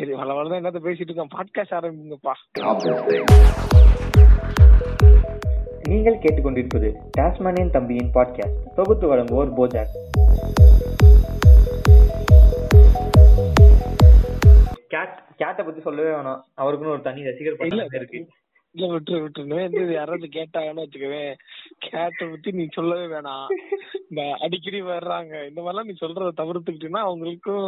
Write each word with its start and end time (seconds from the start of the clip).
சரி 0.00 0.12
வள 0.12 0.34
வளதான் 0.34 0.60
என்னத்த 0.60 0.76
பேசிட்டு 0.76 1.08
இருக்கோம்? 1.08 1.28
பாட்காஸ்ட் 1.36 1.74
ஆரம்பிங்கப்பா. 1.78 2.32
நீங்கள் 5.88 6.18
கேட்டுக்கொண்டிருப்பது 6.18 6.88
டாஸ்மானியன் 7.18 7.70
தம்பியின் 7.70 8.10
பாட்காஸ்ட் 8.14 8.62
தொகுத்து 8.74 9.16
வழங்குவோர் 9.16 9.52
போஜாக் 9.56 9.92
கேட் 14.88 15.22
கேட்டை 15.36 15.64
பத்தி 15.64 15.80
சொல்லவே 15.80 16.08
வேணாம். 16.08 16.40
அவருக்குன்னு 16.56 16.94
ஒரு 16.94 17.00
தனி 17.00 17.22
ரசிகர் 17.22 17.58
பட்டாளமே 17.58 17.94
இருக்கு. 17.94 18.28
இல்ல 18.74 18.86
விட்டுரு 18.92 19.18
விட்டுருன்னு 19.22 19.60
இது 19.82 19.94
யாராவது 19.94 20.26
கேட்டாங்கன்னு 20.36 20.82
வச்சுக்கவே 20.84 21.22
கேட்ட 21.86 22.26
பத்தி 22.32 22.50
நீ 22.58 22.64
சொல்லவே 22.76 23.06
வேணாம். 23.12 23.48
இந்த 24.08 24.22
அடிக்கடி 24.44 24.80
வர்றாங்க. 24.90 25.32
இந்த 25.48 25.60
மாதிரிலாம் 25.60 25.88
நீ 25.90 25.94
சொல்றத 26.02 26.30
தவிர்த்துக்கிட்டீங்கன்னா 26.40 27.06
அவங்களுக்கும் 27.06 27.66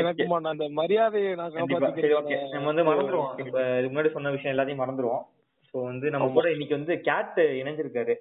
எனக்குமான 0.00 0.50
அந்த 0.54 0.66
மரியாதையை 0.80 1.30
நான் 1.40 1.54
காப்பாத்திக்கிறேன் 1.54 2.52
நம்ம 2.54 2.68
வந்து 2.70 2.88
மறந்துருவோம். 2.90 3.32
இப்ப 3.44 3.62
இதுக்கு 3.78 3.92
முன்னாடி 3.94 4.12
சொன்ன 4.16 4.32
விஷயம் 4.36 4.54
எல்லாத்தையும் 4.54 4.82
மறந்துருவோம். 4.82 5.24
சோ 5.70 5.78
வந்து 5.90 6.06
நம்ம 6.14 6.28
கூட 6.36 6.48
இன்னைக்கு 6.54 6.78
வந்து 6.78 6.96
கேட் 7.08 7.40
இணைஞ்சிருக்காரு. 7.60 8.16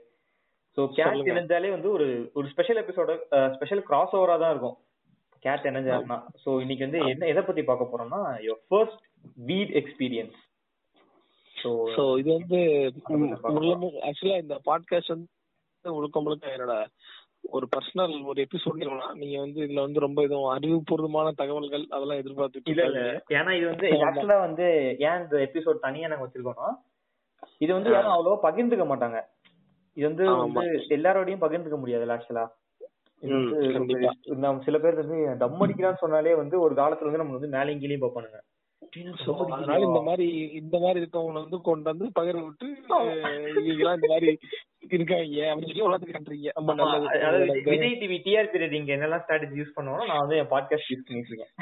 so 0.78 0.84
gate. 1.00 1.28
இணைஞ்சாலே 1.32 1.72
வந்து 1.76 1.90
ஒரு 1.98 2.08
ஒரு 2.38 2.46
ஸ்பெஷல் 2.54 2.82
எபிசோட 2.84 3.18
ஸ்பெஷல் 3.58 3.84
கிராஸ் 3.90 4.16
ஓவரா 4.20 4.38
தான் 4.44 4.54
இருக்கும். 4.56 4.78
கேட் 5.46 5.68
இணைஞ்சாருன்னா. 5.72 6.20
சோ 6.44 6.50
இன்னைக்கு 6.64 6.88
வந்து 6.88 7.02
என்ன 7.12 7.28
எதை 7.34 7.44
பத்தி 7.44 7.64
பார்க்க 7.72 7.92
போறோம்னா 7.92 8.22
your 8.48 8.62
first 8.70 9.04
weed 9.50 9.74
experience 9.82 10.40
so 11.62 11.70
so 11.96 12.04
இது 12.20 12.30
வந்து 12.38 12.60
ஆக்சுவலா 14.08 14.38
இந்த 14.38 14.56
பாட்காஸ்ட் 14.68 15.14
வந்து 15.14 15.28
முழுக்க 15.86 16.22
முழுக்க 16.22 16.56
என்னோட 16.56 16.76
ஒரு 17.50 17.66
பர்சனல் 17.74 18.16
ஒரு 18.26 18.40
எபிசோட் 18.46 18.82
நீங்க 19.16 19.38
வந்து 19.40 19.60
இதுல 19.66 19.84
வந்து 19.86 20.00
ரொம்ப 20.00 20.20
இதுவும் 20.24 20.52
அறிவுபூர்வமான 20.56 21.28
தகவல்கள் 21.36 21.86
அதெல்லாம் 21.90 22.22
எதிர்பார்த்துட்டு 22.22 22.72
இல்ல. 22.74 22.84
ஏன்னா 23.38 23.52
இது 23.58 23.66
வந்து 23.72 23.88
ஆக்சுவலா 24.08 24.40
வந்து 24.40 24.66
ஏன் 25.08 25.20
இந்த 25.24 25.38
எபிசோட் 25.48 25.86
தனியா 25.88 26.08
நாங்க 26.08 26.26
வச்சிருக்கோம்னா 26.26 26.70
இது 27.62 27.72
வந்து 27.74 27.92
யாரும் 27.92 28.16
அவ்வளவா 28.16 28.40
பகிர்ந்துக்க 28.46 28.86
மாட்டாங்க. 28.86 29.20
இது 29.98 30.06
வந்து 30.10 30.26
எல்லாரோடையும் 30.98 31.44
பகிர்ந்துக்க 31.46 31.78
முடியாது 31.80 32.14
ஆக்சுவலா. 32.16 32.46
நம்ம 34.44 34.62
சில 34.68 34.78
பேர் 34.80 35.02
வந்து 35.02 35.18
டம் 35.42 35.62
அடிக்கிறான்னு 35.64 36.04
சொன்னாலே 36.04 36.36
வந்து 36.36 36.56
ஒரு 36.66 36.74
காலத்துல 36.76 37.10
வந்து 37.10 37.24
நம்ம 37.24 37.38
வந்து 37.38 37.54
மேலையும் 37.56 37.82
கீழையும் 37.82 38.04
பார்ப்பானுங்க. 38.06 38.40
அதனால 38.82 39.80
இந்த 39.90 40.02
மாதிரி 40.08 40.28
இந்த 40.62 40.76
மாதிரி 40.84 41.02
இருக்கவங்க 41.02 41.42
வந்து 41.42 41.58
கொண்டு 41.68 41.90
வந்து 41.92 42.06
பகிர 42.18 42.38
விட்டு 42.46 42.68
இவங்கெல்லாம் 43.62 43.98
இந்த 44.00 44.10
மாதிரி 44.14 44.30
இருக்காங்க 44.96 45.42
அப்படின்னு 45.50 45.70
சொல்லி 45.70 45.88
உலகத்துக்கு 45.88 46.16
கட்டுறீங்க 46.16 46.52
ரொம்ப 46.58 46.72
நல்லது. 46.80 47.60
விஜய் 47.68 48.00
டிவி 48.02 48.18
டிஆர்பி 48.26 48.62
ரேட்டிங் 48.64 48.90
என்னெல்லாம் 48.96 49.22
ஸ்ட்ராட்டஜி 49.24 49.60
யூஸ் 49.60 49.76
பண்ணுவோம் 49.78 50.10
நான் 50.10 50.22
வந்து 50.24 50.40
என் 50.42 50.52
பாட்காஸ்ட் 50.54 50.92
யூஸ் 50.94 51.06
பண்ணிட்டு 51.08 51.32
இருக்கேன். 51.34 51.54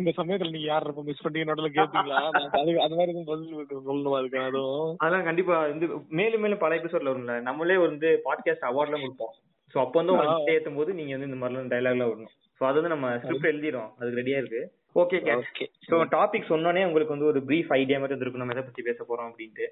இந்த 0.00 0.10
சமயத்துல 0.18 0.52
நீங்க 0.54 0.68
யார் 0.70 0.88
ரொம்ப 0.90 1.02
மிஸ் 1.08 1.24
பண்ணி 1.24 1.46
நடுவுல 1.50 1.70
கேட்டீங்களா 1.76 2.20
நான் 2.36 2.56
அது 2.60 2.72
அது 2.86 2.96
மாதிரி 2.98 3.12
எதுவும் 3.12 3.30
பதில் 3.30 3.54
இருக்கு, 3.58 3.76
சொல்லணுமா 3.88 4.18
இருக்கு 4.22 4.40
அதுவும் 4.48 4.90
அதெல்லாம் 5.02 5.28
கண்டிப்பா 5.28 5.56
வந்து 5.72 5.88
மேலும் 6.20 6.42
மேலும் 6.44 6.62
பல 6.64 6.78
எபிசோட்ல 6.80 7.12
வரும்ல 7.12 7.36
நம்மளே 7.48 7.78
வந்து 7.86 8.10
பாட்காஸ்ட் 8.26 8.68
அவார்ட்லாம் 8.70 9.04
கொடுப்போம். 9.04 9.34
சோ 9.74 9.78
அப்போ 9.84 9.96
வந்து 10.00 10.14
உங்களுக்கு 10.14 10.54
ஏத்தும் 10.56 10.80
போது 10.80 10.98
நீங்க 10.98 11.14
வந்து 11.16 11.30
இந்த 11.30 11.38
மாதிரிலாம் 11.42 11.72
டைலாக்லாம் 11.74 12.12
வரணும் 12.12 12.34
சோ 12.60 12.64
அது 12.68 12.78
வந்து 12.80 12.94
நம்ம 12.94 13.08
ஸ்கிரிப்ட் 13.22 13.50
எழுதிடும் 13.52 13.90
அதுக்கு 13.98 14.20
ரெடியா 14.22 14.40
இருக்கு. 14.42 14.62
ஓகே 14.96 15.18
ஓகே 15.40 15.64
சோ 15.88 15.96
டாபிக் 16.14 16.50
சொன்னோனே 16.52 16.84
உங்களுக்கு 16.88 17.14
வந்து 17.14 17.30
ஒரு 17.32 17.40
பிரீஃப் 17.48 17.72
ஐடியா 17.78 17.98
மாதிரி 18.00 18.24
இருக்கும் 18.24 18.42
நம்ம 18.42 18.54
எதை 18.54 18.64
பத்தி 18.66 18.82
பேச 18.88 19.00
போறோம் 19.08 19.28
அப்படின்ட்டு. 19.30 19.66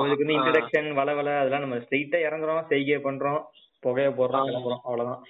இதுக்கு 0.00 0.24
வந்து 0.24 0.36
இன்ட்ரடக்ஷன் 0.38 0.88
வள 0.98 1.10
வள 1.18 1.30
அதெல்லாம் 1.40 1.64
நம்ம 1.64 1.78
ஸ்ட்ரைட்டா 1.84 2.18
இறங்குறோம் 2.26 2.66
செய்கை 2.72 2.98
பண்றோம் 3.06 3.40
புகைய 3.82 4.08
போடுறோம் 4.18 4.48
கிளம்புறோம் 4.48 4.84
அவ்வளவுதான். 4.88 5.22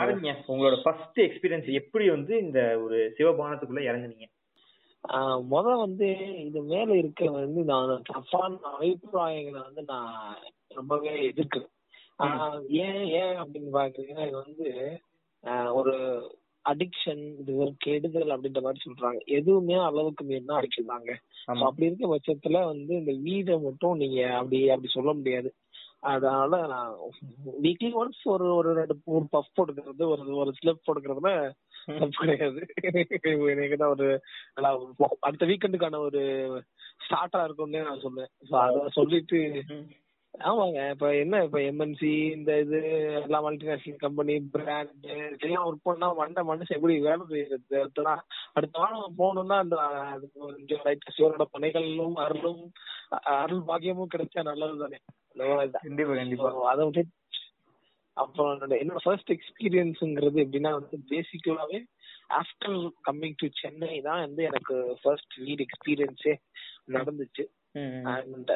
ஆரம்பிங்க. 0.00 0.32
உங்களோட 0.52 0.76
ஃபர்ஸ்ட் 0.84 1.20
எக்ஸ்பீரியன்ஸ் 1.26 1.68
எப்படி 1.80 2.06
வந்து 2.10 2.34
இந்த 2.44 2.60
ஒரு 2.84 2.98
சிவபானத்துக்குள்ள 3.18 3.82
இறங்குனீங்க? 3.88 4.26
முத 5.52 5.66
வந்து 5.82 6.08
இது 6.46 6.60
மேல 6.70 6.88
இருக்க 7.02 7.30
வந்து 7.36 7.60
நான் 7.70 8.02
தப்பான 8.08 8.56
அபிப்பிராயங்களை 8.72 9.60
வந்து 9.68 9.82
நான் 9.92 10.16
ரொம்பவே 10.70 11.12
எதிர்க்கிறேன். 11.28 11.72
ஏன் 12.84 13.04
ஏன் 13.20 13.36
அப்படின்னு 13.42 13.70
பாக்குறீங்கன்னா 13.76 14.26
இது 14.28 14.38
வந்து 14.44 14.66
ஒரு 15.72 15.94
அடிக்ஷன் 16.68 17.22
இது 17.40 17.52
ஒரு 17.56 17.72
கெடுதல் 17.78 18.34
அப்படின்ற 18.34 18.60
மாதிரி 18.60 18.80
சொல்றாங்க. 18.86 19.20
எதுவுமே 19.30 19.76
அளவுக்கு 19.88 20.24
மீறினா 20.24 20.56
ஆமா. 21.48 21.64
அப்படி 21.68 21.86
இருக்க 21.86 22.06
பட்சத்துல 22.06 22.64
வந்து 22.64 22.92
இந்த 22.96 23.12
வீடை 23.26 23.56
மட்டும் 23.62 23.96
நீங்க 23.96 24.20
அப்படி 24.36 24.58
அப்படி 24.70 24.90
சொல்ல 24.92 25.12
முடியாது. 25.12 25.50
அதனால 26.08 26.58
நான் 26.66 26.90
வீக்லி 27.62 27.88
ஒன்ஸ் 28.00 28.20
ஒரு 28.24 28.46
ஒரு 28.54 28.72
ரெண்டு 28.72 28.94
ஒரு 29.04 29.24
பஃப் 29.32 29.54
போட்டுக்கிறது 29.56 30.04
ஒரு 30.08 30.36
ஒரு 30.36 30.50
ஸ்லெப் 30.58 30.84
போட்டுக்கிறதுல 30.86 31.32
தப்பு 31.98 32.18
கிடையாது. 32.18 32.60
எனக்கு 33.54 33.76
தான் 33.76 33.94
ஒரு 33.94 34.08
அடுத்த 35.20 35.46
வீக்கெண்டுக்கான 35.46 36.00
ஒரு 36.00 36.22
ஸ்டார்டா 37.04 37.42
இருக்கும்னு 37.44 37.82
நான் 37.82 38.04
அத 38.60 38.88
சொல்லிட்டு 38.90 39.40
ஆமாங்க 40.34 40.80
இப்ப 40.92 41.06
என்ன 41.20 41.36
இப்ப 41.44 41.58
எம்என்சி 41.68 42.10
இந்த 42.34 42.50
இது 42.60 42.78
எல்லா 43.20 43.38
மல்டிநேஷனல் 43.44 44.02
கம்பெனி 44.02 44.34
பிராண்ட் 44.52 45.06
எல்லாம் 45.40 45.66
ஒர்க் 45.68 45.86
பண்ணா 45.86 46.08
மண்ட 46.18 46.42
மனுஷன் 46.50 46.76
எப்படி 46.76 46.96
வேலை 47.06 47.24
செய்யறது 47.30 47.78
அடுத்த 47.80 48.04
அடுத்த 48.54 48.74
வாரம் 48.82 49.18
போகணும்னா 49.20 49.56
அந்த 49.64 49.76
அதுக்கு 50.12 50.38
கொஞ்சம் 50.46 50.84
லைட்டா 50.86 51.14
சிவனோட 51.16 51.46
பணிகளும் 51.54 52.16
அருளும் 52.24 52.62
அருள் 53.36 53.64
பாக்கியமும் 53.70 54.12
கிடைச்சா 54.14 54.42
நல்லது 54.50 54.78
தானே 54.84 55.00
அந்த 55.32 55.42
மாதிரி 55.50 55.70
தான். 55.70 55.84
கண்டிப்பா 55.86 56.14
கண்டிப்பா 56.14 56.50
So, 56.52 56.62
அதை 56.72 56.84
விட்டு 56.88 57.04
அப்புறம் 58.16 58.52
என்னோட 58.78 59.00
ஃபர்ஸ்ட் 59.02 59.34
எக்ஸ்பீரியன்ஸ்ங்கிறது 59.34 60.38
எப்படின்னா 60.44 60.70
வந்து 60.78 60.96
பேசிக்கலாவே 61.10 61.78
ஆஃப்டர் 62.38 62.78
கம்மிங் 63.06 63.38
டு 63.38 63.46
சென்னை 63.60 63.94
தான் 64.06 64.24
வந்து 64.24 64.42
எனக்கு 64.44 64.74
ஃபர்ஸ்ட் 65.02 65.36
வீட் 65.44 65.62
எக்ஸ்பீரியன்ஸே 65.66 66.34
நடந்துச்சு. 66.96 67.44
அண்ட் 68.14 68.52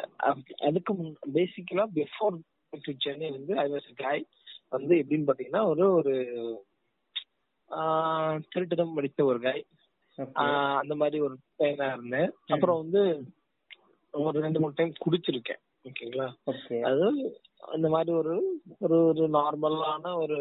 அதுக்கு 0.62 0.92
பேசிக்கலா 1.32 1.84
பிஃபோர் 1.94 2.36
டு 2.70 2.92
சென்னை 2.98 3.30
வந்து 3.30 3.58
ஐ 3.58 3.70
வாஸ் 3.70 3.88
காய் 3.94 4.22
வந்து 4.68 4.94
எப்படின்னு 4.96 5.28
பாத்தீங்கன்னா 5.30 5.62
ஒரு 5.66 5.92
ஒரு 5.92 6.14
திருட்டுதம் 8.54 8.94
படித்த 8.94 9.24
ஒரு 9.24 9.40
காய். 9.40 9.62
அந்த 10.74 10.94
மாதிரி 10.94 11.20
ஒரு 11.20 11.36
பையனா 11.58 11.92
இருந்தேன். 11.92 12.30
அப்புறம் 12.46 12.80
வந்து 12.82 13.02
ஒரு 14.14 14.40
ரெண்டு 14.40 14.60
மூணு 14.60 14.72
டைம் 14.76 14.92
குடிச்சிருக்கேன். 15.04 15.60
ஓகேங்களா. 15.88 16.26
அது 16.82 17.06
அந்த 17.58 17.88
மாதிரி 17.88 18.12
ஒரு 18.16 18.60
ஒரு 18.78 19.04
ஒரு 19.04 19.28
நார்மலான 19.28 20.14
ஒரு 20.16 20.38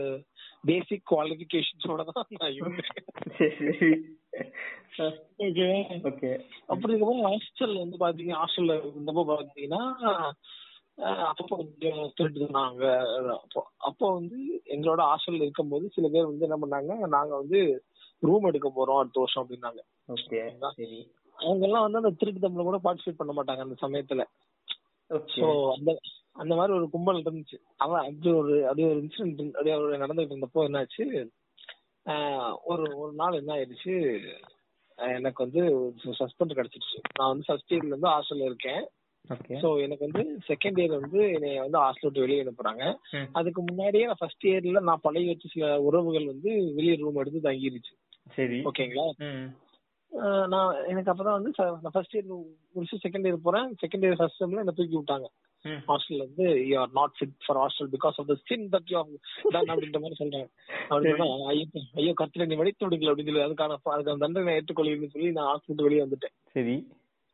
பேசிக் 0.62 1.08
குவாலிபிகேஷன்ஸோட 1.12 2.06
தான் 2.12 2.28
நான் 2.30 2.54
இருந்தேன். 2.60 4.20
Okay. 5.42 5.74
Okay. 6.06 6.34
அப்படி 6.70 6.92
இருக்கும்போது 6.92 7.24
ஹாஸ்டல் 7.28 7.76
வந்து 7.82 7.98
பாத்தீங்க 7.98 8.34
ஹாஸ்டல்ல 8.40 8.74
இருந்தப்போ 8.80 9.24
பாத்தீங்கன்னா 9.30 9.82
அப்பப்போ 11.30 11.56
கொஞ்சம் 11.56 12.02
திருட்டுனாங்க 12.18 12.84
அப்போ 13.38 13.60
அப்போ 13.80 14.06
வந்து 14.14 14.40
எங்களோட 14.76 15.02
ஹாஸ்டல்ல 15.10 15.46
இருக்கும்போது 15.46 15.86
சில 15.96 16.08
பேர் 16.10 16.30
வந்து 16.30 16.48
என்ன 16.48 16.60
பண்ணாங்க 16.64 17.08
நாங்க 17.16 17.34
வந்து 17.38 17.60
ரூம் 18.24 18.48
எடுக்க 18.50 18.70
போறோம் 18.72 19.02
அடுத்த 19.02 19.24
வருஷம் 19.24 19.44
அப்படின்னாங்க 19.44 19.82
Okay. 20.10 20.44
சரி. 20.78 21.00
அவங்க 21.38 21.64
எல்லாம் 21.68 21.86
வந்து 21.86 22.02
அந்த 22.02 22.12
திருட்டு 22.20 22.40
தம்ல 22.40 22.64
கூட 22.64 22.80
பார்ட்டிசிபேட் 22.86 23.20
பண்ண 23.20 23.34
மாட்டாங்க 23.34 23.66
அந்த 23.66 23.78
சமயத்துல. 23.84 24.24
சோ 25.34 25.46
அந்த 25.76 25.92
அந்த 26.36 26.54
மாதிரி 26.56 26.74
ஒரு 26.76 26.86
கும்பல் 26.90 27.22
இருந்துச்சு 27.22 27.58
அவன் 27.78 28.04
அப்படி 28.04 28.30
ஒரு 28.42 28.54
அப்படியே 28.66 28.90
ஒரு 28.92 29.00
இன்சிடென்ட் 29.04 29.56
அப்படியே 29.56 29.76
ஒரு 29.80 29.98
நடந்துட்டு 29.98 30.34
இருந்தப்போ 30.34 30.66
என்னாச்சு 30.68 31.06
ஒரு 32.72 32.86
ஒரு 33.02 33.14
நாள் 33.14 33.40
என்ன 33.40 33.52
ஆயிடுச்சு 33.56 33.94
எனக்கு 35.18 35.44
வந்து 35.46 35.62
சஸ்பெண்ட் 36.22 36.58
கிடைச்சிருச்சு 36.58 37.00
நான் 37.18 37.32
வந்து 37.32 37.48
ஃபர்ஸ்ட் 37.48 37.74
இயர்ல 37.74 37.94
இருந்து 37.94 38.14
ஹாஸ்டல்ல 38.14 38.50
இருக்கேன். 38.50 38.82
சோ 39.62 39.68
எனக்கு 39.86 40.08
வந்து 40.08 40.24
செகண்ட் 40.48 40.80
இயர் 40.82 40.94
வந்து 41.00 41.20
என்னைய 41.36 41.58
வந்து 41.64 41.80
ஹாஸ்டல் 41.84 42.08
விட்டு 42.08 42.24
வெளியே 42.24 42.44
அனுப்புறாங்க. 42.44 42.84
அதுக்கு 43.40 43.62
முன்னாடியே 43.68 44.08
நான் 44.10 44.22
ஃபர்ஸ்ட் 44.22 44.48
இயர்ல 44.50 44.82
நான் 44.90 45.04
பழகி 45.06 45.28
வச்ச 45.32 45.50
சில 45.54 45.68
உறவுகள் 45.88 46.32
வந்து 46.32 46.52
வெளியே 46.78 46.96
ரூம் 47.02 47.20
எடுத்து 47.24 47.48
தங்கிருச்சு 47.48 47.94
சரி. 48.38 48.60
ஓகேங்களா 48.70 49.08
நான் 50.54 50.72
எனக்கு 50.92 51.12
அப்பதான் 51.12 51.40
வந்து 51.40 51.52
ஃபர்ஸ்ட் 51.94 52.16
இயர் 52.18 52.32
முடிச்சு 52.76 53.04
செகண்ட் 53.06 53.28
இயர் 53.28 53.46
போறேன் 53.48 53.70
செகண்ட் 53.84 54.06
இயர் 54.06 54.20
ஃபர்ஸ்ட் 54.22 54.42
செம்ல 54.42 54.64
என்ன 54.64 54.76
தூக்கி 54.80 54.98
விட்டாங்க. 54.98 55.30
ஹாஸ்டல்ல 55.90 56.24
இருந்து 56.24 56.46
you 56.68 56.76
are 56.80 56.94
not 56.94 57.16
fit 57.18 57.36
for 57.46 57.60
hostel 57.64 57.90
because 57.96 58.18
of 58.22 58.30
the 58.32 58.36
sin 58.50 58.68
that 58.76 58.92
you 58.94 59.02
done 59.56 59.72
அப்படின்ற 59.74 60.00
மாதிரி 60.04 60.20
சொல்றாங்க 60.22 60.48
அப்படி 60.90 61.12
சொன்னா, 61.12 61.28
ஐயோ 62.00 62.14
கத்திர 62.22 62.48
நீ 62.52 62.56
வெடித்து 62.56 62.86
விடுங்கள் 62.86 63.12
அப்படின்னு 63.12 63.32
சொல்லி 63.32 63.48
அதுக்கான 63.48 63.78
அதுக்கான 63.96 64.22
தண்டனை 64.26 64.56
ஏற்றுக்கொள்ளுன்னு 64.60 65.14
சொல்லி 65.16 65.32
நான் 65.32 65.50
ஹாஸ்டல் 65.52 65.86
வெளியே 65.88 66.04
வந்துட்டேன். 66.06 66.36
சரி. 66.58 66.76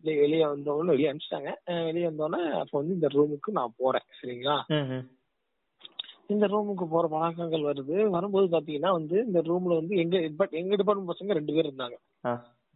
வெளியே 0.03 0.21
வெளியே 0.23 0.45
வந்தோடனே 0.45 0.93
வெளியே 0.95 1.11
அனுப்பிச்சிட்டாங்க. 1.11 1.51
வெளியே 1.85 2.07
வந்தோடனே 2.09 2.41
அப்போ 2.61 2.75
வந்து 2.79 2.93
இந்த 2.93 3.07
ரூமுக்கு 3.13 3.51
நான் 3.59 3.77
போறேன் 3.77 4.07
சரிங்களா. 4.19 4.57
இந்த 6.33 6.45
ரூமுக்கு 6.47 6.85
போற 6.87 7.07
பழக்கங்கள் 7.07 7.67
வருது. 7.69 7.95
வரும்போது 8.15 8.47
பாத்தீங்கன்னா 8.53 8.91
வந்து 8.91 9.17
இந்த 9.27 9.41
ரூம்ல 9.49 9.75
வந்து 9.79 9.95
எங்க 9.95 10.17
பட் 10.41 10.53
எங்க 10.61 10.75
டிபார்ட்மெண்ட் 10.75 11.11
பசங்க 11.13 11.37
ரெண்டு 11.39 11.53
பேர் 11.53 11.69
இருந்தாங்க. 11.69 11.97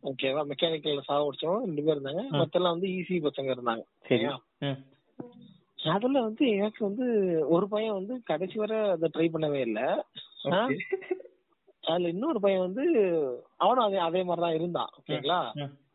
ஓகேவா 0.03 0.41
மெக்கானிக்கல்ல 0.51 1.01
சாக 1.07 1.19
முடிச்சவங்க 1.25 1.65
ரெண்டு 1.65 1.83
பேர் 1.83 1.95
இருந்தாங்க. 1.97 2.23
மத்தெல்லாம் 2.41 2.75
வந்து 2.75 2.87
ஈஸி 2.97 3.17
பசங்க 3.27 3.49
இருந்தாங்க. 3.55 3.83
சரி. 4.07 4.09
சரியா? 4.09 4.33
அதுல 5.91 6.21
வந்து 6.21 6.43
எனக்கு 6.55 6.81
வந்து 6.85 7.05
ஒரு 7.49 7.65
பையன் 7.67 7.93
வந்து 7.93 8.15
கடைசி 8.23 8.57
வரை 8.59 8.77
அதை 8.89 9.07
ட்ரை 9.13 9.27
பண்ணவே 9.33 9.61
இல்ல. 9.67 9.79
அதுல 11.83 12.09
இன்னொரு 12.09 12.39
பையன் 12.39 12.65
வந்து 12.67 12.83
அவனும் 13.57 13.85
அதே 13.85 13.99
அதே 14.07 14.21
மாதிரிதான் 14.23 14.57
இருந்தான். 14.59 14.91
ஓகேங்களா. 14.99 15.39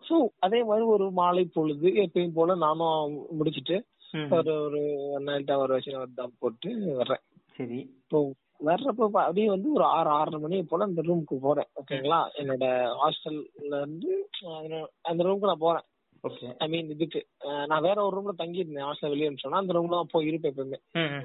சோ 0.08 0.16
அதே 0.38 0.60
மாதிரி 0.62 0.84
ஒரு 0.86 1.06
மாலை 1.10 1.44
பொழுது 1.46 1.88
எப்பயும் 2.04 2.34
போல 2.34 2.54
நானும் 2.54 3.14
முடிச்சிட்டு. 3.30 3.76
ஒரு 4.30 4.52
ஒரு 4.64 4.80
நைட்டா 5.26 5.54
ஒரு 5.56 5.72
வச்சு 5.74 6.00
ஒரு 6.00 6.12
தம் 6.14 6.36
போட்டு 6.38 6.70
வர்றேன். 6.98 7.22
சரி. 7.58 7.78
இப்போ 8.02 8.18
வர்றப்ப 8.64 9.06
அப்படியே 9.20 9.48
வந்து 9.48 9.68
ஒரு 9.72 9.84
ஆறு 9.96 10.10
ஆறரை 10.10 10.38
மணி 10.40 10.56
போல 10.62 10.84
அந்த 10.84 11.02
ரூமுக்கு 11.02 11.36
போறேன். 11.40 11.68
ஓகேங்களா? 11.80 12.20
என்னோட 12.40 12.64
ஹாஸ்டல்ல 13.00 13.80
இருந்து 13.80 14.12
அந்த 15.02 15.20
ரூமுக்கு 15.24 15.50
நான் 15.50 15.64
போறேன். 15.66 15.86
ஓகே 16.24 16.46
ஐ 16.58 16.66
மீன் 16.68 16.88
இதுக்கு 16.90 17.20
நான் 17.66 17.82
வேற 17.82 17.96
ஒரு 18.04 18.14
ரூம்ல 18.16 18.34
தங்கி 18.36 18.58
இருந்தேன் 18.58 18.84
ஹாஸ்டல் 18.84 19.12
வெளியே 19.14 19.34
சொன்னா 19.36 19.58
அந்த 19.58 19.74
ரூம்ல 19.76 20.02
போய் 20.10 20.26
இருப்பேன் 20.26 20.52
எப்பவுமே. 20.52 20.78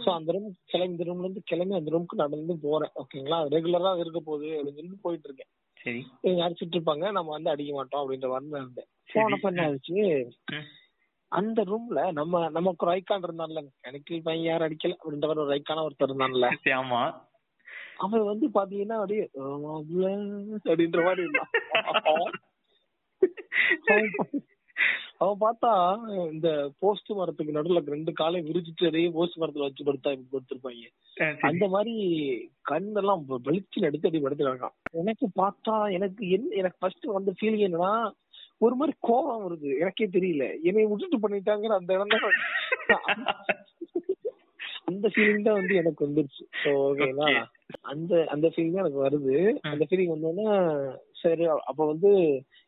சோ 0.03 0.09
அந்த 0.09 0.31
ரூம் 0.31 0.57
கிளம்பி 0.65 0.91
இந்த 0.91 1.05
ரூம்ல 1.07 1.25
இருந்து 1.25 1.41
கிளம்பி 1.45 1.75
அந்த 1.75 1.91
ரூமுக்கு 1.95 2.21
நடந்து 2.23 2.57
போறேன். 2.61 2.93
ஓகேங்களா 2.95 3.39
ரெகுலரா 3.55 3.91
இருக்க 3.99 4.19
போகுது 4.19 4.49
அப்படின்னு 4.57 4.81
சொல்லி 4.81 4.99
போயிட்டு 5.01 5.27
இருக்கேன். 5.29 5.51
சரி. 5.79 6.01
அடிச்சிட்டு 6.45 6.75
இருப்பாங்க 6.77 7.05
நம்ம 7.11 7.29
வந்து 7.29 7.49
அடிக்க 7.49 7.73
மாட்டோம் 7.73 8.01
அப்படின்ற 8.01 8.29
தான் 8.33 8.61
இருந்தேன். 8.61 8.89
போனப்ப 9.13 9.47
என்ன 9.47 9.65
ஆச்சு. 9.69 9.97
அந்த 11.31 11.59
ரூம்ல 11.63 12.11
நம்ம 12.11 12.49
நமக்கு 12.49 12.85
ஒரு 12.85 12.95
ஐக்கான் 12.95 13.27
இருந்தான்ல 13.27 13.61
எனக்கு 13.81 14.21
பையன் 14.23 14.45
யாரும் 14.45 14.67
அடிக்கல 14.67 14.95
அப்படின்ற 15.01 15.27
ஒரு 15.35 15.55
ஐக்கான 15.55 15.83
ஒருத்தர் 15.87 16.09
இருந்தான்ல. 16.09 16.47
ஆமா. 16.79 17.01
அவன் 17.97 18.23
வந்து 18.23 18.45
பாத்தீங்கன்னா 18.49 18.97
அப்படியே 18.99 19.25
அப்படின்ற 20.65 21.03
மாதிரி 21.07 21.25
இருந்தான். 21.25 21.51
அவன் 25.23 25.41
பார்த்தா 25.43 25.71
இந்த 26.31 26.49
போஸ்ட் 26.79 27.09
மரத்துக்கு 27.19 27.55
நடுவுல 27.57 27.81
ரெண்டு 27.95 28.11
காலையும் 28.13 28.47
விரிச்சிட்டு 28.47 28.89
அதே 28.89 29.03
போஸ்ட் 29.17 29.39
மரத்துல 29.41 29.67
வச்சு 29.67 29.87
படுத்தா 29.87 30.11
படுத்திருப்பாங்க. 30.33 30.87
சரி. 31.17 31.37
அந்த 31.49 31.67
மாதிரி 31.67 31.93
கண்ணெல்லாம் 32.71 33.23
வெளிச்சு 33.49 33.85
எடுத்து 33.89 34.09
அடி 34.09 34.21
படுத்துறாங்க 34.23 34.69
எனக்கு 35.01 35.27
பார்த்தா 35.41 35.75
எனக்கு 35.97 36.29
என்ன 36.37 36.55
எனக்கு 36.61 36.81
ஃபர்ஸ்ட் 36.81 37.07
வந்த 37.17 37.33
ஃபீலிங் 37.39 37.65
என்னன்னா 37.67 37.93
ஒரு 38.61 38.75
மாதிரி 38.75 38.93
கோபம் 39.09 39.43
வருது. 39.45 39.69
எனக்கே 39.83 40.07
தெரியல. 40.17 40.47
என்னை 40.69 40.87
விட்டுட்டு 40.89 41.19
பண்ணிட்டாங்கிற 41.23 41.77
அந்த 41.79 41.93
இடம் 41.93 42.13
தான் 42.15 42.25
அந்த 44.91 45.07
ஃபீலிங் 45.13 45.45
தான் 45.45 45.57
வந்து 45.59 45.75
எனக்கு 45.81 46.05
வந்துருச்சு. 46.05 46.43
ஓகேங்களா. 46.71 47.27
அந்த 47.91 48.11
அந்த 48.29 48.47
ஃபீலிங் 48.51 48.75
தான் 48.75 48.83
எனக்கு 48.85 49.05
வருது. 49.05 49.35
அந்த 49.71 49.83
ஃபீலிங் 49.89 50.13
வந்தோன்னா 50.15 50.47
சரி 51.23 51.45
அப்ப 51.69 51.81
வந்து 51.85 52.09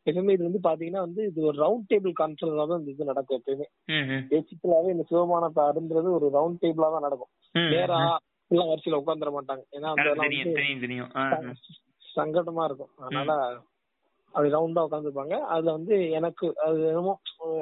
எப்பவுமே 0.08 0.36
இது 0.36 0.48
வந்து 0.48 0.62
பாத்தீங்கன்னா 0.68 1.04
வந்து 1.06 1.22
இது 1.30 1.42
ஒரு 1.50 1.58
ரவுண்ட் 1.64 1.88
டேபிள் 1.92 2.14
கான்ஃபரன்ஸா 2.22 2.66
தான் 2.72 2.82
இந்த 2.82 2.92
இது 2.92 3.10
நடக்கும் 3.12 3.38
எப்பயுமே. 3.40 3.68
பேசிக்கலாவே 4.32 4.94
இந்த 4.96 5.06
சிவமானத்தை 5.12 5.64
அருந்துறது 5.72 6.10
ஒரு 6.18 6.30
ரவுண்ட் 6.38 6.62
டேபிளா 6.64 6.90
தான் 6.96 7.08
நடக்கும். 7.08 7.32
நேரா 7.76 8.00
எல்லாம் 8.52 8.72
வரிசையில 8.72 9.02
உட்காந்துட 9.02 9.32
மாட்டாங்க. 9.36 9.64
ஏன்னா 9.76 9.92
அந்த. 9.92 10.08
சங்கடமா 12.16 12.66
இருக்கும். 12.70 12.92
அதனால 13.04 13.32
அது 14.34 14.48
ரவுண்டா 14.54 14.84
உட்காந்துருப்பாங்க 14.86 15.36
அதுல 15.54 15.74
வந்து 15.78 15.96
எனக்கு 16.18 16.46
அது 16.66 16.78
என்னமோ 16.92 17.14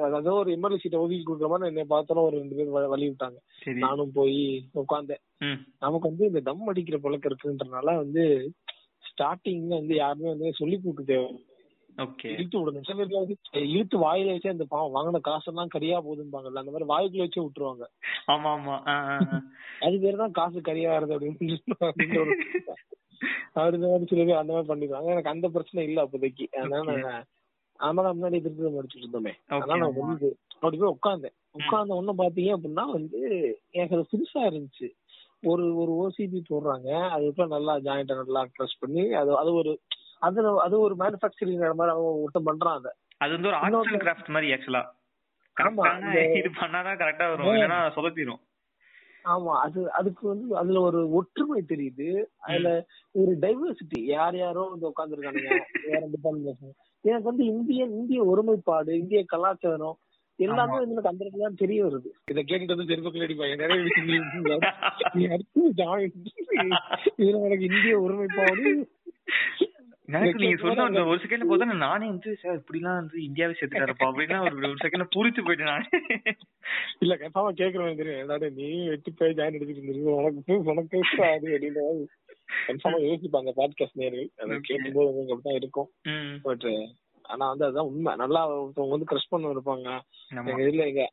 அதாவது 0.06 0.30
ஒரு 0.34 0.78
சீட்டை 0.82 0.98
ஒதுக்கி 1.00 1.24
கொடுக்குற 1.24 1.48
மாதிரி 1.52 1.70
என்னை 1.70 1.84
பார்த்தாலும் 1.90 2.26
ஒரு 2.28 2.36
ரெண்டு 2.40 2.56
பேர் 2.58 2.92
வழி 2.92 3.06
விட்டாங்க. 3.08 3.38
நானும் 3.84 4.14
போய் 4.18 4.38
உட்காந்தேன். 4.82 5.22
நமக்கு 5.84 6.10
வந்து 6.10 6.28
இந்த 6.30 6.40
தம் 6.40 6.70
அடிக்கிற 6.72 6.98
பழக்கம் 6.98 7.30
இருக்குன்றனால 7.30 7.96
வந்து 8.02 8.24
ஸ்டார்டிங்ல 9.22 9.80
வந்து 9.80 9.96
யாருமே 9.96 10.30
வந்து 10.30 10.58
சொல்லி 10.60 10.76
கொடுக்க 10.78 11.04
தேவை 11.10 11.30
ஓகே 11.98 12.28
இழுத்து 12.32 12.58
விடணும். 12.58 12.84
சில 12.84 12.96
வந்து 13.16 13.34
இழுத்து 13.70 13.96
வாயில 13.98 14.34
வச்சு 14.34 14.52
அந்த 14.52 14.64
பாவம் 14.70 14.94
வாங்கின 14.94 15.20
காசெல்லாம் 15.26 15.72
கரியா 15.74 15.98
போகுதும்பாங்கல்ல 15.98 16.62
அந்த 16.62 16.72
மாதிரி 16.74 16.88
வாய்க்குள்ள 16.92 17.26
வச்சு 17.26 17.42
விட்டுருவாங்க. 17.42 17.84
ஆமா 18.28 18.50
ஆமா. 18.54 18.76
அது 19.82 19.96
பேர் 20.00 20.22
தான் 20.22 20.36
காசு 20.38 20.58
கரியாகிறது 20.68 21.14
அப்படின்னு 21.16 21.58
அப்படின்ற 21.82 22.18
ஒரு 22.22 22.32
அவர் 23.56 23.76
இந்த 23.76 23.88
மாதிரி 23.88 24.08
சில 24.10 24.22
பேர் 24.24 24.40
அந்த 24.40 24.52
மாதிரி 24.52 24.70
பண்ணிடுவாங்க. 24.70 25.08
எனக்கு 25.10 25.32
அந்த 25.32 25.46
பிரச்சனை 25.48 25.84
இல்ல 25.84 26.04
அப்போதைக்கு. 26.04 26.44
அதனால 26.58 26.94
நான் 27.00 27.26
அதனால 27.80 28.12
முன்னாடி 28.14 28.38
திருப்பி 28.40 28.72
முடிச்சுட்டு 28.74 29.04
இருந்தோமே. 29.04 29.32
அதனால 29.54 29.80
நான். 29.84 29.98
வந்து 30.02 30.28
அப்படி 30.54 30.76
போய் 30.76 30.94
உட்காந்தேன். 30.94 31.36
உட்கார்ந்த 31.54 31.98
உடனே 31.98 32.14
பாத்தீங்க 32.18 32.56
அப்படின்னா 32.56 32.84
வந்து 32.96 33.20
எனக்கு 33.74 33.96
அது 33.96 34.10
புதுசா 34.12 34.40
இருந்துச்சு. 34.50 34.88
ஒரு 35.42 35.64
ஒரு 35.76 35.92
ஓசிபி 36.02 36.40
போடுறாங்க. 36.50 36.88
அதுக்கப்புறம் 37.14 37.54
நல்லா 37.56 37.74
ஜாயிண்ட 37.86 38.14
நல்லா 38.20 38.42
ட்ரெஸ் 38.54 38.80
பண்ணி 38.80 39.04
அது 39.20 39.30
அது 39.40 39.52
ஒரு 39.60 39.72
அது 40.20 40.40
அது 40.64 40.74
ஒரு 40.80 40.94
மேனுஃபேக்சரிங் 40.94 41.62
மாதிரி 41.72 41.94
அவன் 41.94 42.20
ஒருத்தன் 42.22 42.48
பண்றான் 42.50 42.78
அதை. 42.80 42.92
அது 43.20 43.32
வந்து 43.36 43.50
ஒரு 43.50 43.58
ஆர்ட்ஸ் 43.60 43.90
அண்ட் 43.90 44.04
கிராஃப்ட் 44.04 44.34
மாதிரி 44.36 44.52
ஆக்சுவலா 44.54 44.84
இது 46.38 46.50
பண்ணாதான் 46.60 47.00
கரெக்டா 47.00 47.26
வரும். 47.30 47.52
இல்லைன்னா 47.54 47.80
சொதப்பிடும் 47.96 48.42
ஆமா 49.24 49.52
அது 49.64 49.80
அதுக்கு 49.90 50.22
வந்து 50.28 50.46
அதுல 50.60 50.80
ஒரு 50.80 51.00
ஒற்றுமை 51.18 51.60
தெரியுது. 51.72 52.06
அதுல 52.46 52.68
ஒரு 53.14 53.32
டைவர்சிட்டி 53.44 53.98
யார் 54.14 54.36
யாரோ 54.36 54.62
வந்து 54.70 54.88
டிபார்ட்மெண்ட் 56.14 56.72
எனக்கு 57.04 57.28
வந்து 57.30 57.44
இந்திய 57.52 57.84
இந்திய 57.98 58.20
ஒருமைப்பாடு 58.24 58.90
இந்திய 59.02 59.20
கலாச்சாரம் 59.24 59.96
எல்லாமே 60.46 60.76
வந்து 60.78 60.94
எனக்கு 60.94 61.12
அந்த 61.12 61.24
இடத்துல 61.24 61.46
தான் 61.46 61.60
தெரிய 61.62 61.80
வருது. 61.86 62.10
இதை 62.30 62.42
கேட்டுட்டு 62.48 62.74
வந்து 62.74 62.90
தெருப்பத்தில் 62.90 63.26
அடிப்பாங்க 63.26 63.56
நிறைய. 63.56 63.80
இதுல 67.20 67.46
எனக்கு 67.48 67.68
இந்திய 67.70 67.94
ஒருமைப்பாடு. 68.00 68.72
எனக்கு 70.08 70.42
நீங்க 70.42 70.58
சொன்ன 70.62 70.84
அந்த 70.88 71.02
ஒரு 71.10 71.18
செகண்ட்ல 71.22 71.46
பார்த்தா 71.50 71.76
நானே 71.82 72.06
வந்து 72.06 72.30
சார் 72.40 72.56
இப்படிலாம் 72.56 72.98
வந்து 73.00 73.18
இந்தியாவை 73.24 73.52
சேர்த்துட்டாருப்பா 73.58 74.08
அப்படின்னா 74.08 74.38
ஒரு 74.46 74.56
ஒரு 74.70 74.82
செகண்ட்ல 74.82 75.06
புரிச்சு 75.14 75.44
போயிட்டேன் 75.44 75.70
நான். 75.72 75.86
இல்ல 76.98 77.12
கன்ஃபார்மா 77.20 77.52
கேக்குறவங்க 77.60 78.00
தெரியும். 78.00 78.20
என்னடா 78.22 78.48
நீ 78.58 78.68
வெட்டி 78.88 79.10
போய் 79.10 79.36
ஜாயின் 79.38 79.56
எடுத்துட்டு 79.56 79.82
இருந்திருக்கு. 79.82 80.16
உனக்கு 80.20 80.58
உனக்கு 80.72 80.90
பேசுறாது 80.96 81.48
அப்படின்னு 81.54 81.84
கன்ஃபார்மா 82.66 82.98
யோசிப்பாங்க 83.06 83.52
பாட்காஸ்ட் 83.60 84.00
நேர்கள் 84.02 84.28
அதை. 84.42 84.58
கேட்கும்போது 84.62 85.08
உங்களுக்கு 85.08 85.36
அப்படிதான் 85.36 85.60
இருக்கும். 85.62 85.88
பட் 86.48 86.66
ஆனா 87.32 87.44
வந்து 87.48 87.64
அதுதான் 87.66 87.88
உண்மை. 87.90 88.12
நல்லா 88.22 88.40
ஒருத்தவங்க 88.52 88.94
வந்து 88.96 89.08
கிரஷ் 89.10 89.30
பண்ண 89.30 89.52
இருப்பாங்க. 89.54 89.88
எங்க 90.50 90.62
இதுல 90.66 90.86
எங்க 90.90 91.04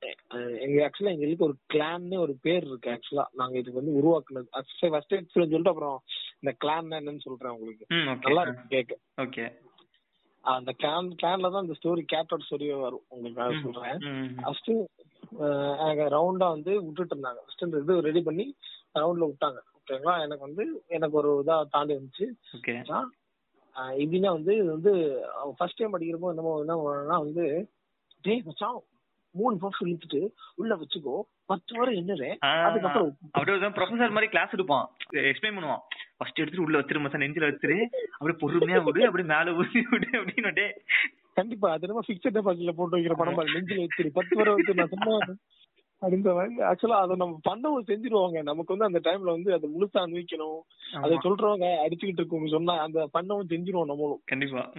எங்க 0.65 0.77
ஆக்சுவலா 0.85 1.13
எங்க 1.15 1.25
இதுக்கு 1.27 1.47
ஒரு 1.47 1.56
கிளான்னு 1.73 2.17
ஒரு 2.25 2.35
பேர் 2.45 2.67
இருக்கு 2.69 2.94
ஆக்சுவலா 2.95 3.25
நாங்க 3.41 3.57
இதுக்கு 3.61 3.81
வந்து 3.81 3.97
உருவாக்குனது. 4.00 4.50
ஃபர்ஸ்ட் 4.53 4.85
எக்ஸ்பீரியன்ஸ் 4.89 5.33
சொல்லிட்டு 5.35 5.73
அப்புறம் 5.73 5.97
இந்த 6.41 6.53
கிளான் 6.65 6.97
என்னன்னு 7.00 7.25
சொல்றேன் 7.27 7.56
உங்களுக்கு. 7.57 7.85
நல்லா 8.27 8.44
இருக்கு 8.47 8.73
கேட்க 8.75 9.00
ஓகே 9.25 9.45
அந்த 10.44 10.71
கிளான் 10.81 11.07
கிளான்ல 11.21 11.51
தான் 11.53 11.65
இந்த 11.65 11.75
ஸ்டோரி 11.79 12.03
கேட்டோட 12.13 12.44
ஸ்டோரியே 12.47 12.75
வரும். 12.83 13.06
உங்களுக்கு. 13.15 13.63
சொல்றேன். 13.65 14.00
ஃபர்ஸ்ட் 14.44 14.71
ரவுண்டா 16.15 16.47
வந்து 16.56 16.71
விட்டுட்டு 16.85 17.13
இருந்தாங்க. 17.15 17.41
ஃபர்ஸ்ட் 17.44 17.65
இந்த 17.65 17.83
இது 17.83 18.01
ரெடி 18.09 18.21
பண்ணி 18.27 18.45
ரவுண்ட்ல 19.00 19.27
விட்டாங்க. 19.31 19.59
ஓகேங்களா 19.79 20.15
எனக்கு 20.25 20.47
வந்து 20.47 20.63
எனக்கு 20.97 21.15
ஒரு 21.21 21.31
இதா 21.44 21.56
தாண்டி 21.75 21.94
வந்துச்சு 21.97 22.27
எப்படின்னா 24.01 24.30
வந்து 24.38 24.54
இது 24.56 24.69
வந்து 24.71 24.94
ஃபர்ஸ்ட் 25.57 25.80
டைம் 25.80 25.94
படிக்கிறப்போ 25.95 26.31
என்னமோ 26.33 26.54
என்ன 26.60 26.75
பண்ணா 26.86 27.18
வந்து 27.18 27.45
டேய் 28.23 28.45
மச்சான் 28.45 28.80
மூணு 29.35 29.56
பாக்ஸ் 29.61 29.83
இழுத்துட்டு 29.85 30.21
உள்ள 30.56 30.73
வச்சுக்கோ 30.76 31.16
பத்து 31.49 31.78
வரை 31.80 31.92
என்னது? 31.99 32.28
அதுக்கப்புறம் 32.64 33.11
அப்படியே 33.33 33.69
ப்ரொஃபசர் 33.78 34.16
மாதிரி 34.16 34.30
கிளாஸ் 34.33 34.56
எடுப்பான். 34.56 34.85
எக்ஸ்பிளைன் 35.30 35.57
பண்ணுவான். 35.57 35.83
ஃபர்ஸ்ட் 36.18 36.42
எடுத்துட்டு 36.42 36.66
உள்ள 36.66 36.80
வச்சிரு 36.80 37.02
மச்சான் 37.04 37.23
நெஞ்சில 37.23 37.49
வச்சிரு. 37.49 37.78
அப்படியே 38.14 38.38
பொறுமையா 38.44 38.81
விடு 38.88 39.07
அப்படியே 39.09 39.30
மேல 39.33 39.54
ஊசி 39.61 39.81
விடு 39.94 40.09
அப்படின்னு 40.19 40.68
கண்டிப்பா 41.38 41.68
அது 41.73 41.85
என்னமோ 41.88 42.04
பிக்சட் 42.07 42.38
டெபாசிட்ல 42.38 42.73
போட்டு 42.78 42.97
வைக்கிற 42.97 43.16
படம் 43.19 43.54
நெஞ்சில 43.56 43.85
வச்சிரு 43.85 44.09
பத்து 44.18 44.40
வரை 44.40 44.54
வச்சு 44.56 44.80
நான் 44.81 44.94
சும்மா 44.95 45.16
அப்படின்ற 46.01 46.33
மாதிரி. 46.33 46.56
ஆக்சுவலா 46.56 46.97
அதை 46.97 47.15
நம்ம 47.15 47.39
பண்ணவும் 47.49 47.83
செஞ்சிருவாங்க. 47.85 48.44
நமக்கு 48.44 48.77
வந்து 48.77 48.99
அந்த 48.99 49.11
டைம்ல 49.11 49.21
வந்து 49.21 49.53
அதை 49.53 49.69
முழுசா 49.77 49.97
அனுபவிக்கணும். 49.97 50.59
அதை 51.01 51.18
சொல்றவங்க 51.23 51.75
அடிச்சுக்கிட்டு 51.87 52.18
இருக்கோம் 52.18 52.47
சொன்னா 52.47 52.77
அந்த 52.77 53.09
பண்ணவும் 53.13 53.49
செஞ்சிருவோம் 53.49 53.85
நம்மளும். 53.85 54.21
கண்டிப்பா. 54.25 54.71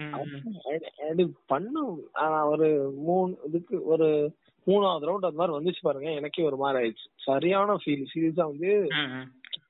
அது- 1.09 1.29
பண்ணும் 1.45 2.09
ஒரு 2.49 2.93
மூணு 2.95 3.37
இதுக்கு 3.45 3.85
ஒரு 3.85 4.33
மூணாவது 4.65 5.03
ரவுண்ட் 5.03 5.25
அது 5.25 5.35
மாதிரி 5.35 5.57
வந்துச்சு 5.57 5.77
பாருங்க. 5.81 6.11
எனக்கே 6.11 6.43
ஒரு 6.43 6.57
மாதிரி 6.57 6.87
ஆயிடுச்சு. 6.87 7.11
சரியான 7.15 7.77
ஃபீல் 7.85 8.05
சீரியஸா 8.15 8.43
வந்து. 8.43 8.87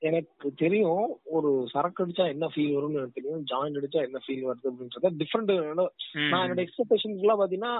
எனக்கு 0.02 0.48
தெரியும் 0.56 1.02
ஒரு 1.30 1.68
சரக்கு 1.72 2.04
அடிச்சா 2.04 2.24
என்ன 2.28 2.46
ஃபீல் 2.46 2.74
வரும்னு 2.74 2.98
எனக்கு 2.98 3.18
தெரியும் 3.18 3.44
ஜாயிண்ட் 3.44 3.78
அடிச்சா 3.78 4.00
என்ன 4.02 4.20
ஃபீல் 4.24 4.42
வருது 4.42 4.70
அப்படின்றத 4.70 5.10
டிஃப்ரெண்ட் 5.20 5.52
நான் 6.30 6.44
என்னோட 6.44 6.62
எக்ஸ்பெக்டேஷன்ஸ் 6.64 7.20
எல்லாம் 7.20 7.40
பாத்தீங்கன்னா 7.40 7.74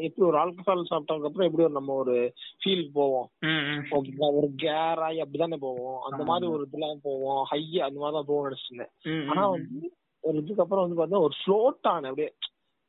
எப்படி 0.00 0.26
ஒரு 0.26 0.38
ஆல்கஹால் 0.38 0.90
சாப்பிட்டதுக்கு 0.90 1.30
அப்புறம் 1.30 1.48
எப்படி 1.48 1.64
ஒரு 1.64 1.72
நம்ம 1.72 1.94
ஒரு 1.94 2.16
ஃபீலுக்கு 2.60 2.92
போவோம். 2.94 3.26
ஓகேங்களா? 3.92 4.28
ஒரு 4.34 4.48
கேர் 4.56 5.02
ஆகி 5.02 5.22
அப்படிதானே 5.22 5.58
போவோம். 5.60 5.98
அந்த 6.04 6.22
மாதிரி 6.24 6.46
ஒரு 6.50 6.66
இதெல்லாம் 6.66 7.02
போவோம். 7.02 7.42
ஹை 7.44 7.62
அந்த 7.80 7.98
மாதிரி 8.00 8.16
தான் 8.16 8.28
போவோம் 8.28 8.46
நினைச்சிருந்தேன் 8.46 8.92
ஆனா. 9.28 9.42
வந்து 9.48 9.90
ஒரு 10.24 10.36
இதுக்கு 10.38 10.62
அப்புறம் 10.62 10.84
வந்து 10.84 11.00
பார்த்தா 11.00 11.22
ஒரு 11.22 11.34
ஃப்ளோட் 11.40 11.88
ஆன 11.88 12.08
அப்படியே 12.08 12.30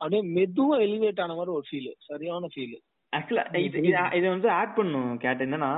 அப்படியே 0.01 0.21
மெதுவா 0.35 0.77
எலிவேட் 0.81 1.21
ஆன 1.21 1.33
மாதிரி 1.33 1.51
ஒரு 1.51 1.65
ஃபீல் 1.69 1.91
சரியான 2.05 2.47
ஃபீல் 2.47 2.77
ஆக்சுவலா 3.13 3.43
இது 3.59 3.77
இது- 4.17 4.29
வந்து 4.29 4.49
ஆட் 4.51 4.75
பண்ணும் 4.75 5.17
கேட்ட 5.17 5.45
என்னன்னா 5.45 5.71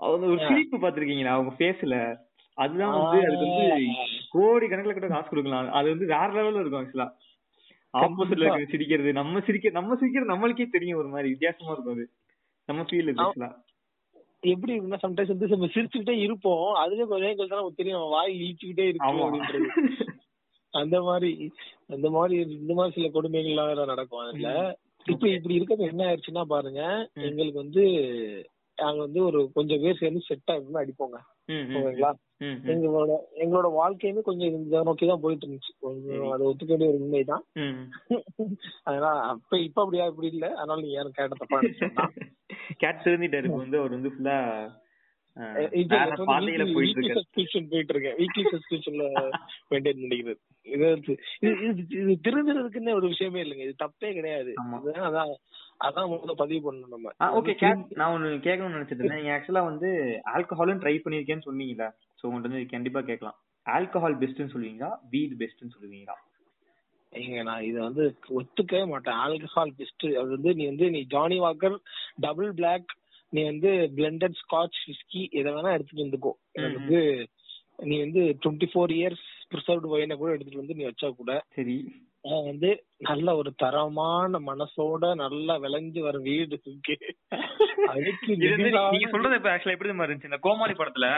அவங்க 0.00 0.24
ஒரு 0.26 0.40
சிரிப்பு 0.48 0.76
பாத்திருக்கீங்களா 0.76 1.36
அவங்க 1.36 1.52
ஃபேஸ்ல 1.58 1.96
அதுதான் 2.58 2.94
வந்து 2.98 3.18
அதுக்கு 3.26 3.46
வந்து 3.46 3.66
கோடி 4.30 4.66
கணக்குல 4.66 4.94
கூட 4.94 5.08
காசு 5.10 5.28
கொடுக்கலாம். 5.28 5.70
அது 5.78 5.88
வந்து 5.88 6.06
வேற 6.14 6.28
லெவல்ல 6.36 6.62
இருக்கும் 6.62 6.82
ஆக்சுவலா 6.82 7.08
ஆப்போசிட்ல 7.94 8.46
இருக்க 8.46 8.72
சிரிக்கிறது. 8.72 9.10
நம்ம 9.12 9.40
சிரிக்க 9.46 9.70
நம்ம 9.78 9.96
சிரிக்கிறது 10.00 10.32
நம்மளுக்கே 10.32 10.66
தெரியும் 10.70 11.00
ஒரு 11.02 11.08
மாதிரி. 11.08 11.32
வித்தியாசமா 11.34 11.72
இருக்கும் 11.74 11.96
அது. 11.96 12.06
நம்ம 12.68 12.82
ஃபீல் 12.82 13.12
ஆக்சுவலா 13.14 13.50
எப்படி 14.42 14.72
இருந்தா 14.72 14.98
சம்டைம்ஸ் 15.02 15.32
வந்து 15.32 15.52
நம்ம 15.54 15.68
சிரிச்சுக்கிட்டே 15.74 16.16
இருப்போம். 16.24 16.66
அதுவே 16.74 17.04
கொஞ்ச 17.04 17.22
நேரம் 17.24 17.38
கழிச்சு 17.38 17.52
தான் 17.52 17.62
நமக்கு 17.62 17.80
தெரியும் 17.80 17.98
நம்ம 17.98 18.12
வாய் 18.16 18.36
இழிச்சுக்கிட்டே 18.40 18.86
இருக்கும் 18.90 19.22
அப்படின்றது. 19.24 19.70
அந்த 20.74 20.96
மாதிரி 21.02 21.30
அந்த 21.86 22.08
மாதிரி 22.10 22.36
இந்த 22.58 22.74
மாதிரி 22.74 22.94
சில 22.96 23.08
கொடுமைகள்லாம் 23.08 23.70
வேற 23.72 23.84
நடக்கும் 23.84 24.22
அதுல. 24.24 24.50
இப்ப 25.06 25.24
இப்படி 25.28 25.54
இருக்கிறது 25.54 25.90
என்ன 25.90 26.04
ஆயிடுச்சுன்னா 26.08 26.44
பாருங்க. 26.54 26.82
எங்களுக்கு 27.28 27.58
வந்து 27.64 27.84
நாங்க 28.78 29.00
வந்து 29.00 29.20
ஒரு 29.24 29.40
கொஞ்சம் 29.54 29.80
பேர் 29.80 30.00
சேர்ந்து 30.00 30.20
செட் 30.26 30.50
ஆகி 30.50 30.78
அடிப்போங்க. 30.82 31.18
ஓகேங்களா? 31.48 32.10
எங்களோட 32.72 33.12
எங்களோட 33.42 33.68
வாழ்க்கையுமே 33.78 34.20
கொஞ்சம் 34.20 34.48
இதை 34.66 34.82
நோக்கி 34.82 35.06
தான் 35.06 35.20
போயிட்டு 35.20 35.46
இருந்துச்சு 35.46 35.72
அது 36.32 36.48
ஒத்துக்க 36.50 36.70
வேண்டிய 36.72 36.90
ஒரு 36.90 37.00
உண்மைதான். 37.02 37.44
அதனால 38.82 39.14
அப்ப 39.32 39.58
இப்ப 39.58 39.82
அப்படியா 39.82 40.06
இப்படி 40.06 40.26
இல்ல. 40.26 40.46
அதனால 40.54 40.80
நீங்க 40.80 40.96
யாரும் 40.96 41.16
கேட்ட 41.16 41.38
தப்பா. 41.38 41.60
கேட் 42.76 43.04
திருந்திட்டாரு. 43.04 43.50
வந்து 43.56 43.80
அவர் 43.80 43.96
வந்து 43.96 44.12
ஃபுல்லா 44.16 44.36
போயிட்டு 46.74 47.92
இருக்கேன் 47.94 48.18
வீக்லி 48.18 48.44
சப்ஸ்கிரிப்ஷன்ல 48.52 49.04
மெயின்டைன் 49.70 50.02
பண்ணிக்கிறது. 50.02 50.40
இது 50.66 51.16
இது 52.00 52.14
திருந்துறதுக்குன்னு 52.26 52.98
ஒரு 52.98 53.06
விஷயமே 53.06 53.42
இல்லைங்க. 53.42 53.64
இது 53.68 53.82
தப்பே 53.84 54.10
கிடையாது. 54.12 54.52
அதான் 55.08 55.32
அதான் 55.80 56.10
முதல்ல 56.12 56.34
பதிவு 56.42 56.60
பண்ணணும் 56.64 56.94
நம்ம. 56.94 57.10
ஓகே 57.38 57.52
கேட் 57.62 57.82
நான் 58.00 58.14
ஒன்னு 58.14 58.30
கேட்கணும்னு 58.46 58.76
நினைச்சிட்டு 58.76 59.02
இருந்தேன். 59.02 59.20
நீங்க 59.20 59.34
ஆக்சுவலா 59.36 59.62
வந்து 59.70 59.88
ஆல்கஹாலும் 60.34 60.80
ட்ரை 60.84 60.94
பண்ணிருக்கேன்னு 61.04 61.48
சொன்னீங்களா 61.48 61.88
சோ 62.20 62.24
உங்கள்ட்ட 62.28 62.50
வந்து 62.50 62.72
கண்டிப்பா 62.74 63.00
கேட்கலாம். 63.10 63.36
ஆல்கஹால் 63.66 64.18
பெஸ்ட்னு 64.22 64.52
சொல்லுவீங்களா? 64.54 64.90
வீட் 65.12 65.36
பெஸ்ட்னு 65.42 65.74
சொல்லுவீங்களா? 65.76 66.16
ஏங்க 67.12 67.42
நான் 67.42 67.66
இதை 67.68 67.80
வந்து 67.80 68.04
ஒத்துக்கவே 68.38 68.82
மாட்டேன். 68.92 69.18
ஆல்கஹால் 69.24 69.74
பெஸ்ட் 69.78 70.06
அது 70.20 70.28
வந்து 70.36 70.50
நீ 70.54 70.64
வந்து 70.72 70.88
நீ 70.96 71.00
ஜானி 71.14 71.38
வாக்கர் 71.44 71.76
டபுள் 72.26 72.50
பிளாக் 72.52 72.90
நீ 73.32 73.40
வந்து 73.44 73.70
பிளெண்டட் 73.96 74.40
ஸ்காட்ச் 74.42 74.80
விஸ்கி 74.88 75.22
எதை 75.38 75.50
வேணா 75.54 75.74
எடுத்துட்டு 75.76 76.04
வந்துக்கோ. 76.04 76.32
வந்து 76.78 77.00
நீ 77.90 77.96
வந்து 78.04 78.22
டுவெண்ட்டி 78.42 78.68
ஃபோர் 78.72 78.92
இயர்ஸ் 78.98 79.24
ப்ரிசர்வ்டு 79.52 79.92
ஒயினை 79.94 80.16
கூட 80.16 80.30
எடுத்துட்டு 80.34 80.62
வந்து 80.62 80.76
நீ 80.78 80.84
வச்சா 80.84 81.08
கூட 81.20 81.32
சரி. 81.56 81.76
வந்து 82.46 82.70
நல்ல 83.00 83.34
ஒரு 83.36 83.50
தரமான 83.56 84.38
மனசோட 84.46 85.10
நல்லா 85.16 85.54
விளைஞ்சு 85.56 86.00
வர 86.00 86.16
வீடு 86.18 86.56
இருக்கு 86.58 86.94
அதுக்கு 87.88 88.30
நீங்க 88.36 89.08
சொல்றது 89.12 89.38
இப்ப 89.38 89.50
ஆக்சுவலா 89.52 89.74
எப்படி 89.74 89.90
இருந்துச்சு? 89.90 90.30
இந்த 90.30 90.38
கோமாளி 90.46 90.74
படத்துல 90.74 91.08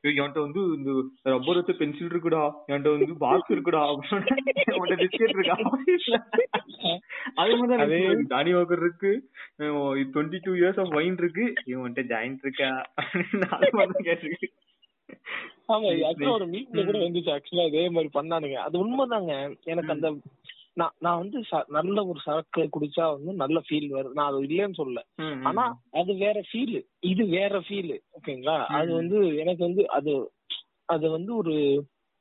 "ஐயோ, 0.00 0.12
என்கிட்ட 0.14 0.40
வந்து 0.46 0.62
இந்த 0.78 0.90
ரப்பர் 1.32 1.58
வச்ச 1.58 1.74
பென்சில் 1.80 2.10
இருக்குடா 2.10 2.42
என்கிட்ட 2.68 2.94
வந்து 2.94 3.18
பாக்ஸ் 3.24 3.52
இருக்குடா 3.56 3.82
உன்கிட்ட 3.90 4.96
பிஸ்கெட் 5.02 5.36
இருக்கா? 5.36 5.56
அது 7.36 7.58
மாதிரி 7.60 7.72
தான் 8.28 8.54
வாக்கர் 8.58 8.84
இருக்கு 8.84 9.12
twenty 10.14 10.40
two 10.46 10.54
years 10.60 10.80
of 10.84 10.94
wine 10.98 11.18
இருக்கு 11.18 11.44
இவன்கிட்ட 11.72 12.04
ஜாயிண்ட் 12.12 12.44
இருக்கா? 12.46 12.70
அப்படின்னு 12.98 13.48
அது 13.56 13.70
மாதிரி 13.72 14.08
கேட்டிருக்கு. 14.08 14.48
ஆமா 15.72 15.88
ஆக்சுவலா 16.08 16.34
ஒரு 16.36 16.46
மீட்ல 16.52 16.82
கூட 16.84 16.98
வந்துச்சு. 16.98 17.30
ஆக்சுவலா 17.34 17.66
இதே 17.70 17.82
மாதிரி 17.88 18.10
பண்ணானுங்க. 18.14 18.58
அது 18.66 18.76
உண்மைதாங்க. 18.84 19.32
எனக்கு 19.64 19.94
அந்த 19.96 20.08
நான் 20.78 20.94
நான் 20.98 21.18
வந்து 21.18 21.38
நல்ல 21.68 22.04
ஒரு 22.04 22.20
சரக்கு 22.24 22.62
குடிச்சா 22.74 23.04
வந்து 23.14 23.32
நல்ல 23.34 23.58
ஃபீல் 23.60 23.88
வருது 23.92 24.12
நான் 24.12 24.30
அது 24.30 24.42
இல்லைன்னு 24.42 24.80
சொல்லல. 24.80 25.02
ஆனா 25.42 25.64
அது 25.92 26.14
வேற 26.16 26.42
ஃபீல் 26.48 26.74
இது 27.04 27.26
வேற 27.28 27.60
ஃபீல் 27.60 27.94
ஓகேங்களா? 28.18 28.56
அது 28.78 28.90
வந்து 28.94 29.18
எனக்கு 29.36 29.62
வந்து 29.64 29.84
அது 29.90 30.12
அது 30.86 31.06
வந்து 31.10 31.36
ஒரு 31.36 31.54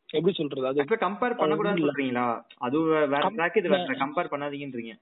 எப்படி 0.09 0.33
சொல்றது? 0.35 0.65
அது 0.67 1.03
கம்பேர் 1.03 1.39
பண்ணக்கூடாதுன்னு 1.39 1.85
சொல்றீங்களா? 1.85 2.25
அது 2.59 2.77
வேற 2.85 3.21
Com- 3.25 3.37
ட்ராக் 3.37 3.57
இது 3.57 3.69
வேற 3.69 3.95
கம்பேர் 3.97 4.31
பண்ணாதீங்கன்றீங்க. 4.33 4.95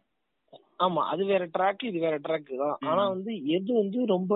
ஆமா 0.80 1.02
அது 1.06 1.26
வேற 1.26 1.44
ட்ராக் 1.48 1.84
இது 1.84 2.00
வேற 2.00 2.16
ட்ராக் 2.20 2.50
தான். 2.58 2.78
ஆனா 2.86 3.04
வந்து 3.08 3.32
எது 3.48 3.74
வந்து 3.74 4.06
ரொம்ப 4.06 4.34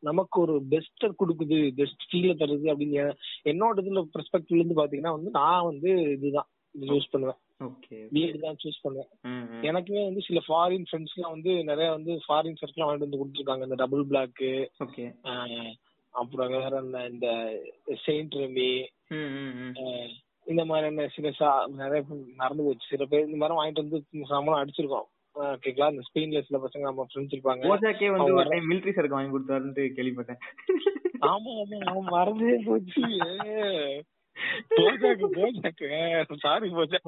நமக்கு 0.00 0.40
ஒரு 0.40 0.54
பெஸ்ட் 0.68 1.04
கொடுக்குது 1.20 1.58
பெஸ்ட் 1.74 2.04
ஃபீல 2.10 2.34
தருது 2.34 2.66
அப்படின்னு 2.72 3.02
என்னோட 3.44 3.82
இதுல 3.82 4.02
பெர்ஸ்பெக்டிவ்ல 4.14 4.60
இருந்து 4.60 4.80
பாத்தீங்கன்னா 4.80 5.12
வந்து 5.12 5.30
நான் 5.32 5.64
வந்து 5.64 5.90
இதுதான். 6.12 6.48
சூஸ் 6.74 7.10
பண்ணுவேன். 7.10 7.38
ஓகே 7.66 7.98
வீடு 8.16 8.38
தான் 8.44 8.58
சூஸ் 8.62 8.82
பண்ணுவேன் 8.84 9.10
எனக்குமே 9.70 10.02
வந்து 10.08 10.22
சில 10.28 10.40
ஃபாரின் 10.46 10.86
ஃப்ரெண்ட்ஸ் 10.88 11.14
எல்லாம் 11.16 11.34
வந்து 11.36 11.52
நிறைய 11.70 11.88
வந்து 11.96 12.14
ஃபாரின் 12.26 12.58
சர்க்கிள் 12.60 12.84
வாங்கிட்டு 12.84 13.08
வந்து 13.08 13.20
கொடுத்துருக்காங்க. 13.20 13.66
இந்த 13.68 13.78
டபுள் 13.82 14.04
பிளாக் 14.10 14.42
ஓகே 14.86 15.06
அப்புறம் 16.14 16.52
வேற 16.54 16.80
இந்த 17.12 17.28
செயின்ட் 18.04 18.34
ரெமி 18.42 18.70
இந்த 20.50 20.62
மாதிரியான 20.68 21.08
சில 21.16 21.28
நிறைய 21.80 22.00
நடந்து 22.40 22.64
போச்சு. 22.66 22.86
சில 22.92 23.04
பேர் 23.10 23.26
இந்த 23.28 23.38
மாதிரி 23.40 23.58
வாங்கிட்டு 23.58 23.84
வந்து 23.84 24.00
சம்பளம் 24.32 24.60
அடிச்சிருக்கோம். 24.62 25.08
ஓகேங்களா 25.36 25.90
இந்த 25.92 26.02
ஸ்பெயின்ல 26.06 26.40
சில 26.46 26.58
பசங்க 26.64 26.88
நம்ம 26.88 27.06
ஃப்ரெண்ட்ஸ் 27.10 27.34
இருப்பாங்க. 27.34 27.62
போஜாக்கே 27.70 28.10
வந்து 28.14 28.34
ஒரு 28.38 28.50
டைம் 28.52 28.68
மிலிட்டரி 28.70 28.94
சரக்கு 28.96 29.18
வாங்கி 29.18 29.34
கொடுத்தாருன்னு 29.34 29.84
கேள்விப்பட்டேன். 29.98 30.40
ஆமா 31.30 31.52
ஆமா 31.62 31.78
ஆமா 31.90 32.02
மறந்தே 32.16 32.56
போச்சு. 32.66 33.02
BoJack 34.72 35.26
BoJack 35.36 35.88
sorry 36.44 36.68
BoJack 36.74 36.98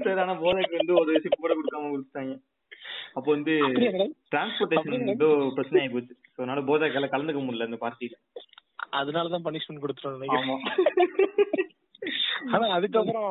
sir 0.00 0.20
ஆனா 0.22 0.34
போஜாக்கு 0.42 0.80
வந்து 0.80 0.94
ஒரு 1.00 1.20
சிப் 1.24 1.40
கூட 1.40 1.54
கொடுக்காம 1.54 1.90
கொடுத்தாங்க 1.92 2.34
அப்போ 3.16 3.28
வந்து? 3.32 3.52
டிரான்ஸ்போர்டேஷன்? 4.32 5.04
ஏதோ 5.12 5.28
பிரச்சனை 5.54 5.78
ஆகி 5.80 5.92
போச்சு 5.92 6.14
அதனால 6.38 6.62
போஜாக்கால 6.68 7.08
கலந்துக்க 7.12 7.40
முடியல 7.42 7.68
இந்த 7.68 7.78
பார்ட்டியில 7.82 8.16
அதனாலதான் 8.92 9.46
பனிஷ்மெண்ட் 9.46 9.82
கொடுத்துருவோம் 9.82 10.34
ஆமா. 10.38 10.56
ஆனா 12.54 12.66
அதுக்கப்புறம் 12.74 13.30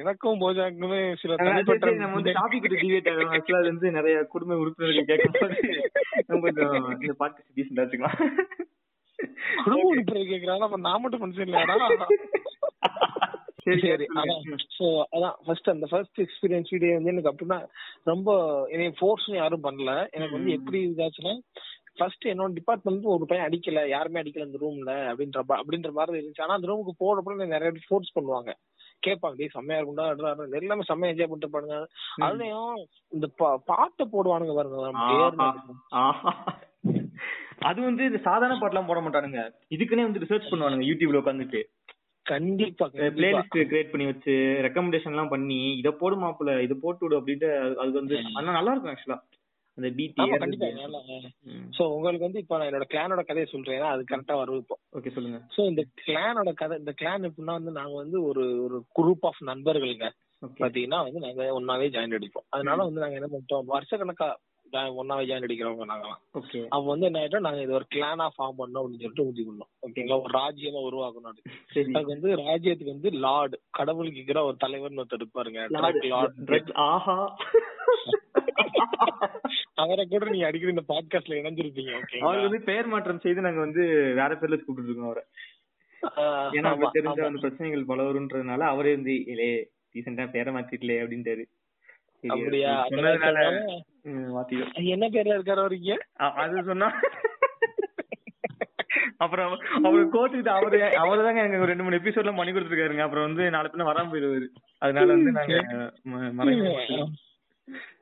எனக்கும் 0.00 0.40
போஜாக்குமே 0.42 1.00
சில 1.22 1.36
தனிப்பட்ட 1.40 1.92
நம்ம 1.96 2.18
வந்து 2.18 2.34
டாபிக் 2.38 2.64
கிட்ட 2.64 2.76
டிவேட் 2.82 3.08
ஆகும் 3.12 3.32
ஆக்சுவலா 3.34 3.62
அது 3.62 3.72
வந்து 3.72 3.90
நிறைய 3.96 4.16
குடும்ப 4.34 4.58
உறுப்பினர்கள் 4.62 5.10
கேட்கும்போது 5.10 5.56
நம்ம 6.28 6.42
கொஞ்சம் 6.46 6.76
இந்த 6.98 7.16
பாட்டு 7.22 7.48
டீசெண்டா 7.56 7.84
வச்சுக்கலாம். 7.84 8.18
குடும்ப 9.66 9.92
உறுப்பினர் 9.92 10.32
கேக்குறாங்க. 10.32 10.64
அப்ப 10.68 10.80
நான் 10.88 11.02
மட்டும் 11.04 11.24
மனுஷன் 11.24 11.46
இல்லையாடா 11.46 11.76
சரி 13.66 14.06
சோ 14.74 14.86
அதான். 15.14 15.36
ஃபர்ஸ்ட் 15.44 15.70
அந்த 15.72 15.86
ஃபர்ஸ்ட் 15.92 16.20
எக்ஸ்பீரியன்ஸ் 16.24 16.68
வீடியோ 16.74 16.96
வந்து 16.96 17.12
எனக்கு 17.12 17.30
அப்படின்னா 17.30 17.56
ரொம்ப 18.10 18.28
என்னைய 18.72 18.92
ஃபோர்ஸ் 18.98 19.26
யாரும் 19.38 19.64
பண்ணல. 19.64 19.92
எனக்கு 20.16 20.36
வந்து 20.36 20.52
எப்படி 20.58 20.78
இதாச்சுன்னா 20.90 21.32
ஃபர்ஸ்ட் 21.98 22.24
என்னோட 22.32 22.50
டிபார்ட்மெண்ட் 22.58 23.04
ஒரு 23.14 23.24
பையன் 23.28 23.46
அடிக்கல. 23.48 23.82
யாருமே 23.94 24.20
அடிக்கல 24.22 24.46
இந்த 24.48 24.58
ரூம்ல 24.64 24.92
அப்படின்ற 25.10 25.42
அப்படின்ற 25.58 25.90
மாதிரி 25.98 26.18
இருந்துச்சு. 26.18 26.44
ஆனா 26.46 26.56
அந்த 26.58 26.68
ரூமுக்கு 26.70 26.94
போறப்ப 27.02 27.48
நிறைய 27.54 27.70
பேர் 27.76 27.88
ஃபோர்ஸ் 27.88 28.16
பண்ணுவாங்க. 28.18 28.52
கேட்பாங்க 29.06 29.36
டேய் 29.40 29.54
செம்மையா 29.56 29.78
இருக்கும்டா. 29.78 30.06
எல்லாமே 30.60 30.86
செம்மையா 30.90 31.12
என்ஜாய் 31.12 31.30
பண்ணிட்டு 31.30 31.54
பாருங்க. 31.56 31.78
அதுலயும் 32.26 32.76
இந்த 33.16 33.28
பாட்டை 33.70 34.06
போடுவானுங்க 34.14 34.54
பாருங்க 34.58 34.78
அது 37.66 37.80
வந்து 37.82 38.02
இந்த 38.04 38.18
சாதாரண 38.20 38.56
பாட்டுலாம் 38.56 38.86
போட 38.86 39.00
மாட்டானுங்க. 39.00 39.40
இதுக்குன்னே 39.70 40.06
வந்து 40.06 40.22
ரிசர்ச் 40.22 40.50
பண்ணுவானுங்க 40.50 40.86
யூடியூப்ல 40.88 41.22
உட்காந்துட்டு 41.22 41.60
கண்டிப்பா. 42.26 42.86
பிளேலிஸ்ட் 43.16 43.58
கிரியேட் 43.64 43.90
பண்ணி 43.90 44.06
வச்சு 44.06 44.32
ரெக்கமெண்டேஷன் 44.64 45.12
எல்லாம் 45.12 45.28
பண்ணி 45.28 45.58
இத 45.76 45.90
போடு 45.94 46.16
மாப்பிள 46.16 46.60
இத 46.60 46.74
போட்டு 46.80 47.04
விடு 47.04 47.18
அப்படின்ட்டு 47.18 47.50
அது- 47.82 47.98
வந்து 47.98 48.16
ஆனா 48.34 48.52
நல்லா 48.52 48.72
இருக்கும் 48.72 48.92
ஆக்சுவலா 48.92 49.18
அந்த 49.78 49.88
பீட் 49.90 50.20
கண்டிப்பா 50.34 50.68
சோ 51.76 51.82
உங்களுக்கு 51.90 52.26
வந்து 52.26 52.38
இப்ப 52.38 52.58
நான் 52.58 52.68
என்னோட 52.68 52.86
கிளானோட 52.90 53.22
கதையை 53.24 53.46
சொல்றேன். 53.46 53.82
அது 53.86 54.04
கரெக்டா 54.10 54.36
வரும் 54.36 54.58
இப்போ. 54.58 54.76
ஓகே 54.92 55.10
சொல்லுங்க. 55.10 55.38
சோ 55.54 55.66
இந்த 55.66 55.82
கிளானோட 56.02 56.52
கதை 56.54 56.78
இந்த 56.78 56.94
கிளான் 57.00 57.26
எப்படின்னா 57.28 57.56
வந்து 57.58 57.70
நாங்க 57.70 57.96
வந்து 57.96 58.22
ஒரு 58.22 58.44
ஒரு 58.64 58.78
குரூப் 58.96 59.26
ஆஃப் 59.26 59.42
நண்பர்களுங்க. 59.42 60.08
பாத்தீங்கன்னா 60.58 60.98
வந்து 61.02 61.20
நாங்க 61.20 61.42
ஒன்னாவே 61.58 61.88
ஜாயின் 61.90 62.16
அடிப்போம். 62.16 62.46
அதனால 62.48 62.82
வந்து 62.84 63.00
நாங்க 63.00 63.18
என்ன 63.20 63.28
பண்ணிட்டோம் 63.28 63.64
வருஷ 63.66 63.96
கணக்கா 63.96 64.28
ஒன்னாவே 64.72 65.26
ஜாயின் 65.26 65.44
அடிக்கிறவங்க 65.44 65.84
நாங்கலாம். 65.84 66.20
ஓகே 66.34 66.60
அப்ப 66.68 66.84
வந்து 66.84 67.06
என்ன 67.06 67.20
ஆயிட்டோம்? 67.20 67.40
நாங்க 67.40 67.62
இது 67.62 67.72
ஒரு 67.72 67.86
கிளானா 67.94 68.28
ஃபார்ம் 68.36 68.58
பண்ணோம் 68.58 68.82
அப்படின்னு 68.82 69.02
சொல்லிட்டு 69.02 69.26
ஊதிக்கணும் 69.28 69.70
ஓகேங்களா 69.86 70.18
ஒரு 70.22 70.32
ராஜ்யமா 70.38 70.80
உருவாக்கணும் 70.88 71.30
அதுக்கு. 71.30 72.04
வந்து 72.06 72.36
ராஜ்யத்துக்கு 72.42 72.94
வந்து 72.94 73.10
லார்டு 73.18 73.58
கடவுளுக்கு 73.70 74.18
இருக்கிற 74.18 74.44
ஒரு 74.44 74.56
தலைவர்னு 74.64 75.02
ஒருத்தர் 75.02 75.22
இருப்பாருங்க. 75.22 76.72
ஆஹா. 76.88 77.16
அவரை 79.74 80.06
கூட 80.06 80.24
நீங்க 80.30 80.46
அடிக்கடி 80.46 80.74
இந்த 80.74 80.86
பாட்காஸ்ட்ல 80.88 81.40
இணைஞ்சிருப்பீங்க 81.40 81.92
அவருக்கு 81.92 82.18
ஓகேங்களா 82.18 82.42
வந்து 82.42 82.60
பெயர் 82.62 82.86
மாற்றம் 82.86 83.20
செய்து 83.20 83.40
நாங்க 83.40 83.60
வந்து 83.60 83.82
வேற 84.14 84.34
பேர்ல 84.34 84.58
கூப்பிட்டு 84.58 84.90
இருக்கோம் 84.90 85.10
அவரை 85.10 85.24
ஏன்னா 86.56 86.70
தெரிஞ்ச. 86.94 87.20
அந்த 87.26 87.40
பிரச்சனைகள் 87.40 87.84
பல 87.84 88.02
வரும்ன்றதுனால 88.02 88.60
அவரே 88.66 88.94
வந்து 88.94 89.14
இலே 89.24 89.50
ரீசெண்டா 89.94 90.30
பேரை 90.30 90.54
மாத்திட்டலே 90.54 90.96
அப்படின்ட்டாரு. 91.02 91.44
அப்படியா? 92.24 92.72
சொன்னதுனால 92.90 93.40
என்ன 94.88 95.08
பேர்ல 95.08 95.36
இருக்காரு 95.36 95.58
அவருக்கு 95.58 95.94
அ- 96.20 96.34
அது 96.36 96.62
சொன்னா 96.64 96.88
அப்புறம் 99.16 99.52
அவரு 99.84 100.02
கோச்சுக்கிட்டு 100.06 100.48
அவரு 100.48 100.78
அவரு 100.96 101.22
தாங்க 101.22 101.40
எங்க 101.42 101.64
ரெண்டு 101.64 101.82
மூணு 101.82 101.96
எபிசோட்ல 101.96 102.34
மணி 102.34 102.52
கொடுத்துருக்காருங்க. 102.52 103.00
அப்புறம் 103.00 103.24
வந்து 103.24 103.50
நாலு 103.50 103.68
பின்ன 103.68 103.86
வராம 103.86 104.10
போயிருவாரு. 104.10 104.46
அதனால 104.78 105.06
வந்து 105.06 105.32
நாங்க 105.32 105.54
ம- 106.06 106.32
மறைமுகமா 106.38 106.72
வச்சிருக்கோம். 106.74 107.12
ஆஹ் 107.68 107.95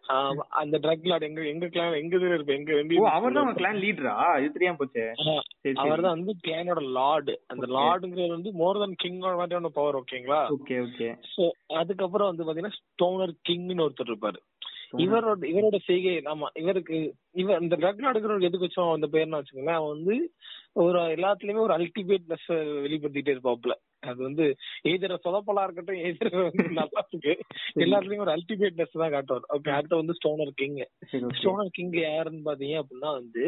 அந்த 0.55 0.77
ட்ரக் 0.79 1.07
லார்ட் 1.07 1.27
எங்க 1.29 1.41
எங்க 1.47 1.67
கிளான் 1.67 1.99
எங்க 2.01 2.15
இதுல 2.17 2.35
இருப்ப 2.35 2.53
எங்க 2.53 3.01
ஓ 3.01 3.07
அவர் 3.11 3.37
தான் 3.37 3.51
கிளான் 3.55 3.81
லீடரா 3.83 4.15
இது 4.39 4.51
தெரியாம 4.53 4.79
போச்சே. 4.81 5.05
அவர் 5.77 6.03
தான் 6.03 6.17
வந்து 6.17 6.35
கிளானோட 6.45 6.81
லார்டு 6.97 7.35
அந்த. 7.47 7.67
லார்டுங்கிறது 7.77 8.37
வந்து 8.37 8.53
மோர் 8.55 8.81
தென் 8.83 8.99
கிங்கோட 9.03 9.35
மாதிரியான 9.37 9.73
பவர் 9.75 9.99
ஓகேங்களா 10.01 10.41
ஓகே 10.57 10.77
ஓகே 10.81 11.09
சோ 11.31 11.45
அதுக்கப்புறம் 11.77 12.31
வந்து 12.31 12.47
பாத்தீங்கன்னா 12.47 12.79
ஸ்டோனர் 12.81 13.35
கிங்னு 13.43 13.85
ஒருத்தர் 13.87 14.11
இருப்பாரு. 14.13 14.41
இவரோட 15.03 15.45
இவரோட 15.51 15.77
செய்கை 15.87 16.13
ஆமா 16.33 16.49
இவருக்கு 16.55 16.97
இவர் 17.35 17.63
இந்த 17.63 17.77
ட்ரக் 17.77 18.03
எடுக்கிறவருக்கு 18.05 18.49
எதுக்கு 18.49 18.67
வச்சோம் 18.67 18.95
அந்த 18.95 19.09
பேர்னு 19.13 19.39
வச்சுக்கோங்களேன் 19.39 19.79
அவன் 19.79 19.95
வந்து 19.97 20.17
ஒரு 20.83 20.99
எல்லாத்துலயுமே 21.17 21.65
ஒரு 21.65 21.75
அல்டிமேட்னஸ் 21.77 22.47
வெளிப்படுத்திட்டே 22.83 23.35
இருப்பாப்ல 23.35 23.75
அது 24.03 24.19
வந்து 24.23 24.47
எதிர 24.85 25.19
சொதப்பலா 25.25 25.65
இருக்கட்டும் 25.65 26.03
எதிர 26.09 26.31
நல்லா 26.79 27.03
இருக்கு. 27.05 27.33
எல்லாத்துலயும் 27.77 28.25
ஒரு 28.27 28.35
அல்டிமேட்னஸ் 28.35 29.01
தான் 29.03 29.15
காட்டுவார். 29.15 29.47
ஓகே 29.57 29.71
அடுத்து 29.71 30.01
வந்து 30.03 30.17
ஸ்டோனர் 30.19 30.53
கிங் 30.55 30.77
ஸ்டோனர் 31.39 31.71
கிங் 31.71 31.95
யாருன்னு 32.01 32.49
பாத்தீங்க 32.49 32.77
அப்படின்னா 32.83 33.13
வந்து 33.13 33.45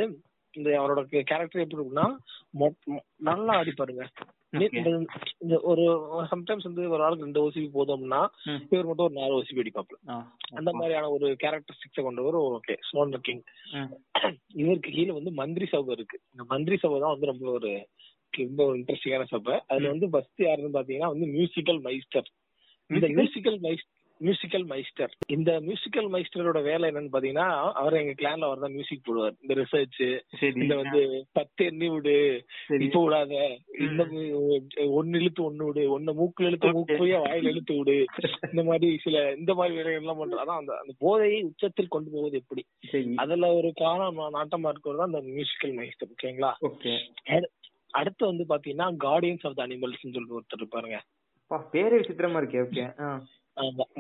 இந்த 0.54 0.68
அவரோட 0.80 1.00
கேரக்டர் 1.24 1.62
எப்படி 1.62 1.78
இருக்குன்னா 1.78 2.08
நல்லா 3.22 3.54
அடிப்பாருங்க 3.62 4.04
ஒரு 5.70 5.84
சம்டைம்ஸ் 6.32 6.66
வந்து 6.68 6.82
ஒரு 6.94 7.02
ஆளுக்கு 7.04 7.26
ரெண்டு 7.26 7.42
ஓசிபி 7.44 7.68
போதும்னா. 7.76 8.20
இவர் 8.72 8.88
மட்டும் 8.88 9.06
ஒரு 9.08 9.16
நாலு 9.20 9.38
ஓசிபி 9.38 9.62
அடிப்பாப்ல 9.62 9.98
அந்த 10.58 10.70
மாதிரியான 10.78 11.10
ஒரு 11.16 11.28
கேரக்டரிஸ்டிக்ஸை 11.42 12.04
கொண்டவர் 12.06 12.38
ஓகே 12.42 12.76
ஸ்டோனர் 12.88 13.24
கிங். 13.28 13.42
இவருக்கு 14.62 14.94
கீழே 14.96 15.12
வந்து 15.18 15.32
மந்திரி 15.40 15.68
சபை 15.74 15.94
இருக்கு. 15.98 16.18
இந்த 16.32 16.46
மந்திரி 16.54 16.78
சபை 16.84 17.00
தான் 17.04 17.14
வந்து 17.14 17.32
ரொம்ப 17.32 17.46
ஒரு 17.58 17.72
ரொம்ப 18.32 18.60
ஒரு 18.68 18.76
இன்ட்ரெஸ்டிங்கான 18.78 19.26
சபை. 19.34 19.54
அதுல 19.70 19.92
வந்து 19.94 20.06
ஃபர்ஸ்ட் 20.12 20.42
யாருன்னு 20.46 20.76
பாத்தீங்கன்னா 20.78 21.12
வந்து 21.14 21.28
மியூசிக்கல் 21.36 21.80
மைஸ்டர் 21.86 22.28
இந்த? 22.90 23.06
மியூசிக்கல் 23.18 23.58
மைஸ்டர் 23.66 23.95
மியூசிக்கல் 24.20 24.66
மைஸ்டர் 24.66 25.08
இந்த 25.26 25.60
மியூசிக்கல் 25.60 26.10
மைஸ்டரோட 26.10 26.62
வேலை 26.62 26.90
என்னன்னு 26.90 27.08
பாத்தீங்கன்னா 27.12 27.72
அவர் 27.72 27.92
எங்க 27.92 28.12
கிளான்ல 28.12 28.44
அவர் 28.44 28.58
தான் 28.58 28.70
மியூசிக் 28.70 29.00
போடுவார். 29.08 29.34
இந்த 29.40 29.54
ரிசர்ச் 29.54 30.20
சரி. 30.38 30.60
இந்த 30.60 30.76
வந்து 30.76 31.26
பத்து 31.32 31.64
எண்ணி 31.64 31.88
விடு 31.88 32.44
இப்ப 32.68 33.08
விடாத. 33.08 33.58
இந்த 33.78 34.04
ஒன்னு 34.86 35.18
இழுத்து 35.20 35.52
ஒண்ணு 35.52 35.64
விடு 35.64 35.90
ஒன்னு 35.90 36.12
மூக்குல 36.12 36.42
இழுத்து. 36.42 36.72
மூக்கு 36.72 36.96
போய் 36.96 37.12
வாயில 37.12 37.42
இழுத்து 37.42 37.76
விடு. 37.76 38.04
இந்த 38.50 38.62
மாதிரி 38.62 38.98
சில 38.98 39.32
இந்த 39.32 39.54
மாதிரி 39.54 39.74
வேலைகள் 39.74 40.00
எல்லாம் 40.00 40.18
பண்றது 40.20 40.34
அதான் 40.34 40.58
அந்த 40.58 40.78
அந்த 40.78 40.92
போதையை 40.98 41.42
உச்சத்தில் 41.42 41.88
கொண்டு 41.88 42.10
போவது 42.10 42.36
எப்படி? 42.36 42.64
அதுல 43.16 43.52
ஒரு 43.52 43.72
காலம் 43.74 44.18
நாட்டமா 44.18 44.68
இருக்கிறது 44.68 44.96
தான் 44.96 45.12
அந்த 45.12 45.20
மியூசிக்கல் 45.20 45.76
மைஸ்டர் 45.76 46.12
ஓகேங்களா? 46.16 46.52
ஓகே. 46.62 46.98
அடு- 47.26 47.50
அடுத்து 47.90 48.26
வந்து 48.26 48.44
பாத்தீங்கன்னா 48.48 48.94
கார்டியன்ஸ் 49.04 49.46
ஆஃப் 49.46 49.56
த 49.56 49.66
அனிமல்ஸ் 49.66 50.10
சொல்லிட்டு 50.10 50.40
ஒருத்தர் 50.40 50.60
இருப்பாருங்க. 50.60 50.98
பா 51.46 51.68
பேரே 51.72 51.74
விசித்திரமா 51.74 52.40
இருக்கே 52.40 52.66
ஓகே. 52.70 53.12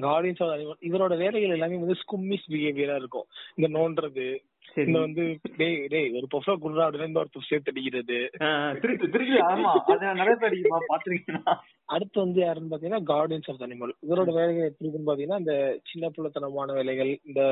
கார்டியன்ஸ் 0.06 0.42
ஆஃப் 0.42 0.52
அனிமல் 0.56 0.82
இவரோட 0.88 1.16
வேலைகள் 1.16 1.56
எல்லாமே 1.56 1.76
வந்து 1.84 2.00
ஸ்கும்மிஸ் 2.02 2.50
பிஹேவியரா 2.52 2.96
இருக்கும். 3.02 3.26
இந்த 3.54 3.78
நோண்டுறது 3.78 4.26
இந்த 4.82 4.98
வந்து 5.00 5.24
டேய் 5.56 5.86
டேய் 5.92 6.08
ஒரு 6.16 6.26
பொஃபா 6.32 6.54
குடுறா 6.62 6.86
அப்படின்னு 6.86 7.20
ஒரு 7.22 7.30
புஃப் 7.34 7.48
சேர்த்து 7.48 7.72
அடிக்கிறது. 7.72 8.18
அடுத்து 11.94 12.18
வந்து 12.20 12.40
யாருன்னு 12.40 12.72
பாத்தீங்கன்னா 12.72 13.00
கார்டியன்ஸ் 13.12 13.48
ஆஃப் 13.52 13.62
அனிமல் 13.66 13.92
இவரோட 14.06 14.30
வேலைகள் 14.38 14.68
எப்படி 14.70 14.86
இருக்குன்னு 14.86 15.10
பாத்தீங்கன்னா 15.10 15.38
இந்த 15.38 15.54
சின்ன 15.90 16.10
பிள்ளைத்தனமான 16.16 16.72
வேலைகள் 16.72 17.12
இந்த 17.24 17.42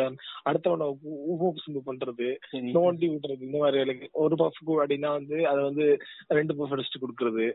அடுத்தவன 0.50 0.88
ஊப்பு 1.32 1.82
பண்றது 1.90 2.28
நோண்டி 2.76 3.08
விடுறது 3.12 3.46
இந்த 3.49 3.58
மாதிரி 3.58 3.78
வேலைகள். 3.82 4.11
ஒரு 4.12 4.37
பஃப் 4.42 4.62
அப்படின்னா 4.66 5.12
வந்து 5.18 5.38
அதை 5.49 5.62
வந்து 5.62 5.87
ரெண்டு 6.26 6.54
பஃப் 6.54 6.75
அடிச்சுட்டு 6.75 7.04
கொடுக்கறது. 7.04 7.46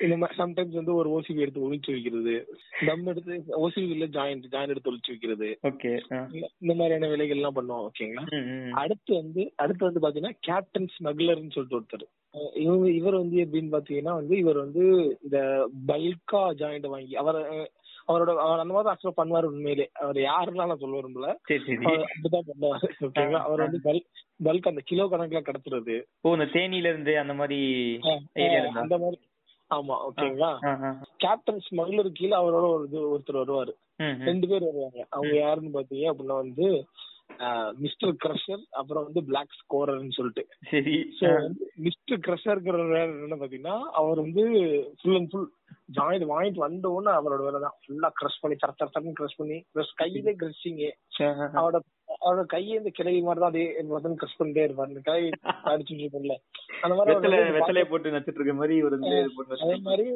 இந்த 0.00 0.16
மாதிரி 0.16 0.38
சம்டைம்ஸ் 0.38 0.74
வந்து 0.74 0.94
ஒரு 0.94 1.20
ஓசிபி 1.20 1.36
எடுத்து 1.36 1.72
ஒழிச்சு 1.72 1.92
வைக்கிறது. 1.92 2.54
தம் 2.86 3.06
எடுத்து 3.06 3.44
ஓசிபி 3.48 3.90
இல்ல 3.90 4.06
ஜாயிண்ட் 4.06 4.42
ஜாயிண்ட் 4.50 4.68
எடுத்து 4.68 4.92
ஒழிச்சு 4.92 5.08
வைக்கிறது. 5.08 5.58
ஓகே. 5.62 6.00
இந்த- 6.32 6.74
மாதிரியான 6.74 7.08
வேலைகள் 7.08 7.36
எல்லாம் 7.36 7.54
பண்ணுவோம் 7.56 7.88
ஓகேங்களா. 7.88 8.36
அடுத்து 8.70 9.14
வந்து 9.14 9.52
அடுத்து 9.56 9.92
வந்து 9.92 10.08
பாத்தீங்கன்னா 10.08 10.36
கேப்டன் 10.40 10.88
ஸ்மக்லர்னு 10.98 11.50
சொல்லிட்டு 11.50 11.80
ஒருத்தர். 11.80 12.58
இவங்க 12.58 12.90
இவர் 12.90 13.14
வந்து 13.14 13.44
எப்படின்னு 13.44 13.72
பாத்தீங்கன்னா 13.72 14.14
வந்து 14.14 14.36
இவர் 14.36 14.56
வந்து 14.56 15.18
இந்த 15.22 15.68
பல்கா 15.86 16.32
ஜாயிண்ட் 16.32 16.86
வாங்கி 16.86 17.16
அவர் 17.16 17.70
அவரோட 18.08 18.34
அவர் 18.36 18.58
அந்த 18.58 18.74
மாதிரி 18.74 18.94
ஆக்சுவலா 18.94 19.20
பண்ணுவாரு 19.20 19.44
உண்மையிலே. 19.44 19.90
அவர் 19.92 20.16
யாருன்னா 20.16 20.66
நான் 20.66 20.78
சொல்ல 20.78 21.00
விரும்பல. 21.00 21.34
அப்படிதான் 21.84 22.38
பண்ணுவாரு 22.50 22.88
ஓகேங்களா 23.00 23.40
அவர் 23.40 23.58
வந்து 23.58 23.80
பல்க் 23.84 24.06
பல்க் 24.44 24.68
அந்த 24.68 24.80
கிலோ 24.84 25.04
கணக்குல 25.04 25.42
கடத்துறது. 25.42 26.02
ஓ 26.20 26.32
இந்த 26.32 26.44
தேனில 26.44 26.78
இருந்து 26.78 27.18
அந்த 27.18 27.34
மாதிரி 27.34 27.98
அந்த 28.74 28.98
மாதிரி. 28.98 29.20
ஆமா 29.70 29.96
ஓகேங்களா. 30.06 30.50
கேப்டன் 31.16 31.60
ஸ்மக்லர் 31.66 32.10
கீழே 32.12 32.34
அவரோட 32.36 32.66
ஒரு 32.70 32.86
ஒருத்தர் 33.12 33.40
வருவாரு. 33.42 33.72
ரெண்டு 34.20 34.48
பேர் 34.48 34.64
வருவாங்க 34.64 35.06
அவங்க 35.08 35.34
யாருன்னு 35.36 35.76
பாத்தீங்க 35.78 36.06
அப்படின்னா 36.12 36.36
வந்து 36.36 36.66
மிஸ்டர் 37.82 38.14
கிரஷர் 38.24 38.62
அப்புறம் 38.70 39.04
வந்து 39.04 39.22
பிளாக் 39.24 39.56
ஸ்கோரர்னு 39.60 40.16
சொல்லிட்டு. 40.16 40.44
சரி. 40.70 40.96
மிஸ்டர் 41.86 42.24
கிரஷர்ங்கிற 42.26 42.78
என்ன 43.26 43.38
பாத்தீங்கன்னா 43.42 43.76
அவர் 44.00 44.20
வந்து 44.24 44.44
ஃபுல் 45.00 45.18
அண்ட் 45.20 45.30
ஃபுல் 45.32 45.48
ஜாயின் 45.98 46.24
வாங்கிட்டு 46.30 46.64
வந்த 46.64 46.90
உடனே 46.90 47.12
அவரோட 47.18 47.40
வேலை 47.46 47.60
தான். 47.60 47.76
ஃபுல்லா 47.82 48.08
கிரஷ் 48.20 48.42
பண்ணி 48.42 48.56
தர 48.56 48.74
தர 48.78 48.90
தரன்னு 48.94 49.18
கிரஷ் 49.20 49.38
பண்ணி 49.38 49.56
கிரஷ் 49.74 49.94
கையிலே 49.94 50.34
கிரஷிங் 50.42 50.82
அவரோட 51.20 51.80
அவரோட 52.24 52.44
கையை 52.46 52.74
இந்த 52.76 52.90
கிளவி 52.98 53.20
மாதிரி 53.22 53.40
தான் 53.40 53.52
அதே 53.52 53.64
கிரஷ் 54.22 54.38
பண்ணிட்டே 54.38 54.64
இருப்பாரு. 54.66 54.92
இந்த 54.92 55.02
கிளவி 55.08 55.28
அடிச்சுட்டு 55.72 56.02
இருக்கும்ல. 56.04 56.36
அந்த 56.82 56.94
மாதிரி 56.96 57.52
வெத்தலை 57.58 57.84
போட்டு 57.90 58.14
நச்சிட்டு 58.14 58.38
இருக்க 58.40 58.54
மாதிரி 58.60 58.76
ஒரு 58.86 58.98
அதே. 59.00 59.74
மாதிரி 59.88 60.06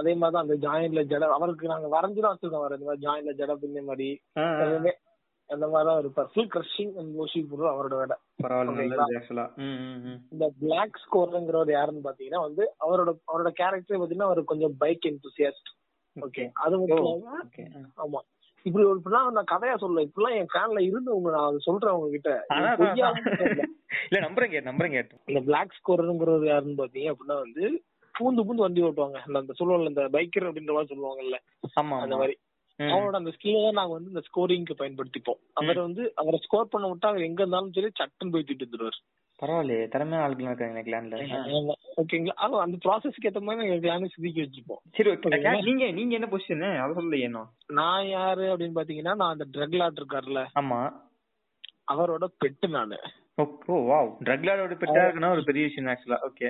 அதே 0.00 0.14
மாதிரி 0.14 0.34
தான் 0.36 0.44
அந்த 0.44 0.56
ஜாயின்ல 0.66 1.02
ஜட 1.12 1.28
அவருக்கு 1.38 1.72
நாங்க 1.74 1.88
வரைஞ்சுதான் 1.96 2.34
வச்சிருக்கோம் 2.34 2.62
அவர் 2.62 2.76
இந்த 2.78 2.88
மாதிரி 2.90 3.06
ஜாயின்ல 3.06 3.34
ஜட 3.40 3.56
பின்ன 3.64 3.84
மாதிரி. 3.90 4.10
அந்த 5.54 5.68
மாதிரி 5.68 5.90
தான் 5.90 5.98
இருப்பார் 5.98 6.30
ஃபுல் 6.32 6.50
கிரஷிங் 6.54 6.92
அண்ட் 6.94 7.12
மோஷிங் 7.18 7.48
போடுறது 7.48 7.72
அவரோட 7.72 7.94
வேலை. 7.96 8.16
பரவாயில்ல. 8.42 9.04
இந்த 10.30 10.50
பிளாக் 10.60 11.00
ஸ்கோர்ங்கிறவர் 11.02 11.70
யாருன்னு 11.70 12.04
பாத்தீங்கன்னா 12.04 12.40
வந்து 12.40 12.64
அவரோட 12.80 13.10
அவரோட 13.28 13.48
கேரக்டர் 13.52 14.00
பாத்தீங்கன்னா 14.00 14.28
அவர் 14.28 14.44
கொஞ்சம் 14.44 14.76
பைக் 14.78 15.04
என்தூசியாஸ்ட் 15.04 15.70
ஓகே 16.16 16.50
அது 16.56 16.78
மட்டும் 16.78 17.06
இல்லாம. 17.14 17.38
ஆமா. 18.02 18.20
இப்படி 18.66 18.84
ஒரு 18.84 18.98
இப்படிலாம் 18.98 19.30
நான் 19.30 19.50
கதையா 19.50 19.76
சொல்ல 19.76 20.02
இப்படிலாம் 20.02 20.36
என் 20.36 20.52
ஃபேன்ல 20.54 20.80
இருந்தவங்க 20.82 21.30
நான் 21.30 21.58
சொல்றேன் 21.58 21.90
அவங்க 21.90 22.10
கிட்ட. 22.10 22.30
இல்ல 24.06 24.20
நம்புறேன் 24.26 24.50
கேட்டு 24.50 25.16
இந்த 25.26 25.40
பிளாக் 25.40 25.76
ஸ்கோர்ங்கிறது 25.78 26.46
யாருன்னு 26.46 26.84
பாத்தீங்க 26.84 27.10
அப்படின்னா 27.10 27.36
வந்து 27.38 27.64
பூந்து 28.14 28.40
பூந்து 28.40 28.64
வண்டி 28.64 28.82
ஓட்டுவாங்க. 28.82 29.18
அந்த- 29.34 29.54
சொல்லுவாங்கல்ல 29.58 29.88
இந்த 29.88 30.04
பைக்கர் 30.08 30.48
அப்படின்ற 30.48 30.72
மாதிரி 30.72 30.92
சொல்லுவாங்கல்ல. 30.92 31.38
ஆமா 31.80 31.96
அந்த 32.00 32.16
மாதிரி. 32.16 32.34
ம். 32.80 32.90
அவரோட 32.90 33.16
அந்த 33.16 33.30
ஸ்கில்ல 33.30 33.64
தான் 33.64 33.78
நாங்க 33.78 33.94
வந்து 33.94 34.12
இந்த 34.12 34.22
ஸ்கோரிங்க்கு 34.26 34.74
பயன்படுத்திப்போம். 34.78 35.40
அவர் 35.54 35.78
வந்து 35.80 36.04
அவரை 36.16 36.38
ஸ்கோர் 36.38 36.72
பண்ண 36.72 36.86
விட்டா 36.88 37.08
அவர் 37.08 37.26
எங்க 37.26 37.42
இருந்தாலும் 37.42 37.74
சரி 37.76 37.90
சட்டுன்னு 37.94 38.34
போய் 38.34 38.44
தூக்கிட்டு 38.44 38.66
வந்துருவாரு. 38.66 38.98
பரவாயில்லையே 39.38 39.84
திறமையான 39.88 40.24
ஆளுகள் 40.24 40.48
இருக்காங்க 40.48 40.82
கிளான்ல. 40.82 41.16
ஓகேங்களா 41.96 42.34
ஆனா 42.36 42.60
அந்த 42.60 42.76
ப்ராசஸ்க்கு 42.84 43.28
ஏத்த 43.30 43.40
மாதிரி 43.40 43.62
நாங்க 43.62 43.78
எல்லாமே 43.80 44.12
சிதிக்கி 44.14 44.40
வச்சுப்போம் 44.44 44.82
சரி 44.96 45.10
ஓகே? 45.12 45.40
நீங்க 45.62 45.86
நீங்க 45.92 46.14
என்ன 46.14 46.28
பொசிஷன் 46.28 46.64
அத 46.76 46.92
சொல்லலையே 46.92 47.30
நான் 47.74 48.06
யாரு 48.10 48.46
அப்படின்னு 48.52 48.78
பாத்தீங்கன்னா 48.78 49.14
நான் 49.14 49.34
அந்த 49.34 49.46
ட்ரக் 49.54 49.76
லாட் 49.76 50.00
இருக்காருல்ல. 50.02 50.42
ஆமா. 50.54 50.80
அவரோட 51.86 52.24
பெட்டு 52.40 52.68
நானு. 52.70 52.98
ஓ 53.38 53.44
ஓ 53.66 53.76
வாவ் 53.86 54.10
ட்ரக் 54.24 54.44
லார்டோட 54.46 54.74
பெட்டா 54.80 55.00
இருக்குன்னா 55.04 55.30
ஒரு 55.30 55.42
பெரிய 55.42 55.62
விஷயம் 55.64 55.88
ஆக்சுவலா 55.92 56.18
ஓகே 56.26 56.48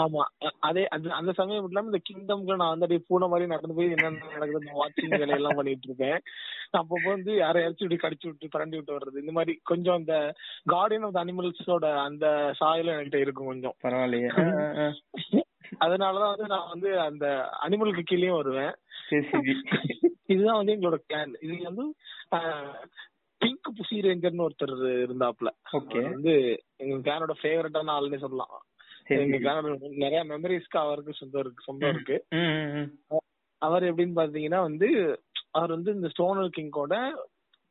ஆமா. 0.00 0.22
அதே 0.60 0.82
அந்த 1.18 1.32
சமயம் 1.32 1.66
இல்லாம 1.68 1.90
இந்த 1.90 2.00
கிங்டம்க்கு 2.08 2.58
நான் 2.60 2.72
வந்து 2.72 2.86
அப்படியே 2.86 3.04
பூனை 3.08 3.26
மாதிரி 3.28 3.46
நடந்து 3.46 3.76
போய் 3.78 3.94
என்னென்ன 3.94 4.32
நடக்குது 4.34 4.76
வாட்சிங் 4.80 5.14
வேலையெல்லாம் 5.14 5.58
பண்ணிட்டு 5.58 5.88
இருப்பேன் 5.88 6.18
அப்பப்போ 6.72 7.08
வந்து 7.08 7.32
யாரையாச்சும் 7.38 7.86
இப்படி 7.86 8.00
கடிச்சு 8.02 8.26
விட்டு 8.26 8.48
பரண்டி 8.48 8.76
விட்டு 8.76 8.96
வர்றது. 8.96 9.20
இந்த 9.20 9.32
மாதிரி 9.32 9.54
கொஞ்சம் 9.62 9.94
அந்த 9.94 10.14
கார்டியன் 10.70 11.06
ஆஃப் 11.08 11.20
அனிமல்ஸோட 11.22 11.86
அந்த 12.04 12.26
சாயலும் 12.60 12.96
என்கிட்ட 12.96 13.20
இருக்கும் 13.20 13.46
கொஞ்சம். 13.46 13.76
பரவாயில்லையே. 13.84 14.30
அதனாலதான் 15.80 16.32
வந்து 16.32 16.46
நான் 16.46 16.70
வந்து 16.70 16.90
அந்த 17.00 17.26
அனிமலுக்கு 17.64 18.04
கீழேயும் 18.04 18.38
வருவேன். 18.38 18.74
இதுதான் 20.28 20.60
வந்து 20.60 20.74
எங்களோட 20.76 20.98
பிளான் 21.06 21.34
இது 21.40 21.56
வந்து 21.64 21.84
பிங்க் 23.46 23.72
புசி 23.78 23.94
ரேஞ்சர்னு 23.94 24.46
ஒருத்தர் 24.46 25.06
இருந்தாப்ல. 25.06 25.48
ஓகே 25.72 26.02
வந்து 26.02 26.62
எங்க 26.76 27.10
கிளானோட 27.10 27.32
ஃபேவரட்டான 27.42 27.90
ஆளுன்னே 27.90 28.18
சொல்லலாம். 28.18 28.62
எங்க 29.04 29.38
கிளானோட 29.38 29.78
நிறைய 29.78 30.24
மெமரிஸ்க்கு 30.24 30.78
அவருக்கு 30.78 31.12
சொந்தம் 31.12 31.40
இருக்கு 31.40 31.62
சொந்தம் 31.62 31.90
இருக்கு. 31.90 32.24
அவர் 33.58 33.82
எப்படின்னு 33.82 34.12
பாத்தீங்கன்னா 34.16 34.60
வந்து 34.60 35.20
அவர் 35.50 35.70
வந்து 35.70 35.92
இந்த 35.92 36.08
ஸ்டோனர் 36.08 36.50
கிங்கோட 36.58 37.12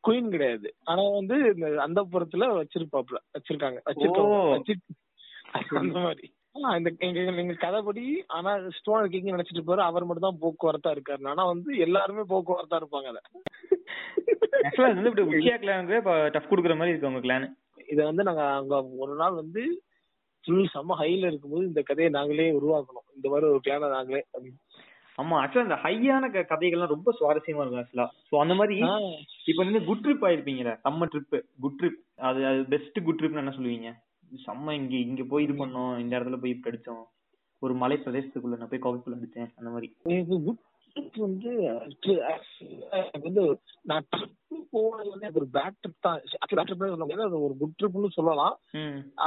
குயின் 0.07 0.29
கிடையாது. 0.29 0.75
ஆனா 0.83 1.01
வந்து 1.09 1.35
இந்த 1.35 1.81
அந்த 1.81 2.07
புறத்துல 2.11 2.61
வச்சிருப்பாப்ல 2.61 3.17
வச்சிருக்காங்க. 3.33 3.79
வச்சிருக்காங்க 3.85 4.17
ஓ. 4.17 4.55
வச்சு- 4.55 5.75
அந்த 5.77 5.99
மாதிரி. 5.99 6.33
இந்த 6.53 6.91
எங்க 6.97 7.19
எங்க 7.19 7.53
கதைப்படி 7.53 8.23
ஆனா 8.27 8.55
ஸ்டோனர் 8.55 9.09
கிங் 9.09 9.25
நினைச்சிட்டு 9.25 9.61
இருப்பாரு. 9.65 9.77
அவர் 9.77 10.05
மட்டும் 10.05 10.37
தான் 10.37 10.51
போக்குவரத்தா 10.51 10.97
இருக்காரு 10.97 11.27
ஆனா 11.27 11.45
வந்து 11.45 11.77
எல்லாருமே 11.77 12.21
போக்குவரத்தா 12.29 12.73
இருப்பாங்க 12.73 13.07
அத. 13.07 13.21
ஆக்சுவலா 14.59 14.89
இது 14.89 14.99
வந்து 14.99 15.11
இப்படி 15.11 15.25
உச்சியா 15.31 15.57
கிளானுக்கு 15.63 15.97
டஃப் 16.35 16.49
குடுக்குற 16.51 16.75
மாதிரி 16.79 16.93
இருக்கு 16.93 17.25
கிளான் 17.25 17.47
இத 17.87 17.99
வந்து 18.03 18.25
நாங்க 18.27 18.43
அங்க 18.59 18.75
ஒரு 19.03 19.15
நாள் 19.15 19.39
வந்து 19.41 19.63
ஃபுல் 20.45 20.67
செம்ம 20.73 20.95
ஹைல 20.99 21.29
இருக்கும்போது 21.29 21.63
இந்த 21.69 21.81
கதையை 21.83 22.09
நாங்களே 22.15 22.47
உருவாக்கணும். 22.57 23.05
இந்த 23.15 23.27
மாதிரி 23.31 23.47
ஒரு 23.51 23.61
பிளான 23.65 23.89
நாங்களே. 23.93 24.21
ஆமா 25.17 25.35
ஆக்சுவலா 25.41 25.67
இந்த 25.67 25.77
ஹையான 25.83 26.23
கதைகள்லாம் 26.49 26.93
ரொம்ப 26.93 27.09
சுவாரஸ்யமா 27.19 27.61
இருக்கும் 27.61 27.81
ஆக்சுவலா 27.81 28.07
சோ 28.29 28.35
அந்த 28.43 28.53
மாதிரி 28.59 28.75
இப்ப 29.47 29.65
நீங்க 29.67 29.81
குட் 29.87 30.03
ட்ரிப் 30.05 30.25
ஆயிருப்பீங்கல்ல 30.29 30.73
செம்ம 30.85 31.07
ட்ரிப் 31.11 31.35
குட் 31.63 31.77
ட்ரிப் 31.79 31.99
அது 32.27 32.41
அது 32.49 32.61
பெஸ்ட் 32.73 32.99
குட் 33.05 33.19
ட்ரிப்னு 33.19 33.43
என்ன 33.43 33.55
சொல்லுவீங்க? 33.57 33.91
செம்ம 34.41 34.75
இங்க 34.79 34.95
இங்க 35.05 35.23
போய் 35.31 35.45
இது 35.45 35.55
பண்ணோம் 35.55 35.93
இந்த 36.01 36.13
இடத்துல 36.17 36.39
போய் 36.41 36.53
இப்படி 36.55 36.71
அடிச்சோம். 36.71 37.03
ஒரு 37.61 37.73
மலை 37.81 37.97
பிரதேசத்துக்குள்ள 37.97 38.57
நான் 38.57 38.71
போய் 38.71 38.85
கோவைக்குள்ள 38.85 39.17
அடிச்சேன் 39.17 39.51
அந்த 39.59 39.69
மாதிரி. 39.69 39.89
வந்து 41.17 41.51
வந்து 43.23 43.43
நான் 43.83 44.05
trip 44.11 44.31
போனது 44.71 45.09
வந்து 45.09 45.31
ஒரு 45.33 45.47
பேட் 45.53 45.77
ட்ரிப் 45.81 45.99
தான். 45.99 46.19
பேட் 46.51 46.69
ட்ரிப் 46.69 46.83
சொல்ல 46.83 46.97
முடியாது. 46.97 47.23
அது 47.23 47.43
ஒரு 47.43 47.55
குட் 47.57 47.77
ட்ரிப்னு 47.79 48.09
சொல்லலாம். 48.09 48.55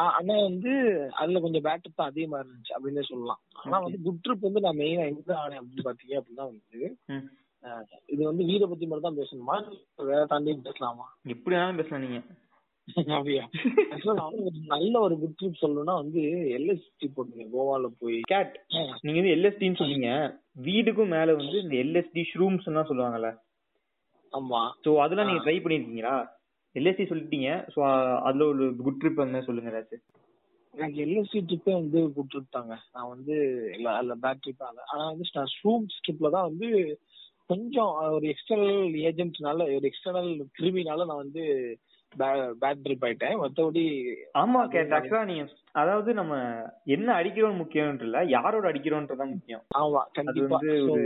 ஆனா 0.01 0.35
வந்து 0.41 0.73
அதுல 1.15 1.41
கொஞ்சம் 1.41 1.65
பேட் 1.65 1.83
ட்ரிப் 1.85 1.97
தான் 1.97 2.07
அதிகமா 2.07 2.39
இருந்துச்சு 2.39 2.75
அப்படின்னே 2.77 3.03
சொல்லலாம். 3.03 3.41
ஆனா. 3.63 3.79
வந்து 3.79 4.01
குட் 4.03 4.25
ட்ரிப் 4.25 4.47
வந்து 4.49 4.61
நான் 4.61 4.77
மெயினா 4.77 5.07
எங்க 5.07 5.35
ஆனேன் 5.39 5.61
அப்படின்னு 5.61 5.89
பாத்தீங்க 5.89 6.17
அப்படின்னா 6.21 6.47
வந்து 6.47 6.81
இது 8.07 8.23
வந்து 8.25 8.45
வீட 8.45 8.67
பத்தி 8.67 8.87
மட்டும் 8.87 9.09
தான் 9.09 9.21
பேசணுமா? 9.21 9.57
வேற 10.05 10.25
தாண்டி 10.27 10.55
பேசலாமா? 10.63 11.07
எப்படி 11.27 11.57
வேணாலும் 11.57 11.77
பேசலாம் 11.77 12.05
நீங்க. 12.05 12.21
அப்படியா 12.97 13.45
நல்ல 14.73 14.95
ஒரு 15.07 15.15
குட் 15.23 15.37
ட்ரிப் 15.39 15.63
சொல்லணும்னா 15.63 15.95
வந்து 16.01 16.21
எல்எஸ்டி 16.59 17.07
போட்டுங்க. 17.09 17.47
கோவால 17.55 17.89
போய். 18.01 18.19
கேட் 18.33 18.55
நீங்க 19.03 19.19
வந்து 19.21 19.35
எல்எஸ்டின்னு 19.37 19.81
சொன்னீங்க. 19.81 20.11
வீடுக்கும் 20.67 21.15
மேல 21.17 21.35
வந்து 21.41 21.57
இந்த 21.65 21.77
எல்எஸ்டி 21.85 22.23
ஷ்ரூம்ஸ் 22.31 22.69
எல்லாம் 22.71 22.89
சொல்லுவாங்கல்ல. 22.91 23.31
ஆமா. 24.33 24.63
சோ 24.85 24.93
அதெல்லாம் 25.05 25.29
நீங்க 25.31 25.43
ட்ரை 25.45 25.57
பண்ணிருக்கீங்களா? 25.59 26.17
எல்எஸ்டி 26.77 27.05
சொல்லிட்டீங்க. 27.11 27.51
சோ 27.75 27.79
அதுல 28.29 28.47
ஒரு 28.53 28.65
குட் 28.81 29.01
ட்ரிப் 29.03 29.21
மாதிரி 29.23 29.47
சொல்லுங்க 29.47 29.73
ஏதாச்சும். 29.73 30.05
எனக்கு 30.75 30.99
எல்எஸ்டி 31.05 31.39
ட்ரிப்பே 31.49 31.75
வந்து 31.75 32.01
குட் 32.17 32.33
ட்ரிப் 32.33 32.55
தாங்க. 32.57 32.75
நான் 32.95 33.13
வந்து 33.15 33.37
இல்ல 33.77 33.89
அல்ல 34.01 34.15
பேட் 34.25 34.43
ட்ரிப் 34.45 34.65
ஆனா 34.67 35.05
வந்து 35.11 35.27
நான் 35.37 35.55
ஷூம் 35.57 35.87
ட்ரிப்ல 35.99 36.31
தான் 36.37 36.49
வந்து 36.51 36.69
கொஞ்சம் 37.51 37.93
ஒரு 38.17 38.27
எக்ஸ்டர்னல் 38.33 38.81
ஏஜென்ட்னால 39.09 39.67
ஒரு 39.77 39.87
எக்ஸ்டர்னல் 39.91 40.31
கிருமினால 40.59 41.07
நான் 41.11 41.23
வந்து 41.25 41.45
பேட் 42.63 42.83
ட்ரிப் 42.85 43.05
ஆயிட்டேன் 43.05 43.39
மத்தபடி 43.39 43.85
ஆமா 44.35 44.61
ஆக்சுவலா 44.65 45.25
நீங்க 45.25 45.45
அதாவது 45.75 46.11
நம்ம 46.15 46.35
என்ன 46.95 47.09
அடிக்கிறோம் 47.15 47.61
முக்கியம் 47.61 47.99
இல்ல 48.01 48.19
யாரோட 48.29 48.65
அடிக்கிறோன்றதான் 48.71 49.33
முக்கியம். 49.35 49.63
ஆமா 49.77 50.01
அது 50.23 50.45
வந்து 50.47 50.71
ஒரு 50.87 51.05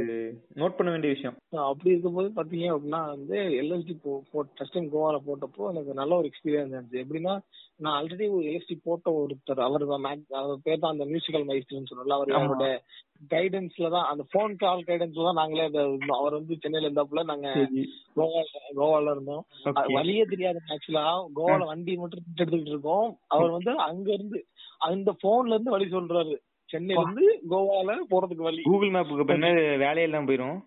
நோட் 0.61 0.77
பண்ண 0.77 0.91
வேண்டிய 0.91 1.13
விஷயம். 1.15 1.37
அப்படி 1.65 1.93
இருக்கும்போது 1.93 2.31
பாத்தீங்க 2.37 2.69
அப்படின்னா 2.73 3.03
வந்து 3.15 3.39
எல்எஸ்டி 3.61 3.97
ஃபர்ஸ்ட் 4.29 4.75
டைம் 4.75 4.93
கோவால 4.93 5.19
போட்டப்போ 5.27 5.71
எனக்கு 5.73 6.01
நல்ல 6.01 6.19
ஒரு 6.21 6.31
எக்ஸ்பீரியன்ஸ் 6.31 6.75
இருந்துச்சு. 6.75 7.03
எப்படின்னா 7.05 7.35
நான் 7.81 7.97
ஆல்ரெடி 7.99 8.27
ஒரு 8.33 8.45
எல்எஸ்டி 8.51 8.77
போட்ட 8.85 9.11
ஒருத்தர் 9.21 9.67
அவர் 9.67 9.85
தான் 9.87 10.07
அவர் 10.41 10.65
பேர் 10.67 10.83
தான் 10.83 10.95
அந்த 10.95 11.07
மியூசிக்கல் 11.13 11.49
மைஸ்டர்னு 11.49 11.91
சொல்லல 11.93 12.19
அவர். 12.19 12.37
அவரோட 12.39 12.67
கைடன்ஸ்ல 13.33 13.89
தான் 13.95 14.09
அந்த 14.13 14.23
போன் 14.33 14.55
கால் 14.57 14.87
கைடன்ஸ்ல 14.87 15.27
தான் 15.27 15.41
நாங்களே. 15.41 15.67
அவர் 16.19 16.39
வந்து 16.39 16.55
சென்னையில 16.63 16.89
இருந்தாப்புல 16.89 17.23
நாங்க 17.31 17.49
சரி. 17.59 17.83
கோவா 18.17 18.41
கோவால 18.79 19.13
இருந்தோம். 19.15 19.45
வழியே 19.97 20.25
தெரியாது 20.27 20.61
ஆக்சுவலா 20.73 21.05
கோவால 21.39 21.69
வண்டி 21.71 21.93
மட்டும் 21.97 22.23
எடுத்துக்கிட்டு 22.23 22.73
இருக்கோம். 22.75 23.11
அவர் 23.35 23.57
வந்து 23.57 23.75
அங்க 23.87 24.09
இருந்து 24.13 24.41
அந்த 24.83 25.11
போன்ல 25.25 25.49
இருந்து 25.49 25.71
வழி 25.71 25.87
சொல்றாரு. 25.91 26.35
சென்னையில 26.71 27.03
இருந்து 27.05 27.25
கோவால 27.51 27.97
போறதுக்கு 28.11 28.47
வழி. 28.49 28.63
கூகுள் 28.63 28.91
மேப்புக்கு 28.91 29.31
பின்ன 29.31 29.49
வேலையெல்லாம் 29.79 30.29
போயிரும். 30.29 30.59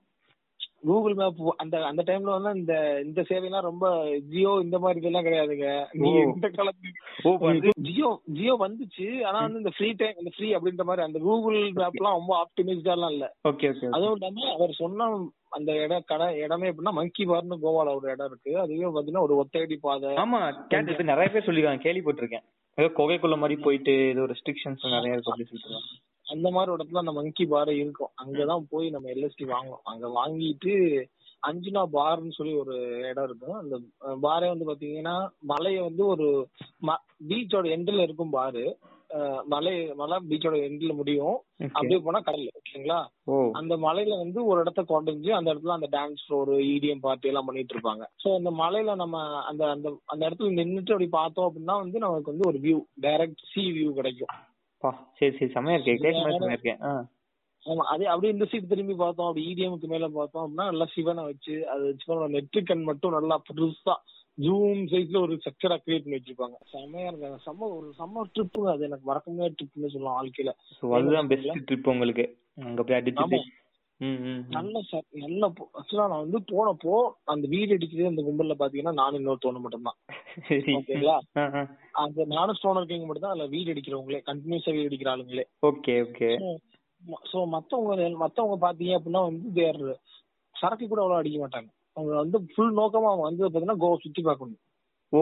கூகுள் 0.81 1.13
மேப் 1.13 1.39
அந்த 1.57 1.85
அந்த 1.85 2.01
டைம்ல 2.03 2.33
வந்து 2.35 2.59
இந்த 2.59 2.73
இந்த 3.05 3.21
சேவைலாம் 3.29 3.61
ரொம்ப 3.61 3.85
ஜியோ 4.29 4.59
இந்த 4.63 4.79
மாதிரி 4.79 4.99
இதெல்லாம் 4.99 5.25
கிடையாதுங்க. 5.25 5.69
நீ. 5.93 6.09
இந்த 6.25 6.49
வந்து 7.39 7.69
ஜியோ 7.79 8.09
ஜியோ 8.25 8.55
வந்துச்சு. 8.59 9.25
ஆனா 9.25 9.41
வந்து 9.41 9.57
இந்த 9.57 9.71
ஃப்ரீ 9.77 9.91
டைம் 9.91 10.19
இந்த 10.19 10.31
ஃப்ரீ 10.35 10.55
அப்படின்ற 10.55 10.83
மாதிரி 10.83 11.05
அந்த 11.05 11.19
கூகுள் 11.19 11.57
மேப்லாம் 11.71 12.17
ரொம்ப 12.17 12.33
ஆப்டிமைஸ்டாலாம் 12.41 13.11
இல்ல. 13.11 13.27
ஓகே 13.49 13.69
ஓகே 13.71 13.89
அதுவும் 13.89 14.17
இல்லாம 14.19 14.53
அவர் 14.53 14.73
சொன்ன 14.73 15.09
அந்த 15.49 15.71
இடம் 15.75 16.03
கடை 16.05 16.37
இடமே 16.37 16.69
எப்படின்னா 16.69 16.91
மங்கி 16.91 17.25
பார்னு 17.25 17.63
கோவால 17.63 17.95
ஒரு 17.95 18.11
இடம் 18.11 18.29
இருக்கு. 18.31 18.53
அதுவே 18.59 18.85
பாத்தீங்கன்னா 18.89 19.25
ஒரு 19.27 19.35
ஒத்தையடி 19.41 19.77
பாதை. 19.81 20.11
ஆமா 20.15 20.41
நிறைய 21.03 21.29
பேர் 21.31 21.47
சொல்லிருக்காங்க 21.47 21.85
கேள்விப்பட்டிருக்கேன். 21.87 22.45
ஏதோ 22.77 22.87
குகைக்குள்ள 22.95 23.35
மாதிரி 23.37 23.55
போயிட்டு 23.61 23.93
ஏதோ 24.13 24.23
ரெஸ்ட்ரிக்ஷன்ஸ் 24.31 24.81
நிறைய 24.95 25.15
இருக்கு 25.15 25.31
அப்படின்னு 25.31 25.51
சொல்லிட்டு 25.51 26.03
அந்த 26.25 26.47
மாதிரி 26.51 26.69
இடத்துல 26.75 27.01
அந்த 27.01 27.11
மங்கி 27.11 27.45
பார் 27.45 27.71
இருக்கும். 27.73 28.11
அங்கதான் 28.23 28.63
போய் 28.69 28.87
நம்ம 28.89 29.09
எல்எஸ்டி 29.09 29.45
வாங்கணும் 29.51 29.83
அங்க 29.83 30.05
வாங்கிட்டு 30.17 30.73
அஞ்சுனா 31.47 31.81
பார்னு 31.93 32.35
சொல்லி 32.37 32.53
ஒரு 32.53 32.75
இடம் 33.09 33.23
இருக்கும். 33.23 33.57
அந்த 33.61 33.75
பாரே 34.25 34.47
வந்து 34.53 34.67
பாத்தீங்கன்னா 34.69 35.15
மலைய 35.51 35.81
வந்து 35.81 36.03
ஒரு 36.05 36.27
பீச்சோட 37.29 37.65
எண்டில் 37.75 38.05
இருக்கும் 38.05 38.35
பாரு 38.37 38.65
மலை 39.53 39.73
மலை 39.99 40.15
பீச்சோட 40.29 40.55
எண்ட்ல 40.67 40.93
முடியும். 40.99 41.35
அப்படியே 41.75 41.99
போனா 42.05 42.19
கடல் 42.27 42.49
ஓகேங்களா 42.59 42.99
அந்த 43.59 43.73
மலையில 43.85 44.17
வந்து 44.23 44.39
ஒரு 44.49 44.59
இடத்த 44.63 44.81
கொண்டு 44.91 45.31
அந்த 45.39 45.47
இடத்துல 45.53 45.75
அந்த 45.77 45.89
டான்ஸ் 45.95 46.23
ஃப்ளோர் 46.25 46.51
இடிஎம் 46.73 47.03
பார்ட்டி 47.05 47.31
எல்லாம் 47.31 47.47
பண்ணிட்டு 47.49 47.75
இருப்பாங்க. 47.75 48.05
சோ 48.23 48.27
அந்த 48.39 48.51
மலையில 48.61 48.95
நம்ம 49.03 49.21
அந்த 49.51 49.63
அந்த 49.75 49.87
அந்த 50.13 50.21
இடத்துல 50.27 50.55
நின்னுட்டு 50.59 50.95
அப்படி 50.95 51.09
பார்த்தோம் 51.19 51.47
அப்படின்னா 51.49 51.77
வந்து 51.83 52.03
நமக்கு 52.05 52.33
வந்து 52.33 52.49
ஒரு 52.51 52.61
வியூ 52.65 52.79
டைரக்ட் 53.07 53.43
சி 53.53 53.63
வியூ 53.77 53.91
கிடைக்கும். 53.99 54.33
சரி 55.19 55.33
சரி 55.37 55.51
செமையா 55.55 55.77
இருக்கே. 55.77 56.75
ஆமா 57.65 57.83
அதே 57.91 58.05
அப்படியே 58.05 58.33
இந்த 58.33 58.45
சைடு 58.49 58.71
திரும்பி 58.71 58.95
பார்த்தோம். 58.97 59.27
அப்படி 59.29 59.45
இடிஎம்க்கு 59.51 59.87
மேல 59.93 60.07
பார்த்தோம் 60.17 60.43
அப்படின்னா 60.43 60.65
நல்லா 60.71 60.87
சிவனை 60.95 61.23
வச்சு 61.29 61.55
அதை 61.73 61.83
வச்சு 61.91 62.27
நெற்றிக்கண் 62.35 62.83
மட்டும் 62.89 63.15
நல்லா 63.17 63.37
பெருசா 63.47 63.95
ஜூம் 64.37 64.81
சைஸ்ல 64.91 65.19
ஒரு 65.19 65.33
ஸ்ட்ரக்சரா 65.35 65.75
கிரியேட் 65.77 66.05
பண்ணி 66.05 66.17
வச்சிருப்பாங்க. 66.17 66.55
செமையா 66.71 67.07
இருக்காங்க 67.07 67.37
செம்ம 67.45 67.69
ஒரு 67.77 67.93
செம்ம 67.97 68.23
ட்ரிப்புங்க 68.33 68.71
அது. 68.71 68.83
எனக்கு 68.83 69.05
மறக்க 69.05 69.31
முடியாத 69.31 69.55
ட்ரிப்னு 69.59 69.87
சொல்லலாம் 69.87 70.17
வாழ்க்கையில. 70.19 70.53
அதுதான் 70.91 71.27
பெஸ்ட் 71.27 71.61
ட்ரிப் 71.69 71.87
உங்களுக்கு. 71.87 72.25
அங்க 72.63 72.83
போய் 72.83 73.45
ம். 74.01 74.41
நல்ல 74.49 74.81
சார் 74.81 75.05
நல்ல 75.11 75.47
ஆக்சுவலா 75.79 76.07
நான் 76.07 76.23
வந்து 76.25 76.39
போனப்போ 76.51 76.95
அந்த 77.23 77.47
வீடு 77.47 77.73
அடிக்கிறது 77.73 78.09
அந்த 78.09 78.21
கும்பல்ல 78.21 78.55
பாத்தீங்கன்னா 78.59 78.93
நானும் 78.93 79.19
இன்னொரு 79.19 79.39
தோணு 79.45 79.59
மட்டும்தான். 79.59 79.97
ஓகேங்களா? 80.77 81.15
அந்த 81.91 82.25
நானும் 82.25 82.57
ஸ்டோனர் 82.59 82.85
கிங் 82.85 83.05
மட்டும் 83.05 83.21
தான் 83.21 83.31
அதுல 83.31 83.45
வீடு 83.45 83.73
அடிக்கிறவங்களே 83.73 84.21
கண்டினியூஸா 84.25 84.73
வீடு 84.73 84.85
அடிக்கிற 84.85 85.11
ஆளுங்களே. 85.15 85.45
Okay 85.61 85.95
okay. 86.01 86.29
சோ 87.31 87.45
மத்தவங்க 87.45 88.09
மத்தவங்க 88.17 88.57
பாத்தீங்க 88.67 88.97
அப்படின்னா 88.97 89.23
வந்து 89.23 89.53
தேர் 89.53 89.81
சரக்கு 90.55 90.87
கூட 90.87 91.01
அவ்வளவு 91.01 91.21
அடிக்க 91.21 91.39
மாட்டாங்க. 91.39 91.69
அவங்க 91.97 92.15
வந்து 92.15 92.37
ஃபுல் 92.53 92.73
நோக்கமா 92.75 93.09
அவங்க 93.11 93.23
வந்து 93.23 93.49
பாத்தீங்கன்னா 93.49 93.77
கோவா 93.81 93.95
சுத்தி 93.95 94.21
பார்க்கணும். 94.21 94.59
ஓ. 95.09 95.19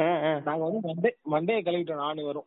ஆ 0.00 0.42
நாங்க 0.44 0.64
வந்து 0.64 0.88
மண்டே 0.88 1.10
மண்டே 1.30 1.56
கழுவிட்டோம் 1.62 2.02
நானு 2.06 2.24
வரும் 2.24 2.46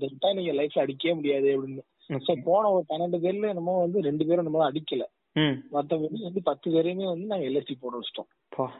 விட்டா 0.00 0.34
நீங்க 0.34 0.52
லைஃப்ல 0.52 0.78
அடிக்கவே 0.78 1.14
முடியாது 1.14 1.48
அப்படின்னு. 1.56 1.82
சோ. 2.18 2.42
போன 2.44 2.70
ஒரு 2.70 2.84
பன்னெண்டு 2.88 3.18
பேர்ல 3.24 3.48
என்னமோ 3.48 3.80
வந்து 3.80 4.00
ரெண்டு 4.00 4.26
பேரும் 4.26 4.44
நம்ம 4.44 4.70
அடிக்கல. 4.70 5.04
மத்தபடி 5.72 6.22
வந்து 6.22 6.42
பத்து 6.42 6.70
பேரையுமே 6.70 7.04
வந்து 7.04 7.26
நாங்க 7.26 7.44
எல்எஸ்டி 7.44 7.74
போட 7.80 7.98
வச்சிட்டோம். 7.98 8.30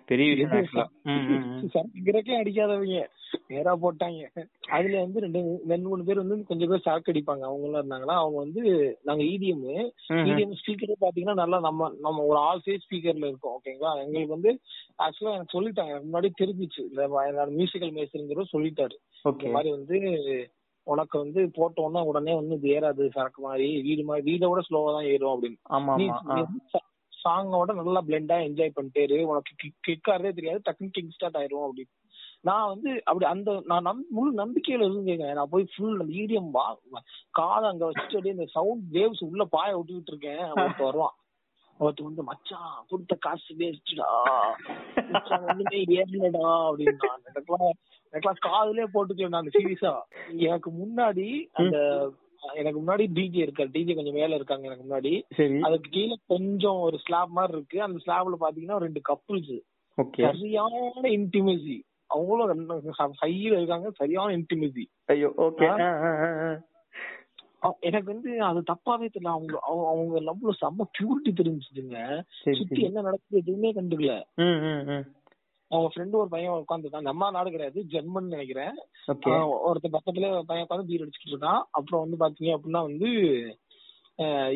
பெரிய. 0.07 0.31
சரக்கு 1.75 2.33
அடிக்காதவங்க. 2.41 2.99
நேரா 3.47 3.73
போட்டாங்க. 3.77 4.21
அதுல 4.69 5.01
வந்து 5.01 5.21
ரெண்டு 5.21 5.41
ரெண்டு 5.69 5.87
மூணு 5.89 6.05
பேர் 6.05 6.17
வந்து 6.17 6.45
கொஞ்சம் 6.45 6.69
பேர் 6.69 6.85
சரக்கு 6.85 7.13
அடிப்பாங்க. 7.13 7.45
அவங்க 7.49 7.67
எல்லாம் 7.67 7.83
இருந்தாங்களா 7.83 8.15
அவங்க 8.17 8.39
வந்து 8.39 8.63
நாங்க 9.03 9.23
இடிஎம். 9.25 9.65
இடிஎம் 10.23 10.55
ஸ்பீக்கர் 10.61 11.05
பாத்தீங்கன்னா 11.05 11.35
நல்லா 11.35 11.61
நம்ம 11.61 11.91
நம்ம 12.01 12.25
ஒரு 12.25 12.39
ஆல் 12.39 12.65
சைஸ் 12.67 12.87
ஸ்பீக்கர்ல 12.87 13.31
இருக்கும் 13.31 13.55
ஓகேங்களா 13.57 13.93
எங்களுக்கு 14.05 14.37
வந்து 14.37 14.53
ஆக்சுவலா 14.99 15.37
எனக்கு 15.39 15.57
சொல்லிட்டாங்க. 15.57 15.93
எனக்கு 15.95 16.11
முன்னாடி 16.11 16.31
தெரிஞ்சிச்சு. 16.43 16.85
என்னோட 17.29 17.49
மியூசிக்கல் 17.59 17.95
மேஸ்டருங்கிறவர் 17.99 18.55
சொல்லிட்டாரு. 18.57 18.97
இந்த 19.25 19.51
மாதிரி 19.51 19.71
வந்து 19.71 19.99
உனக்கு 20.87 21.19
வந்து 21.19 21.41
போட்டோன்னா 21.57 22.01
உடனே 22.05 22.35
வந்து 22.35 22.57
ஏறாது 22.75 23.09
சரக்கு 23.09 23.41
மாதிரி 23.43 23.83
வீடு 23.83 24.05
மாதிரி 24.05 24.25
வீடை 24.29 24.49
விட 24.49 24.61
ஸ்லோவா 24.69 24.93
தான் 24.93 25.05
ஏறும் 25.05 25.33
அப்படின்னு. 25.35 25.59
சாங்கோட 27.27 27.75
நல்லா 27.81 28.03
பிளெண்டா 28.09 28.39
என்ஜாய் 28.49 28.77
பண்ணிட்டேரு 28.79 29.19
உனக்கு 29.31 29.53
கிக் 29.87 30.11
ஆறதே 30.15 30.33
தெரியாது. 30.39 30.67
டக்குனு 30.69 30.97
கிக் 30.97 31.15
ஸ்டார்ட் 31.17 31.39
ஆயிரும் 31.43 31.67
அப்படின்னு. 31.69 31.93
நான் 32.49 32.71
வந்து 32.73 32.91
அப்படி 33.05 33.27
அந்த 33.33 33.51
நான் 33.71 33.87
நம் 33.89 34.03
முழு 34.17 34.31
நம்பிக்கையில 34.41 34.87
இருந்தேங்க 34.89 35.29
நான் 35.39 35.53
போய் 35.53 35.65
ஃபுல் 35.75 36.01
அந்த 36.03 36.13
ஈடியம் 36.23 36.51
வா 36.57 36.67
காதை 37.39 37.67
அங்க 37.71 37.85
வச்சுட்டு 37.87 38.17
அப்படியே 38.19 38.35
இந்த 38.37 38.47
சவுண்ட் 38.57 38.85
வேவ்ஸ் 38.97 39.23
உள்ள 39.29 39.45
பாய 39.55 39.71
விட்டுக்கிட்டு 39.79 40.13
இருக்கேன். 40.15 40.45
ஒருத்த 40.55 40.83
வருவான். 40.85 41.17
ஒருத்தன் 41.81 42.09
வந்து 42.09 42.23
மச்சான் 42.29 42.77
கொடுத்த 42.91 43.15
காசு 43.25 43.55
வேஸ்டா 43.59 44.11
ஒண்ணுமே 45.49 45.81
ஏறலடா. 45.97 46.45
அப்படின்னா 46.69 47.11
எனக்குலாம் 47.31 47.75
எனக்குலாம் 48.13 48.47
காதுலயே 48.47 48.87
போட்டுக்கல 48.95 49.35
நான் 49.35 49.55
சீரியஸா 49.57 49.95
எனக்கு 50.49 50.71
முன்னாடி 50.81 51.27
அந்த 51.53 51.79
எனக்கு 52.55 52.81
முன்னாடி 52.81 53.07
டிஜே 53.15 53.39
இருக்காரு. 53.39 53.71
டிஜே 53.73 53.95
கொஞ்சம் 53.95 54.15
மேல 54.15 54.35
இருக்காங்க 54.35 54.67
எனக்கு 54.67 54.95
முன்னாடி. 54.95 55.23
சரி. 55.35 55.61
அதுக்கு 55.61 55.91
கீழே 55.91 56.17
கொஞ்சம் 56.27 56.79
ஒரு 56.79 56.99
ஸ்லாப் 56.99 57.29
மாதிரி 57.29 57.57
இருக்கு. 57.57 57.83
அந்த 57.83 57.99
ஸ்லாப்ல 58.07 58.35
பாத்தீங்கன்னா 58.41 58.77
ரெண்டு 58.77 59.01
கப்புள்ஸ் 59.09 59.61
ஓகே. 60.03 60.25
சரியான 60.25 60.93
இன்டிமேசி 61.03 61.83
அவங்களும் 62.07 62.85
ஹையில 63.23 63.57
இருக்காங்க. 63.57 63.91
சரியான 63.91 64.37
இன்டிமேசி 64.37 64.85
ஐயோ 65.05 65.33
ஓகே. 65.37 66.61
எனக்கு 67.81 68.13
வந்து 68.13 68.43
அது 68.43 68.61
தப்பாவே 68.61 69.09
தெரியல. 69.09 69.29
அவங்க 69.29 69.59
அவங்க- 69.61 70.21
லவ்ல 70.21 70.51
செம்ம 70.61 70.81
பியூரிட்டி 70.81 71.29
தெரிஞ்சுச்சுங்க 71.29 72.23
சுத்தி 72.53 72.83
என்ன 72.83 73.01
நடக்குது 73.01 73.43
எதுவுமே 73.45 73.73
கண்டுக்கல. 73.73 74.25
அவங்க 75.71 75.89
ஃப்ரெண்டு 75.93 76.21
ஒரு 76.21 76.29
பையன் 76.29 76.59
உட்காந்துருக்கான் 76.63 77.09
நம்ம 77.09 77.31
நாடு 77.31 77.51
கிடையாது 77.51 77.81
ஜெர்மன் 77.93 78.33
நினைக்கிறேன். 78.35 78.77
ஒருத்தன் 79.67 79.97
பக்கத்துல 79.97 80.29
ஒரு 80.37 80.45
பையன் 80.51 80.67
உட்காந்து 80.67 80.89
பீர் 80.91 81.05
அடிச்சுட்டு 81.05 81.35
இருக்கான். 81.35 81.63
அப்புறம் 81.71 82.03
வந்து 82.05 82.19
பாத்தீங்க 82.23 82.53
அப்படின்னா 82.57 82.83
வந்து 82.91 83.09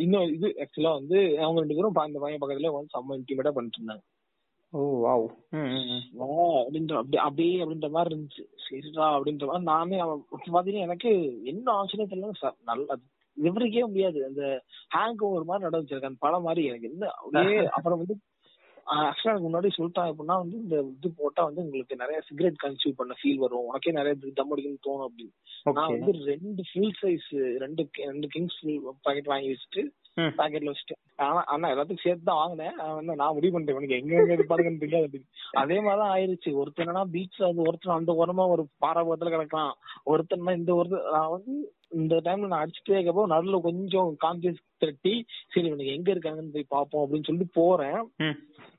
இன்னும் 0.02 0.30
இது 0.36 0.48
ஆக்சுவலா 0.62 0.92
வந்து 1.00 1.18
அவங்க 1.44 1.62
ரெண்டு 1.62 1.76
பேரும் 1.78 1.98
அந்த 2.04 2.20
பையன் 2.24 2.42
பக்கத்துல 2.42 2.72
வந்து 2.76 2.94
செம்ம 2.94 3.18
இன்டிமேட்டா 3.20 3.54
பண்ணிட்டு 3.56 3.80
இருந்தாங்க. 3.80 4.04
Oh 4.72 4.80
wow. 5.04 5.26
அப்படின்ற 6.58 6.94
அப்படி 7.00 7.18
அப்படியே 7.26 7.56
அப்படின்ற 7.62 7.88
மாதிரி 7.90 8.10
இருந்துச்சு. 8.12 8.44
சரிடா 8.66 9.06
அப்படின்ற 9.16 9.46
மாதிரி 9.46 9.68
நானே 9.70 9.98
அவன் 9.98 10.20
பாத்தீங்கன்னா 10.56 10.86
எனக்கு 10.88 11.10
என்ன 11.52 11.66
ஆச்சுன்னே 11.78 12.06
தெரியல. 12.12 12.34
சார் 12.42 12.56
நல்லா 12.70 12.94
விவரிக்கவே 13.36 13.86
முடியாது. 13.88 14.18
அந்த 14.28 14.42
ஹேங் 14.94 15.24
ஒரு 15.36 15.44
மாதிரி 15.44 15.66
நட 15.66 15.76
வச்சிருக்கேன். 15.78 16.12
அந்த 16.12 16.24
படம் 16.26 16.46
மாதிரி 16.48 16.62
எனக்கு 16.70 16.90
என்ன 16.92 17.04
அப்படியே 17.18 17.58
அப்புறம் 17.76 18.00
வந்து 18.02 18.14
ஆக்சுவலா 18.86 19.34
முன்னாடி 19.46 19.68
சொல்லிட்டான் 19.76 20.10
எப்படின்னா 20.10 20.36
வந்து 20.42 20.56
இந்த 20.56 20.76
இது 20.96 21.10
போட்டா 21.16 21.44
வந்து 21.44 21.60
உங்களுக்கு 21.60 21.96
நிறைய 21.96 22.20
சிகரெட் 22.20 22.62
கன்சியூம் 22.64 22.96
பண்ண 22.96 23.14
ஃபீல் 23.20 23.42
வரும். 23.44 23.66
உனக்கே 23.66 23.90
நிறைய 23.90 24.14
தம் 24.34 24.52
அடிக்கணும்னு 24.52 24.86
தோணும் 24.88 25.06
அப்படின்னு. 25.08 25.34
நான் 25.78 25.92
வந்து 25.96 26.12
ரெண்டு 26.24 26.62
ஃபுல் 26.70 26.94
சைஸ் 27.02 27.28
ரெண்டு 27.64 27.88
ரெண்டு 27.94 28.28
கிங்ஸ் 28.28 28.58
ஃபுல் 28.60 28.80
பாக்கெட் 29.02 29.26
வாங்கி 29.26 29.50
வச்சுட்டு 29.52 29.84
பாக்கெட்ல 30.38 30.72
வச்சுட்டு. 30.72 30.96
ஆனா 31.18 31.40
ஆனா 31.46 31.70
எல்லாத்துக்கும் 31.72 32.04
சேர்த்து 32.04 32.28
தான் 32.28 32.40
வாங்கினேன் 32.40 32.76
வந்து 32.98 33.18
நான் 33.20 33.34
முடிவு 33.34 33.54
பண்ணிட்டேன். 33.54 33.78
உனக்கு 33.78 33.98
எங்க 33.98 34.14
எங்க 34.16 34.36
இருப்பாருங்கன்னு 34.38 34.84
தெரியாது. 34.84 35.06
அப்படின்னு 35.06 35.58
அதே 35.62 35.76
மாதிரிதான் 35.80 36.14
ஆயிருச்சு. 36.14 36.52
ஒருத்தனா 36.60 37.04
பீச்ல 37.14 37.48
வந்து 37.50 37.66
ஒருத்தன் 37.68 37.98
அந்த 37.98 38.12
ஓரமா 38.20 38.46
ஒரு 38.54 38.64
பாராபுரத்துல 38.84 39.34
கிடக்கலாம் 39.34 39.74
ஒருத்தன் 40.04 40.56
இந்த 40.60 40.74
ஒரு 40.74 40.90
நான் 41.14 41.34
வந்து 41.36 41.54
இந்த 41.98 42.16
டைம்ல 42.24 42.50
நான் 42.50 42.62
அடிச்சுட்டே 42.64 42.96
இருக்கப்போ 42.96 43.22
நடுவுல 43.32 43.58
கொஞ்சம் 43.60 44.10
கான்சியஸ் 44.24 44.60
தட்டி 44.78 45.14
சரி 45.52 45.66
இவனுக்கு 45.66 45.94
எங்க 45.94 46.08
இருக்காங்கன்னு 46.12 46.54
போய் 46.56 46.72
பாப்போம் 46.76 47.02
அப்படின்னு 47.04 47.28
சொல்லிட்டு 47.28 47.58
போறேன். 47.60 48.00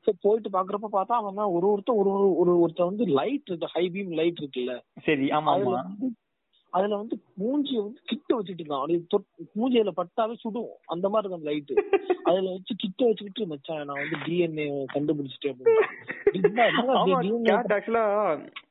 சோ 0.06 0.12
போயிட்டு 0.22 0.50
பாக்குறப்ப 0.50 0.90
பார்த்தா 0.94 1.18
அவன் 1.18 1.56
ஒரு 1.56 1.66
ஒருத்தன் 1.72 2.00
ஒரு 2.02 2.12
ஒரு 2.42 2.54
ஒருத்தன் 2.60 2.90
வந்து 2.92 3.06
லைட் 3.20 3.50
இருக்கு 3.50 3.74
ஹை 3.76 3.84
பீம் 3.96 4.14
லைட் 4.20 4.42
இருக்குல்ல. 4.42 4.76
சரி 5.06 5.28
ஆமா 5.30 5.54
அதுல 6.74 6.98
வந்து 7.02 7.16
மூஞ்சிய 7.42 7.80
வந்து 7.86 8.02
கிட்ட 8.12 8.30
வச்சுட்டு 8.36 8.62
இருக்கான் 8.62 8.84
அப்படியே 8.84 9.00
மூஞ்சியில 9.60 9.92
பட்டாவே 10.00 10.36
சுடும் 10.44 10.74
அந்த 10.94 11.06
மாதிரி 11.14 11.26
இருக்கும் 11.26 11.48
லைட் 11.50 11.74
அதுல 12.30 12.52
வச்சு 12.56 12.74
கிட்ட 12.84 13.02
வச்சுக்கிட்டு 13.08 13.48
மச்சான் 13.52 13.86
நான் 13.90 14.02
வந்து 14.02 14.18
டிஎன்ஏ 14.26 14.68
கண்டுபிடிச்சிட்டேன். 14.94 15.60
ஆக்சுவலா 17.78 18.06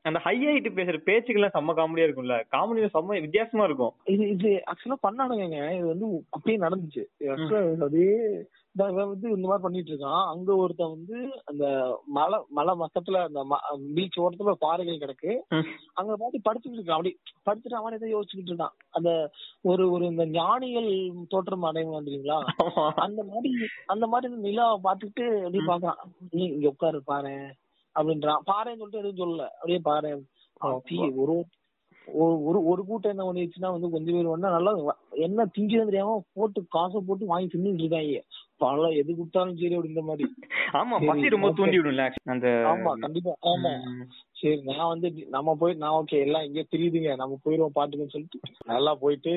அந்த 0.09 0.19
ஹை 0.27 0.37
ஹைட் 0.47 0.69
பேசுற 0.79 1.01
பேச்சுக்கெல்லாம் 1.09 1.57
செம்ம 1.57 1.75
காமெடியா 1.81 2.07
இருக்கும்ல. 2.07 2.37
காமெடி 2.55 2.89
செம்ம 2.97 3.21
வித்தியாசமா 3.27 3.67
இருக்கும். 3.71 3.93
இது 4.15 4.25
இது 4.37 4.51
ஆக்சுவலா 4.73 4.99
பண்ணானுங்க 5.09 5.61
இது 5.79 5.87
வந்து 5.93 6.09
அப்படியே 6.37 6.59
நடந்துச்சு. 6.67 7.05
அதே 7.89 8.09
வந்து 8.77 9.29
இந்த 9.37 9.47
மாதிரி 9.47 9.63
பண்ணிட்டு 9.63 9.91
இருக்கான். 9.93 10.23
அங்க 10.33 10.51
ஒருத்தன் 10.57 10.93
வந்து 10.97 11.17
அந்த 11.45 11.65
மலை 12.19 12.39
மலை 12.49 12.73
மக்கத்துல 12.83 13.23
அந்த 13.27 13.41
பீச் 13.97 14.19
ஓரத்துல 14.19 14.53
பாறைகள் 14.65 15.01
கிடக்கு. 15.03 15.33
அங்க 15.93 16.17
பாத்து 16.17 16.41
படுத்துட்டு 16.47 16.79
இருக்கான். 16.79 16.99
அப்படி 16.99 17.13
படுத்துட்டு 17.49 17.79
அவன் 17.81 17.97
எதை 17.99 18.15
யோசிச்சுக்கிட்டு 18.15 18.53
இருக்கான். 18.53 18.77
அந்த 18.91 19.11
ஒரு 19.63 19.85
ஒரு 19.91 20.05
இந்த 20.07 20.27
ஞானிகள் 20.39 20.91
தோற்றம் 21.29 21.63
அடையும் 21.63 21.97
வந்துறீங்களா 21.99 22.39
அந்த 23.07 23.23
மாதிரி 23.25 23.51
அந்த 23.87 24.07
மாதிரி 24.07 24.35
நிலாவை 24.47 24.79
பாத்துட்டு 24.87 25.27
அப்படி 25.39 25.63
பாக்குறான் 25.71 26.01
நீ 26.31 26.45
இங்க 26.55 26.69
உட்காரு 26.75 27.01
பாரு 27.03 27.35
அப்படின்றான். 27.97 28.43
பாருன்னு 28.51 28.81
சொல்லிட்டு 28.81 29.03
எதுவும் 29.03 29.23
சொல்லல. 29.23 29.47
அப்படியே 29.57 29.81
பாரு. 29.91 30.13
ஒரு 31.23 31.35
ஒரு 32.45 32.59
ஒரு 32.71 32.83
கூட்டம் 32.85 33.13
என்ன 33.13 33.25
பண்ணிடுச்சுன்னா 33.27 33.71
வந்து 33.75 33.89
கொஞ்சம் 33.91 34.15
பேர் 34.15 34.35
வந்து 34.35 34.55
நல்லா 34.55 34.71
என்ன 35.27 35.45
திங்குதுன்னு 35.55 35.89
தெரியாம 35.91 36.15
போட்டு 36.37 36.61
காசை 36.77 37.01
போட்டு 37.09 37.33
வாங்கி 37.33 37.49
தின்னுட்டு 37.53 37.83
இருக்காங்க. 37.85 38.21
பல 38.61 38.89
எது 39.01 39.11
கொடுத்தாலும் 39.13 39.59
சரி 39.61 39.77
அப்படின்ற 39.77 40.03
மாதிரி. 40.09 40.27
ஆமா 40.81 40.97
பசி 41.07 41.35
ரொம்ப 41.35 41.49
தூண்டி 41.59 41.79
விடும்ல 41.79 42.05
அந்த 42.35 42.49
ஆமா 42.71 42.91
கண்டிப்பா 43.05 43.33
ஆமா. 43.51 43.73
சரி 44.41 44.57
நான் 44.71 44.91
வந்து 44.93 45.09
நம்ம 45.29 45.55
போய் 45.61 45.81
நான் 45.83 45.97
ஓகே 46.01 46.19
எல்லாம் 46.27 46.47
இங்கே 46.49 46.65
தெரியுதுங்க. 46.75 47.13
நம்ம 47.17 47.39
போயிடுவோம் 47.45 47.77
பாட்டுக்குன்னு 47.79 48.15
சொல்லிட்டு 48.15 48.41
நல்லா 48.73 48.93
போயிட்டு 49.03 49.33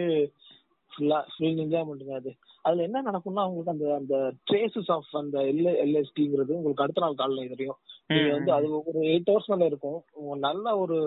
ஃபுல்லா 0.92 1.20
ஃபுல் 1.30 1.62
என்ஜாய் 1.64 1.88
பண்ணுங்க 1.88 2.16
அது. 2.20 2.32
அதுல 2.66 2.84
என்ன 2.88 3.02
நடக்கும்னா 3.08 3.46
உங்களுக்கு 3.46 3.74
அந்த 3.74 3.88
அந்த 3.96 4.16
ட்ரேசஸ் 4.50 4.92
ஆஃப் 4.96 5.10
அந்த 5.22 5.38
எல் 5.52 5.72
எல்எஸ்டிங்கிறது 5.84 6.58
உங்களுக்கு 6.58 6.86
அடுத்த 6.86 7.04
நாள் 7.06 7.20
காலையில 7.22 7.54
தெரியும். 7.54 7.80
நீங்க 8.10 8.30
வந்து 8.36 8.52
அது 8.58 8.68
ஒரு 8.82 9.00
எயிட் 9.12 9.32
ஹவர்ஸ் 9.32 9.52
மேல 9.52 9.66
இருக்கும். 9.72 10.00
நல்ல 10.46 10.66
ஒரு 10.84 10.98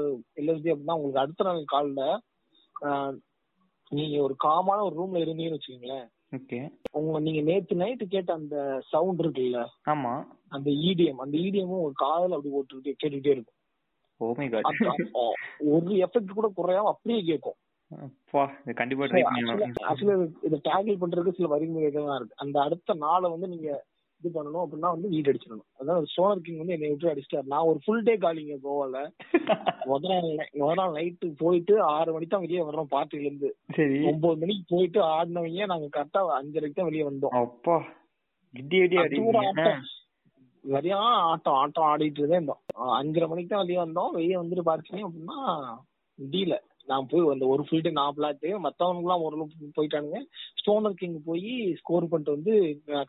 எல்எஸ்டி 0.41 0.73
அப்படின்னா 0.73 0.97
உங்களுக்கு 0.99 1.25
அடுத்த 1.25 1.47
நாள் 1.49 1.63
காலில 1.75 2.03
நீங்க 3.93 4.17
ஒரு 4.23 4.35
காமான 4.45 4.79
ஒரு 4.87 4.95
ரூம்ல 5.01 5.23
இருந்தீங்கன்னு 5.23 5.59
வச்சுக்கீங்களேன். 5.59 6.07
ஓகே. 6.33 6.59
உங்க 6.99 7.19
நீங்க 7.19 7.41
நேத்து 7.41 7.75
நைட்டு 7.75 8.05
கேட்ட 8.07 8.31
அந்த 8.33 8.57
சவுண்ட் 8.89 9.21
இருக்குல்ல? 9.23 9.61
ஆமா. 9.87 10.15
அந்த 10.49 10.69
இடிஎம் 10.89 11.23
அந்த 11.25 11.37
இடிஎமும் 11.39 11.85
ஒரு 11.87 11.95
காதல 11.97 12.37
அப்படி 12.37 12.53
போட்டு 12.55 12.81
கேட்டுக்கிட்டே 12.87 13.35
இருக்கும். 13.37 13.59
ஓ 14.21 14.35
மை 14.39 14.47
காட் 14.49 14.69
ஒரு 15.75 15.93
எஃபெக்ட் 16.07 16.37
கூட 16.39 16.49
குறையாம 16.59 16.93
அப்படியே 16.93 17.21
கேட்கும். 17.31 17.59
கண்டிப்பா 18.79 19.07
ட்ரை 19.07 19.23
பண்ணி 19.25 19.67
ஆக்சுவலா 19.91 20.15
இத 20.49 20.57
டேக்கிள் 20.69 21.03
பண்றதுக்கு 21.03 21.39
சில 21.39 21.49
வரிமுறைகள் 21.53 22.09
தான் 22.09 22.19
இருக்கு. 22.21 22.41
அந்த 22.45 22.57
அடுத்த 22.61 22.95
நாளை 23.05 23.27
வந்து 23.31 23.49
நீங்க 23.55 23.69
இது 24.27 24.37
பண்ணணும் 24.37 24.65
அப்படின்னா 24.65 24.91
வந்து 24.95 25.09
வீடு 25.09 25.31
அடிச்சிடணும். 25.33 25.69
அதான் 25.81 26.09
சோனர் 26.15 26.45
கிங் 26.45 26.59
வந்து 26.59 26.77
என்னை 26.77 26.89
விட்டு 26.89 27.11
அடிச்சிட்டாரு. 27.13 27.47
நான் 27.47 27.69
ஒரு 27.71 27.79
ஃபுல் 27.85 28.03
டே 28.03 28.15
காலிங்க 28.17 28.57
கோவால. 28.67 28.97
முத 29.91 30.09
நாள் 30.09 30.29
முத 30.55 30.71
நாள் 30.75 30.97
நைட்டு 30.97 31.29
போயிட்டு 31.39 31.75
ஆறு 31.89 32.13
மணிக்கு 32.13 32.35
தான் 32.35 32.47
வெளியே 32.47 32.63
வர்றோம் 32.63 32.93
பார்ட்டில 32.95 33.21
இருந்து. 33.21 33.51
சரி. 33.77 33.99
ஒன்பது 34.05 34.41
மணிக்கு 34.41 34.65
போயிட்டு 34.69 35.01
ஆடினவங்க 35.15 35.67
நாங்க 35.67 35.89
கரெக்டா 35.97 36.23
அஞ்சரைக்கு 36.41 36.79
தான் 36.81 36.91
வெளியே 36.91 37.05
வந்தோம். 37.05 37.37
அப்பா 37.41 37.77
இடி 38.55 38.77
இடி 38.77 38.99
சரியான 40.65 41.09
ஆட்டம். 41.25 41.55
ஆட்டம் 41.55 41.89
ஆடிட்டு 41.89 42.23
இருந்தோம். 42.23 42.61
அஞ்சரை 43.01 43.27
மணிக்கு 43.29 43.51
தான் 43.51 43.65
வெளியே 43.65 43.81
வந்தோம். 43.83 44.13
வெளியே 44.13 44.37
வந்துட்டு 44.37 44.65
பார்த்தீங்க 44.71 45.03
அப்படின்னா 45.09 45.39
முடியல. 46.19 46.57
நான் 46.89 47.09
போய் 47.11 47.31
அந்த 47.33 47.47
ஒரு 47.53 47.63
ஃபீல்டு 47.69 47.91
நான் 47.99 48.17
பிளாட்டு 48.17 48.49
மத்தவனுக்குலாம் 48.65 49.25
ஓரளவு 49.27 49.75
போயிட்டானுங்க. 49.79 50.21
ஸ்டோனர் 50.61 50.99
கிங் 51.01 51.19
போய் 51.29 51.51
ஸ்கோர் 51.81 52.09
பண்ணிட்டு 52.11 52.37
வந்து 52.37 52.55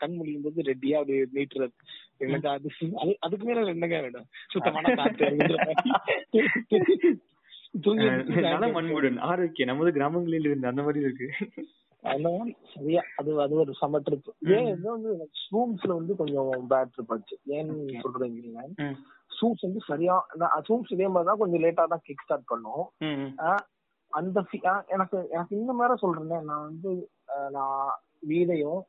கண் 0.02 0.16
முழிக்கும் 0.18 0.46
போது 0.48 0.68
ரெட்டியா 0.70 1.00
அப்படி 1.02 1.18
நீட்டுறது 1.38 1.74
எனக்கு 2.26 2.50
அது 2.50 2.70
அது 3.02 3.12
அதுக்கு 3.26 3.48
மேல 3.50 3.74
என்னங்க 3.76 4.00
வேணும்? 4.06 4.28
சுத்தமான 4.54 4.96
காத்து 5.00 5.24
ஆரோக்கியம் 9.30 9.70
நமது 9.72 9.92
கிராமங்களில் 9.98 10.48
இருந்து 10.48 10.72
அந்த 10.72 10.84
மாதிரி 10.84 11.04
இருக்கு. 11.06 11.28
அந்த 12.04 12.28
மாதிரி 12.30 12.54
சரியா 12.74 13.02
அது 13.20 13.30
அது 13.44 13.54
ஒரு 13.64 13.72
சம 13.80 14.00
ட்ரிப் 14.06 14.30
ஏன் 14.56 14.68
வந்து 14.88 15.12
ரூம்ஸ்ல 15.54 15.92
வந்து 16.00 16.14
கொஞ்சம் 16.20 16.50
பேட் 16.72 16.94
ட்ரிப் 16.96 17.14
ஆச்சு. 17.16 17.36
ஏன்னு 17.58 18.02
சொல்றீங்க 18.04 18.66
சூப்ஸ் 19.40 19.66
வந்து 19.66 19.82
சரியா 19.90 20.16
சூப்ஸ் 20.68 20.94
இதே 20.96 21.08
மாதிரி 21.14 21.30
தான் 21.30 21.42
கொஞ்சம் 21.42 21.64
லேட்டா 21.66 21.86
தான் 21.94 22.06
கிக் 22.08 22.24
ஸ்டார்ட் 22.26 22.52
பண்ணும் 22.52 22.86
அந்த 24.14 24.38
எனக்கு 24.96 25.18
எனக்கு 25.36 25.54
இந்த 25.62 25.72
மாதிரி 25.80 25.96
சொல்றேன். 26.04 26.46
நான் 26.50 26.68
வந்து 26.70 26.92
நான் 27.56 27.90
வீடையும் 28.32 28.82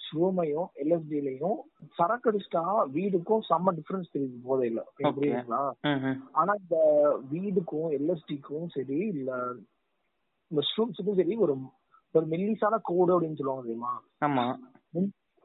ஷூமையும் 0.00 0.68
எல்எஸ்டிலையும் 0.82 1.56
சரக்கு 1.98 2.28
அடிச்சிட்டா 2.30 2.64
வீடுக்கும் 2.96 3.46
செம்ம 3.48 3.72
டிஃபரன்ஸ் 3.78 4.12
தெரியுது 4.14 4.36
போதையில. 4.48 4.80
புரியுதுங்களா? 5.16 5.62
ஆனா 6.40 6.52
இந்த 6.62 6.76
வீடுக்கும் 7.32 7.88
எல்எஸ்டிக்கும் 7.98 8.66
சரி 8.76 8.98
இல்ல 9.14 9.30
இந்த 10.50 10.62
ஷூம்ஸுக்கும் 10.72 11.18
சரி 11.20 11.36
ஒரு 11.46 11.56
ஒரு 12.14 12.26
மெல்லிசான 12.34 12.74
கோடு 12.90 13.14
அப்படின்னு 13.14 13.38
சொல்லுவாங்க 13.38 13.66
தெரியுமா? 13.66 13.94
ஆமா. 14.26 14.44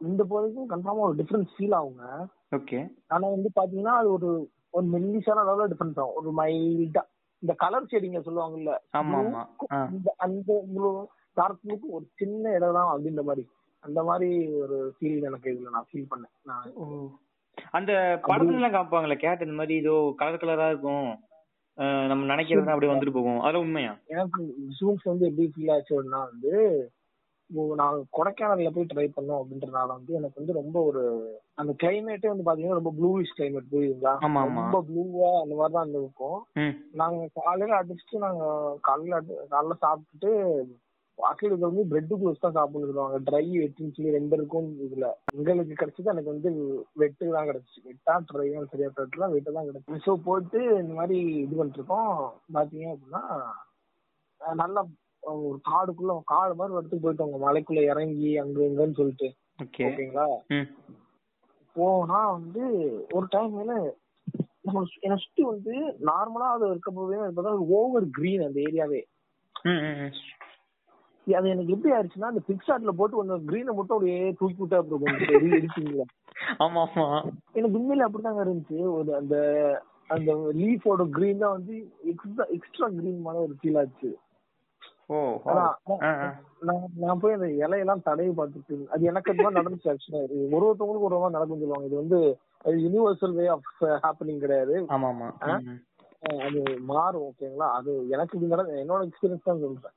இந்த 0.01 0.21
போதைக்கும் 0.31 0.69
கன்ஃபார்மா 0.73 1.07
ஒரு 1.07 1.17
டிஃபரன்ஸ் 1.21 1.55
ஃபீல் 1.55 1.75
ஆகுங்க. 1.79 2.05
ஓகே 2.51 2.79
ஆனா 3.07 3.25
வந்து 3.35 3.49
பாத்தீங்கன்னா 3.59 3.95
அது 4.01 4.09
ஒரு 4.11 4.29
ஒரு 4.73 4.85
மெல்லிசான 4.93 5.41
அளவுல 5.43 5.67
டிஃபரன்ஸ் 5.71 5.99
ஆகும். 6.01 6.17
ஒரு 6.19 6.29
மைல்டா 6.39 7.03
இந்த 7.43 7.53
கலர் 7.63 7.89
ஷேடிங்க 7.91 8.19
சொல்லுவாங்கல்ல 8.27 8.73
அந்த 8.99 10.09
அந்த 10.25 10.51
டார்க் 11.37 11.61
ப்ளூக்கு 11.63 11.87
ஒரு 11.97 12.05
சின்ன 12.19 12.53
இடம் 12.57 12.77
தான் 12.77 12.91
அப்படின்ற 12.93 13.23
மாதிரி. 13.29 13.43
அந்த 13.83 13.99
மாதிரி 14.03 14.29
ஒரு 14.61 14.77
ஃபீல் 14.95 15.27
எனக்கு 15.29 15.51
இதுல 15.53 15.73
நான் 15.75 15.89
ஃபீல் 15.89 16.09
பண்ணேன். 16.11 16.33
அந்த 17.77 17.91
படத்துல 18.27 18.59
எல்லாம் 18.59 18.77
காப்பாங்கல்ல 18.77 19.17
கேட் 19.23 19.45
இந்த 19.45 19.57
மாதிரி 19.59 19.75
இதோ 19.81 19.95
கலர் 20.21 20.41
கலரா 20.41 20.67
இருக்கும். 20.73 21.09
நம்ம 22.11 22.27
நினைக்கிறது 22.33 22.73
அப்படியே 22.73 22.91
வந்துட்டு 22.91 23.17
போகும். 23.17 23.41
அதெல்லாம் 23.41 23.65
உண்மையா? 23.65 23.93
எனக்கு 24.13 24.41
ஜூம்ஸ் 24.79 25.05
வந்து 25.11 25.27
எப்படி 25.29 25.47
ஃபீல் 25.53 25.73
ஆச்சு 25.75 25.93
அப்படின்னா 25.95 26.21
வந்து 26.31 26.53
நான் 27.79 27.95
கொடைக்கானல்ல 28.17 28.69
போய் 28.75 28.89
ட்ரை 28.91 29.05
பண்ணோம் 29.15 29.39
அப்படின்றனால 29.39 29.87
வந்து 29.97 30.11
எனக்கு 30.19 30.39
வந்து 30.39 30.53
ரொம்ப 30.59 30.77
ஒரு 30.89 31.01
அந்த 31.61 31.71
கிளைமேட்டே 31.81 32.31
வந்து 32.31 32.45
பாத்தீங்கன்னா 32.47 32.79
ரொம்ப 32.79 32.93
ப்ளூயிஷ் 32.99 33.35
கிளைமேட் 33.37 33.71
புரியுதுங்களா? 33.73 34.13
ரொம்ப 34.59 34.79
ப்ளூவா 34.89 35.31
அந்த 35.41 35.55
மாதிரி 35.59 35.75
தான் 35.77 35.97
இருக்கும். 36.01 36.39
நாங்க 37.01 37.25
காலையில 37.39 37.81
அடிச்சுட்டு 37.81 38.23
நாங்க 38.27 38.45
காலையில 38.89 39.19
காலைல 39.55 39.77
சாப்பிட்டுட்டு 39.83 40.31
இது 41.45 41.57
வந்து 41.67 41.83
பிரெட் 41.89 42.13
குளோஸ் 42.19 42.43
தான் 42.43 42.55
சாப்பிடணும் 42.55 42.89
சொல்லுவாங்க. 42.89 43.17
ட்ரை 43.27 43.43
வெட்டுன்னு 43.55 43.95
சொல்லி 43.95 44.15
ரெண்டு 44.15 44.35
இருக்கும் 44.37 44.69
இதுல. 44.85 45.07
எங்களுக்கு 45.35 45.79
கிடைச்சது 45.81 46.11
எனக்கு 46.13 46.33
வந்து 46.33 46.51
வெட்டு 47.01 47.33
தான் 47.35 47.49
கிடைச்சிச்சு 47.49 47.85
வெட்டா 47.89 48.13
ட்ரை 48.29 48.47
சரியா 48.71 48.89
தட்டுலாம் 48.99 49.35
வெட்டு 49.35 49.57
தான் 49.57 49.67
கிடைச்சு. 49.69 49.99
ஸோ 50.07 50.13
போயிட்டு 50.27 50.61
இந்த 50.83 50.95
மாதிரி 51.01 51.19
இது 51.43 51.59
பண்ணிட்டு 51.59 51.79
இருக்கோம். 51.81 52.15
பாத்தீங்க 52.57 52.87
அப்படின்னா 52.93 53.23
நல்லா 54.63 54.81
ஒரு 55.23 55.57
காடுக்குள்ள 55.65 56.13
காடு 56.27 56.53
மாதிரி 56.55 56.75
இடத்துக்கு 56.75 57.03
போயிட்டோங்க 57.03 57.39
மலைக்குள்ள 57.43 57.81
இறங்கி 57.91 58.31
அங்க 58.37 58.59
இங்கன்னு 58.67 58.99
சொல்லிட்டு. 58.99 59.27
ஓகேங்களா? 59.87 60.27
போனா 61.75 62.19
வந்து 62.35 62.63
ஒரு 63.11 63.25
டைம் 63.29 63.53
நம்ம 64.65 64.81
என்னை 64.99 65.15
சுத்தி 65.21 65.43
வந்து 65.45 65.73
நார்மலா 66.07 66.47
அது 66.55 66.65
இருக்க 66.69 66.89
போவே 66.91 67.19
ஓவர் 67.77 68.05
கிரீன் 68.11 68.45
அந்த 68.47 68.59
ஏரியாவே 68.65 69.01
அது 71.27 71.47
எனக்கு 71.49 71.73
எப்படி 71.73 71.91
ஆயிடுச்சுன்னா 71.93 72.31
அந்த 72.31 72.41
பிக்சாட்ல 72.47 72.91
போட்டு 72.91 73.15
கொஞ்சம் 73.15 73.43
கிரீனை 73.49 73.73
மட்டும் 73.73 73.95
அப்படியே 73.95 74.19
தூக்கி 74.39 74.61
விட்டா 74.61 74.79
அப்புறம் 74.79 75.19
எடிட்டிங்ல 75.53 76.03
ஆமா 76.59 76.81
ஆமா. 76.85 77.05
எனக்கு 77.55 77.77
உண்மையில 77.79 78.07
அப்படிதாங்க 78.07 78.43
இருந்துச்சு. 78.45 78.79
ஒரு 78.95 79.11
அந்த 79.15 79.35
அந்த 80.09 80.31
லீஃபோட 80.59 81.03
கிரீன் 81.15 81.43
தான் 81.43 81.55
வந்து 81.57 81.75
எக்ஸ்ட்ரா 82.11 82.45
எக்ஸ்ட்ரா 82.55 82.87
கிரீன் 82.97 83.21
மாதிரி 83.21 83.43
ஒரு 83.43 83.55
ஃபீல் 83.59 83.79
ஆச்சு. 83.81 84.09
நான் 87.01 87.21
போய் 87.21 87.35
அந்த 87.37 87.47
இலையெல்லாம் 87.63 88.05
தடவி 88.07 88.31
பார்த்துட்டு 88.39 88.75
அது 88.93 89.09
எனக்கு 89.11 89.33
மாதிரி 89.33 89.59
நடந்துச்சு 89.59 89.91
ஆக்சுவலா 89.91 90.21
ஒரு 90.55 90.65
ஒருத்தவங்களுக்கு 90.67 91.09
ஒரு 91.09 91.21
மாதிரி 91.21 91.37
நடக்கும் 91.37 91.61
சொல்லுவாங்க. 91.61 91.89
இது 91.89 92.01
வந்து 92.03 92.19
யூனிவர்சல் 92.85 93.35
வே 93.39 93.45
ஆஃப் 93.55 93.69
ஹேப்பனிங் 94.05 94.43
கிடையாது. 94.45 94.75
அது 96.47 96.59
மாறும் 96.91 97.25
ஓகேங்களா 97.27 97.67
அது 97.77 97.91
எனக்கு 98.15 98.35
இப்படி 98.35 98.53
நடந்த 98.53 98.81
என்னோட 98.83 99.01
எக்ஸ்பீரியன்ஸ் 99.07 99.47
தான் 99.49 99.63
சொல்றேன். 99.65 99.95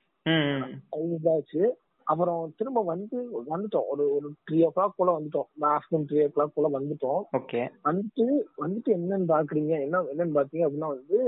இதாச்சு. 1.14 1.62
அப்புறம் 2.06 2.40
திரும்ப 2.58 2.80
வந்து 2.92 3.18
வந்துட்டோம். 3.50 3.86
ஒரு 3.92 4.04
ஒரு 4.16 4.28
த்ரீ 4.46 4.58
ஓ 4.66 4.70
கிளாக் 4.76 4.96
போல 4.96 5.12
வந்துட்டோம். 5.18 5.48
ஆஃப்டர்நூன் 5.74 6.08
த்ரீ 6.10 6.18
ஓ 6.24 6.28
கிளாக் 6.34 6.56
போல 6.56 6.68
வந்துட்டோம். 6.78 7.22
ஓகே. 7.38 7.60
வந்துட்டு 7.88 8.24
வந்துட்டு 8.64 8.90
என்னன்னு 8.96 9.28
பாக்குறீங்க? 9.34 9.72
என்ன 9.86 10.02
என்னன்னு 10.12 10.36
பாத்தீங்க? 10.38 10.66
அப்படின்னா 10.66 10.90
வந்து 10.96 11.18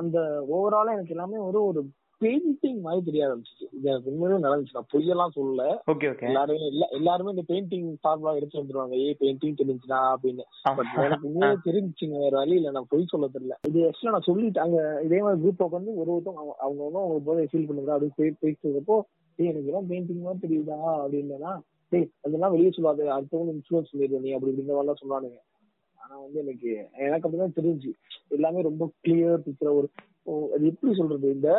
அந்த 0.00 0.18
ஓவராலா 0.54 0.94
எனக்கு 0.96 1.14
எல்லாமே 1.16 1.38
ஒரு 1.48 1.58
ஒரு 1.66 1.80
பெயிண்டிங் 2.20 2.80
மாதிரி 2.80 3.02
தெரிய 3.04 3.22
ஆரம்பிச்சிச்சு 3.26 3.66
இது 3.72 3.86
எனக்கு 3.90 4.10
உண்மையிலே 4.12 4.40
நடந்துச்சு. 4.46 4.74
நான் 4.76 4.90
பொய்யெல்லாம் 4.94 5.34
சொல்லல. 5.36 5.64
எல்லாருமே 6.28 6.66
எல்லா 6.66 6.86
எல்லாருமே 6.98 7.30
இந்த 7.30 7.44
பெயிண்டிங் 7.50 7.86
ஃபார்முலா 8.00 8.32
எடுத்து 8.38 8.60
வந்துருவாங்க. 8.62 8.94
ஏ 9.04 9.16
பெயிண்டிங் 9.20 9.56
தெரிஞ்சுனா 9.60 10.00
அப்படின்னு. 10.14 10.44
பட் 10.78 10.90
எனக்கு. 11.04 11.28
உண்மையிலே 11.28 11.58
தெரிஞ்சுங்க 11.68 12.18
வேற 12.24 12.34
வழி 12.36 12.54
இல்ல. 12.54 12.70
நான் 12.70 12.88
பொய் 12.88 13.10
சொல்ல 13.14 13.28
தெரியல. 13.36 13.56
இது 13.68 13.80
ஆக்சுவலா 13.88 14.14
நான் 14.16 14.28
சொல்லிட்டு 14.30 14.60
அங்க 14.60 14.78
இதே 15.04 15.20
மாதிரி 15.20 15.42
குரூப் 15.44 15.64
உட்காந்து 15.66 15.94
ஒரு 16.02 16.10
ஒருத்தவங்க 16.16 16.42
அவங்க 16.44 16.54
அவங்க 16.66 16.98
அவங்க 16.98 17.20
போதை 17.30 17.48
ஃபீல் 17.52 17.68
பண்ணுங்க 17.70 17.98
அப்படின்னு 17.98 18.18
போய் 18.20 18.38
பேசுறப்போ 18.42 18.98
ஏய் 19.38 19.50
எனக்கு 19.50 19.70
எல்லாம் 19.70 19.90
பெயிண்டிங் 19.90 20.24
மாதிரி 20.24 20.42
தெரியுதா? 20.46 20.78
அப்படின்னா 21.02 21.52
டேய் 21.92 22.10
அதெல்லாம் 22.22 22.50
வெளியே 22.50 22.70
சொல்லாத. 22.70 23.04
அடுத்தவங்க 23.16 23.52
இன்ஃபுளுன்ஸ் 23.56 23.92
பண்ணிடுவ 23.92 24.20
நீ. 24.24 24.32
அப்படி 24.32 24.52
இப்படிங்கிற 24.52 24.76
மாதிரிலாம் 24.78 25.02
சொன்னானுங்க. 25.02 25.38
ஆனா 26.00 26.14
வந்து 26.24 26.38
எனக்கு 26.44 26.70
எனக்கு 27.06 27.26
அப்படிதான் 27.28 27.56
தெரிஞ்சு. 27.60 27.90
எல்லாமே 28.36 28.60
ரொம்ப 28.68 28.84
கிளியர் 29.06 29.42
பிக்சர் 29.46 29.76
ஒரு 29.78 29.88
அது 30.54 30.64
எப்படி 30.66 30.94
சொல்றது? 30.94 31.26
இந்த 31.36 31.50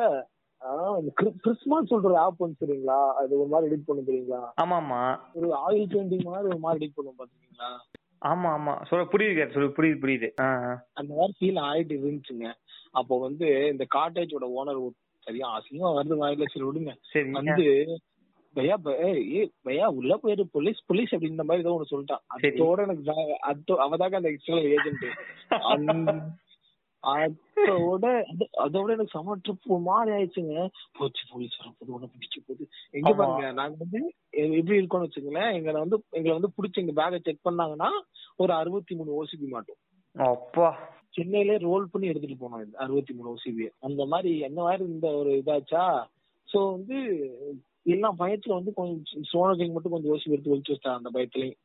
கிறிஸ்மஸ் 1.40 1.92
சொல்ற 1.92 2.18
ஆப் 2.18 2.38
வந்து 2.38 2.62
தெரியுங்களா? 2.64 3.00
அது 3.14 3.40
ஒரு 3.40 3.50
மாதிரி 3.50 3.70
எடிட் 3.70 3.88
பண்ண 3.88 4.02
தெரியுங்களா? 4.02 4.42
ஆமா 4.58 4.76
ஆமா 4.78 5.00
ஒரு 5.36 5.50
ஆயில் 5.62 5.90
பெயிண்டிங் 5.94 6.28
மாதிரி 6.28 6.50
ஒரு 6.50 6.60
மாதிரி 6.60 6.80
எடிட் 6.80 6.98
பண்ணுவோம் 6.98 7.20
பாத்துக்கீங்களா 7.20 7.72
ஆமா 8.22 8.50
ஆமா 8.52 8.74
சொல்ல 8.90 9.04
புரியுது 9.14 9.54
சொல்லு 9.54 9.76
புரியுது 9.78 10.02
புரியுது. 10.04 10.28
அந்த 10.96 11.12
மாதிரி 11.14 11.34
ஃபீல் 11.38 11.60
ஆயிட்டு 11.62 11.96
இருந்துச்சுங்க. 11.98 12.48
அப்போ 12.92 13.14
வந்து 13.20 13.48
இந்த 13.72 13.86
காட்டேஜோட 13.96 14.48
ஓனர் 14.58 14.82
சரியா 15.28 15.48
அசிங்கமா 15.58 15.92
வருது 15.96 16.22
வாயில 16.22 16.48
சரி 16.48 16.66
விடுங்க. 16.68 16.94
வந்து 17.32 17.66
பையா 18.56 18.76
ஏய், 19.08 19.22
பையா 19.66 19.86
உள்ள 19.98 20.14
போயிரு. 20.18 20.44
போலீஸ் 20.56 20.80
போலீஸ் 20.88 21.14
அப்படின்ற 21.16 21.44
மாதிரி 21.44 21.64
ஏதோ 21.66 21.74
ஒண்ணு 21.76 21.92
சொல்லிட்டான். 21.92 22.24
அதோட 22.36 22.80
எனக்கு 22.82 23.14
அதோ 23.44 23.76
அந்த 24.20 24.32
எக்ஸ்ட்ரா 24.34 24.60
ஏஜென்ட் 24.76 25.06
அதோட 27.04 28.24
அது- 28.36 28.52
அதோட 28.58 28.82
எனக்கு 28.82 29.08
செம 29.08 29.38
ட்ரிப் 29.38 29.82
மாதிரி 29.82 30.16
ஆயிடுச்சுங்க. 30.16 30.70
போச்சு 30.98 31.28
போலீஸ் 31.30 31.60
வரப்போது 31.60 31.94
ஒண்ணு 31.94 32.12
பிடிக்க 32.12 32.42
போகுது 32.48 32.68
எங்க. 32.92 33.14
பாருங்க 33.14 33.52
நாங்க 33.52 33.76
வந்து 33.78 34.14
எப்படி 34.30 34.80
இருக்கோம்னு 34.80 35.10
வச்சுங்களேன் 35.10 35.54
எங்களை 35.54 35.74
வந்து 35.74 36.04
எங்களை 36.10 36.40
வந்து 36.40 36.50
பிடிச்சி 36.62 36.88
எங்க 36.88 37.02
பேக்கை 37.02 37.20
செக் 37.22 37.50
பண்ணாங்கன்னா 37.50 37.90
ஒரு 38.36 38.54
அறுபத்தி 38.54 38.96
மூணு 38.96 39.24
ஓசிபி 39.24 39.48
மாட்டோம். 39.48 39.76
அப்பா. 40.14 40.90
சென்னையிலே 41.10 41.58
ரோல் 41.58 41.88
பண்ணி 41.92 42.08
எடுத்துட்டு 42.08 42.46
போனோம் 42.46 42.74
அறுபத்தி 42.74 43.14
மூணு 43.14 43.36
ஓசிபி 43.36 43.70
அந்த 43.80 44.06
மாதிரி 44.06 44.44
அந்த 44.44 44.62
மாதிரி 44.62 44.84
இந்த 44.84 45.08
ஒரு 45.08 45.30
இதாச்சா? 45.30 46.04
சோ 46.54 46.72
வந்து 46.72 47.30
எல்லாம் 47.84 48.20
பயத்துல 48.20 48.54
வந்து 48.54 48.74
கொஞ்சம் 48.74 49.24
சோழர்கள் 49.24 49.70
மட்டும் 49.70 49.92
கொஞ்சம் 49.92 50.14
ஓசிபி 50.14 50.32
எடுத்து 50.32 50.56
ஒழிச்சு 50.56 50.70
வச்சிட்டாங்க 50.70 50.96
அந்த 50.96 51.10
பயத்துலயும். 51.14 51.56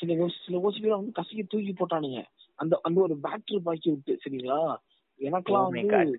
சில 0.00 0.28
சில 0.46 0.58
ஓசிபிலாம் 0.58 0.96
வந்து 0.96 1.12
கசக்கி 1.12 1.42
தூக்கி 1.42 1.72
போட்டானுங்க. 1.72 2.24
அந்த 2.58 2.74
அந்த 2.82 2.98
ஒரு 3.00 3.14
பேட்டரி 3.16 3.58
பாக்கி 3.62 3.88
விட்டு 3.90 4.12
சரிங்களா 4.24 4.60
எனக்கெல்லாம் 5.20 5.66
Oh 5.66 5.72
வந்து. 5.72 6.18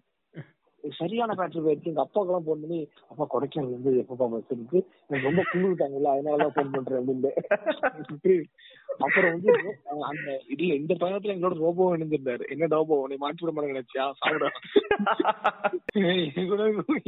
சரியான 0.97 1.33
பேட்டரி 1.33 1.61
போயிடுச்சு 1.61 1.91
எங்க 1.91 2.03
அப்பாக்கெல்லாம் 2.03 2.47
போன் 2.47 2.61
பண்ணி 2.61 2.79
அப்பா 3.11 3.25
கொடைக்கானல் 3.31 3.75
வந்து 3.75 3.91
எப்பப்பா 4.01 4.27
பஸ் 4.31 4.53
இருக்கு? 4.53 4.79
எனக்கு 5.07 5.27
ரொம்ப 5.29 5.43
குளிர்ட்டாங்கல்ல 5.51 6.13
அதனாலதான் 6.13 6.55
போன் 6.57 6.73
பண்றேன் 6.75 7.01
அப்படின்னு. 7.01 7.31
அப்புறம் 8.99 9.31
வந்து 9.31 9.51
அந்த 10.09 10.27
இல்ல 10.53 10.71
இந்த 10.75 10.93
பயணத்துல 10.95 11.33
எங்களோட 11.33 11.55
ரோபோ 11.63 11.87
இணைந்திருந்தாரு. 11.95 12.43
என்ன 12.49 12.69
ரோபோ? 12.73 12.99
உன்னை 13.03 13.17
மாற்றி 13.17 13.41
விட 13.41 13.53
மாட்டேங்க 13.53 13.75
நினைச்சியா? 13.75 14.05
சாப்பிட 14.19 14.49
என் 16.33 16.49
கூட 16.49 16.63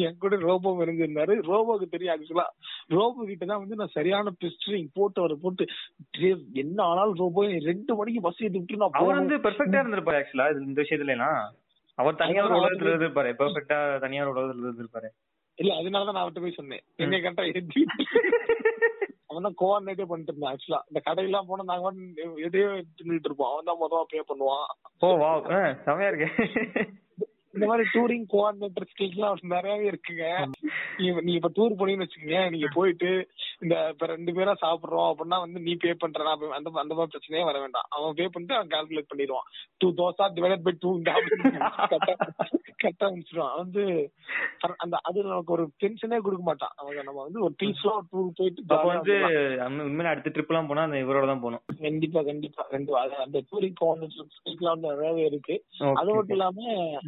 என் 0.06 0.18
கூட 0.18 0.36
ரோபோ 0.44 0.74
இணைஞ்சிருந்தாரு 0.84 1.36
ரோபோக்கு 1.48 1.88
தெரியும் 1.88 2.14
ஆக்சுவலா 2.14 2.48
ரோபோ 2.92 3.26
கிட்ட 3.26 3.46
தான் 3.46 3.62
வந்து 3.64 3.80
நான் 3.80 3.96
சரியான 3.96 4.34
பிஸ்டரிங் 4.42 4.90
போட்டு 4.94 5.22
அவரை 5.22 5.38
போட்டு 5.38 5.64
"டேய், 6.16 6.36
என்ன 6.56 6.80
ஆனாலும் 6.84 7.20
ரோபோ 7.22 7.42
ரெண்டு 7.70 7.96
மணிக்கு 7.96 8.22
பஸ் 8.22 8.42
ஏத்தி 8.42 8.60
விட்டு 8.60 8.78
நான் 8.78 8.90
அவர் 8.90 9.00
போகணும்." 9.00 9.22
வந்து 9.22 9.44
பெர்ஃபெக்ட்டா 9.46 9.82
இருந்திருப்பாரு 9.82 10.20
ஆக்சுவலா 10.22 10.48
இந்த 10.62 10.80
விஷயத்துல 10.84 11.16
அவர் 11.98 12.22
தனியா 12.22 12.42
ஒரு 12.46 12.54
அவர் 12.54 12.64
உலகத்துல 12.64 12.92
இருந்திருப்பாரு 12.92 13.30
பெர்ஃபெக்ட்டா 13.40 13.78
தனியா 14.06 14.24
ஒரு 14.24 14.34
உலகத்துல 14.36 14.68
இருந்திருப்பாரு. 14.68 15.10
இல்ல 15.60 15.72
அதனாலதான் 15.80 16.16
நான் 16.16 16.24
அவர்கிட்ட 16.24 16.44
போய் 16.46 16.60
சொன்னேன். 16.60 16.84
என்ன 17.04 17.20
கரெக்டா 17.24 17.46
ஏத்தி 17.54 17.82
அவன் 19.30 19.46
தான் 19.48 19.58
கோஆர்டினேட்டே 19.62 20.06
பண்ணிட்டு 20.10 20.32
இருந்தான் 20.32 20.54
ஆக்சுவலா 20.54 20.80
இந்த 20.90 21.00
கடையெல்லாம் 21.08 21.50
போனா 21.50 21.64
நாங்க 21.72 21.90
எதையோ 22.48 22.70
தின்னுட்டு 23.00 23.30
இருப்போம். 23.30 23.52
அவன் 23.54 23.70
தான் 23.70 23.80
மொத்தமா 23.82 24.06
பே 24.14 24.22
பண்ணுவான். 24.30 24.70
ஓ 25.04 25.10
வாவ் 25.24 25.50
செமையா 25.88 26.10
இருக்கு. 26.12 26.30
இந்த 27.54 27.66
மாதிரி 27.70 27.84
டூரிங் 27.94 28.26
கோஆர்டினேட்டர் 28.34 28.88
ஸ்கில்ஸ் 28.92 29.18
எல்லாம் 29.18 29.54
நிறையவே 29.56 29.86
இருக்குங்க. 29.92 30.26
நீங்க 31.26 31.38
இப்ப 31.40 31.52
டூர் 31.58 31.78
போனீங்கன்னு 31.80 32.06
வச்சுக்கோங்க 32.06 32.42
நீங்க 32.54 32.70
போயிட்டு 32.78 33.10
இந்த 33.64 33.76
இப்ப 33.94 34.08
ரெண்டு 34.14 34.32
பேரா 34.38 34.54
சாப்பிடுறோம் 34.64 35.08
அப்படின்னா 35.12 35.38
வந்து 35.44 35.60
நீ 35.68 35.74
பே 35.84 35.92
பண்றா 36.04 36.34
அந்த 36.58 36.70
அந்த 36.84 36.94
மாதிரி 36.98 37.12
பிரச்சனையே 37.14 37.46
வர 37.50 37.58
வேண்டாம். 37.64 37.88
அவன் 37.96 38.18
பே 38.20 38.28
பண்ணிட்டு 38.34 38.58
அவன் 38.58 38.74
கால்குலேட் 38.74 39.12
பண்ணிடுவான். 39.12 39.48
Two 39.82 39.90
dosa 40.00 40.28
divide 40.38 40.66
by 40.68 40.74
two 40.84 40.92
கரெக்டா 42.82 43.08
முடிச்சிருவான் 43.14 43.54
அவன் 43.54 43.64
வந்து 43.64 43.84
அந்த 44.84 44.96
அது 45.10 45.18
நமக்கு 45.32 45.56
ஒரு 45.58 45.64
டென்ஷனே 45.84 46.20
கொடுக்க 46.26 46.44
மாட்டான். 46.50 46.76
அவங்க 46.82 47.00
நம்ம 47.10 47.24
வந்து 47.28 47.42
ஒரு 47.48 47.56
பீஸ்ஃபுல்லா 47.62 47.96
ஒரு 47.98 48.08
டூர் 48.14 48.38
போயிட்டு 48.40 48.92
வந்து 48.92 49.16
உண்மையில 49.88 50.12
அடுத்த 50.14 50.34
ட்ரிப் 50.36 50.52
எல்லாம் 50.54 50.70
போனா 50.72 50.86
அந்த 50.88 51.00
இவரோட 51.06 51.26
தான் 51.32 51.44
போகணும். 51.46 51.64
கண்டிப்பா 51.86 52.22
கண்டிப்பா 52.30 52.64
கண்டிப்பா. 52.74 53.02
அந்த 53.26 53.38
டூரிங் 53.50 53.78
கோஆர்டினேட்டர் 53.82 54.74
வந்து 54.74 54.94
நிறையவே 54.94 55.26
இருக்கு. 55.32 55.58
அது 56.00 56.10
மட்டும். 56.16 56.36
இல்லாம 56.38 56.60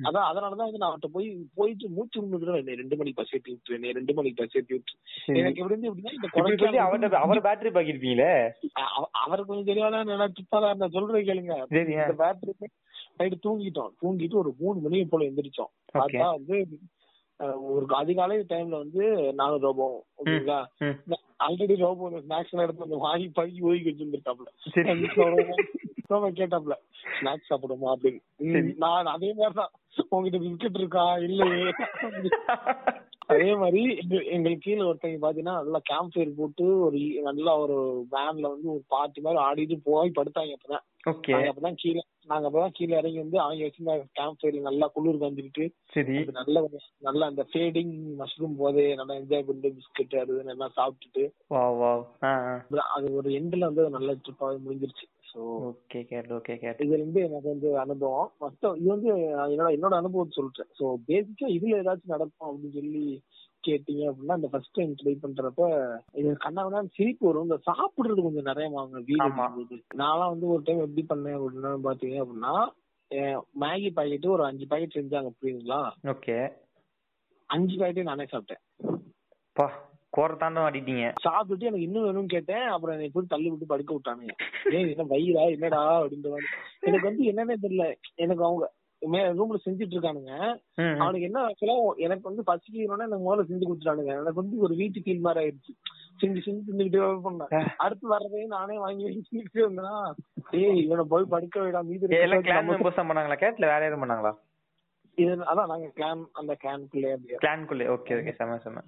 அதான் 0.10 0.28
அதனாலதான் 0.30 0.68
வந்து 0.68 0.82
நான் 0.82 0.90
அவர்கிட்ட 0.90 1.10
போய் 1.16 1.28
போயிட்டு 1.58 1.90
மூச்சு 1.96 2.24
விடுறேன் 2.34 2.60
என்னை 2.62 2.76
ரெண்டு 2.82 2.98
மணிக்கு 3.00 3.20
பஸ் 3.20 3.34
ஏத்தி 3.38 3.52
விட்டு 3.54 3.76
என்னை 3.78 3.96
ரெண்டு 4.00 4.16
மணிக்கு 4.18 4.42
பஸ் 4.42 4.58
ஏத்தி 4.60 4.74
விட்டு. 4.76 4.94
எனக்கு 5.40 5.62
எப்படி 5.62 5.76
இருந்து 5.76 5.90
எப்படின்னா 5.92 6.16
இந்த 6.18 6.30
கொடைக்கானல் 6.36 6.86
அவர்ட்ட 6.88 7.24
அவர் 7.26 7.46
பேட்டரி 7.48 7.72
பாக்கிருப்பீங்களே 7.78 8.32
அவர் 9.24 9.48
கொஞ்சம் 9.50 9.70
தெரியாத 9.72 10.04
நினைச்சுப்பா 10.14 10.60
நான் 10.66 10.96
சொல்றேன் 10.98 11.28
கேளுங்க. 11.32 11.58
இந்த 11.96 12.16
பேட்டரி 12.24 12.70
நைட்டு 13.20 13.44
தூங்கிட்டோம். 13.46 13.92
தூங்கிட்டு 14.02 14.42
ஒரு 14.44 14.52
மூணு 14.62 14.78
மணிக்கு 14.86 15.12
போல 15.14 15.30
எந்திரிச்சோம். 15.30 15.74
பார்த்தா 15.98 16.28
வந்து 16.38 16.58
ஒரு 17.72 17.86
அதிகாலை 18.02 18.38
டைம்ல 18.52 18.78
வந்து 18.84 19.04
நானும் 19.40 19.64
ரோபோ 19.66 19.86
ஓகேங்களா? 20.20 20.60
ஆல்ரெடி 21.48 21.78
ரோபோ 21.78 22.10
ஸ்நாக்ஸ் 22.10 22.24
எல்லாம் 22.28 22.46
எடுத்து 22.52 22.80
வந்து 22.80 22.98
வாங்கி 22.98 23.30
பழகி 23.30 23.62
ஒதுக்கி 23.62 23.90
வச்சிருந்துருக்காப்ல 23.90 24.48
கேட்டாப்ல 26.10 26.72
ஸ்நாக்ஸ் 27.22 27.50
சாப்பிடுமா? 27.50 27.94
அப்படின்னு. 27.96 28.78
நான் 28.78 29.06
அதே 29.06 29.34
மாதிரிதான். 29.34 29.72
உங்ககிட்ட 30.10 30.48
பிஸ்கட் 30.48 30.78
இருக்கா? 30.78 31.18
இல்லையே. 31.18 31.72
அதே 33.18 33.56
மாதிரி 33.56 34.00
எங்க- 34.02 34.24
எங்களுக்கு 34.24 34.60
கீழே 34.60 34.82
ஒருத்தங்க 34.82 35.26
பாத்தீங்கன்னா 35.26 35.42
நல்லா 35.42 35.80
கேம்ப் 35.84 36.12
ஃபயர் 36.14 36.36
போட்டு 36.38 36.80
ஒரு 36.80 36.98
நல்லா 37.22 37.58
ஒரு 37.58 38.06
வேன்ல 38.12 38.42
வந்து 38.42 38.70
ஒரு 38.70 38.84
பார்ட்டி 38.88 39.22
மாதிரி 39.22 39.42
ஆடிட்டு 39.42 39.80
போய் 39.84 40.12
படுத்தாங்க 40.16 40.54
அப்பதான். 40.54 41.10
அப்பதான் 41.32 41.74
கீழே 41.76 42.04
நாங்க 42.30 42.48
அப்பதான் 42.48 42.76
கீழே 42.78 42.98
இறங்கி 43.00 43.20
வந்து 43.22 43.38
அவங்க 43.40 43.66
வச்சிருந்த 43.66 43.96
கேம்ப் 44.18 44.40
ஃபயர்ல 44.40 44.66
நல்லா 44.68 44.88
குளிர் 44.96 45.24
வந்துட்டு 45.24 45.64
சரி. 45.94 46.18
நல்ல 46.40 46.64
நல்ல 47.08 47.22
அந்த 47.26 47.44
ஃபேடிங் 47.52 47.94
மஷ்ரூம் 48.20 48.60
போதே 48.62 48.88
நல்லா 48.96 49.20
என்ஜாய் 49.22 49.48
பண்ணிட்டு 49.48 49.76
பிஸ்கட் 49.78 50.20
அது 50.22 50.34
இதுன்னு 50.34 50.56
எல்லாம் 50.56 50.76
சாப்பிட்டுட்டு 50.78 51.24
வா 51.54 51.64
வா 51.80 51.94
அது 52.96 53.08
ஒரு 53.20 53.32
எண்ட்ல 53.40 53.70
வந்து 53.70 53.96
நல்ல 53.98 54.18
ட்ரிப்பாவே 54.24 54.60
முடிஞ்சிருச்சு. 54.66 55.08
So 55.32 55.40
okay 55.68 56.00
Kate 56.12 56.32
okay 56.38 56.54
Kate 56.62 56.80
இது 56.86 56.96
வந்து 56.98 57.20
எனக்கு 57.26 57.48
வந்து 57.54 57.70
அனுபவம். 57.80 58.30
மொத்தம் 58.44 58.78
இது 58.80 58.90
வந்து 58.94 59.10
என்னோட 59.54 59.70
என்னோட 59.76 59.96
அனுபவத்தை 60.02 60.34
சொல்றேன். 60.38 60.72
சோ 60.80 60.86
பேசிக்கா 61.10 61.48
இதுல 61.58 61.82
ஏதாச்சும் 61.82 62.16
நடக்கும் 62.16 62.50
அப்படின்னு 62.50 62.78
சொல்லி 62.80 63.04
கேட்டீங்க 63.68 64.04
அப்படின்னா 64.12 64.36
இந்த 64.36 64.48
ஃபர்ஸ்ட் 64.52 64.78
டைம் 64.78 64.96
ட்ரை 65.04 65.14
பண்றப்ப 65.24 65.62
இது 66.14 66.30
கண்ணாவனா 66.46 66.82
சிரிப்பு 66.96 67.26
வரும். 67.28 67.42
இந்த 67.42 67.58
சாப்பிடுறது 67.70 68.22
கொஞ்சம் 68.22 68.50
நிறைய 68.52 68.70
வாங்க. 68.70 69.00
வீடு 69.00 69.28
நான்லாம் 69.98 70.34
வந்து 70.34 70.48
ஒரு 70.48 70.62
டைம் 70.64 70.86
எப்படி 70.88 71.06
பண்ணேன் 71.10 71.40
அப்படின்னா 71.40 71.74
பாத்தீங்க 71.88 72.18
அப்படின்னா 72.24 72.56
மேகி 73.62 73.90
பாக்கெட் 73.94 74.26
ஒரு 74.28 74.44
அஞ்சு 74.46 74.66
பாக்கெட் 74.68 74.98
செஞ்சாங்க 74.98 75.30
புரியுதுங்களா? 75.38 75.82
ஓகே. 76.06 76.36
அஞ்சு 77.46 77.76
பாக்கெட்டே 77.78 78.04
நானே 78.10 78.26
சாப்பிட்டேன். 78.32 78.64
பா 79.54 79.66
கோர 80.10 80.34
தாண்டம் 80.34 80.64
ஆடிட்டீங்க. 80.64 81.06
சாப்பிட்டுட்டு 81.24 81.68
எனக்கு 81.70 81.88
இன்னும் 81.88 82.06
வேணும்னு 82.06 82.34
கேட்டேன். 82.36 82.66
அப்புறம் 82.76 82.96
என்னை 82.96 83.10
போய் 83.14 83.32
தள்ளி 83.34 83.50
விட்டு 83.50 83.66
படுக்க 83.66 83.92
விட்டானுங்க. 83.96 84.34
ஏய் 84.72 84.92
என்ன 84.92 85.06
வயிறா? 85.16 85.44
என்னடா? 85.56 85.82
அப்படின்ற 86.02 86.36
எனக்கு 86.80 87.08
வந்து 87.10 87.24
என்னன்னே 87.32 87.56
தெரியல. 87.66 87.86
எனக்கு 88.16 88.46
அவங்க 88.46 88.66
ரூம்ல 89.02 89.58
செஞ்சுட்டு 89.66 89.96
இருக்கானுங்க. 89.96 90.34
அவனுக்கு 91.00 91.22
என்ன 91.22 91.40
ஆக்சுவலா 91.42 91.96
எனக்கு 91.98 92.34
வந்து 92.34 92.44
பசிக்கணும்னா 92.52 93.08
எனக்கு 93.08 93.28
முதல்ல 93.28 93.46
செஞ்சு 93.48 93.68
கொடுத்துட்டானுங்க. 93.70 94.12
எனக்கு 94.12 94.42
வந்து 94.42 94.58
ஒரு 94.58 94.76
வீட்டு 94.76 95.00
ஃபீல் 95.00 95.20
மாதிரி 95.20 95.46
ஆயிடுச்சு. 95.46 95.74
செஞ்சு 96.22 96.40
செஞ்சு 96.46 96.62
தின்னுக்கிட்டே 96.68 97.02
பண்ணேன். 97.28 97.70
அடுத்து 97.78 98.18
வர்றதே 98.18 98.46
நானே 98.48 98.78
வாங்கி 98.78 99.04
வாங்கி 99.04 99.22
தின்னுக்கிட்டே 99.30 99.66
இருந்தேன்னா 99.66 100.14
ஏய் 100.52 100.84
இவனை 100.84 101.06
போய் 101.10 101.24
படுக்க 101.30 101.60
விடா 101.60 101.82
மீதி 101.84 102.06
பண்ணாங்களா? 102.08 103.42
கேட்ல 103.46 103.66
வேற 103.74 103.84
யாரும் 103.84 104.04
பண்ணாங்களா? 104.04 104.34
இது 105.22 105.32
அதான் 105.52 105.70
நாங்க 105.72 105.88
கிளான் 105.98 106.22
அந்த 106.40 106.54
கிளான்குள்ளே 106.64 107.12
கிளான்குள்ளே 107.44 107.86
ஓகே 107.96 108.16
ஓகே 108.20 108.34
செம 108.40 108.58
செம. 108.66 108.82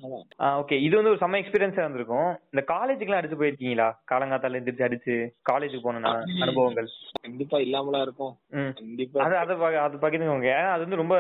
ஓகே 0.61 0.75
இது 0.85 0.93
வந்து 0.97 1.11
ஒரு 1.13 1.21
செம்ம 1.23 1.39
எக்ஸ்பீரியன்ஸா 1.41 1.83
இருந்திருக்கும். 1.83 2.29
இந்த 2.53 2.63
காலேஜுக்குலாம் 2.73 3.21
அடிச்சு 3.21 3.39
போயிருக்கீங்களா? 3.41 3.87
காலங்காத்தால 4.11 4.59
எந்திரிச்சு 4.59 4.87
அடிச்சு 4.87 5.15
காலேஜுக்கு 5.51 5.85
போன 5.87 6.13
அனுபவங்கள். 6.45 6.89
கண்டிப்பா 7.27 7.59
இல்லாமலா 7.65 8.01
இருக்கும். 8.07 8.33
கண்டிப்பா 8.81 9.23
அது 9.27 9.37
அதை 9.43 9.55
அது 9.85 10.03
பகிர்ந்துக்கோங்க. 10.05 10.53
அது 10.73 10.85
வந்து 10.85 11.01
ரொம்ப 11.03 11.17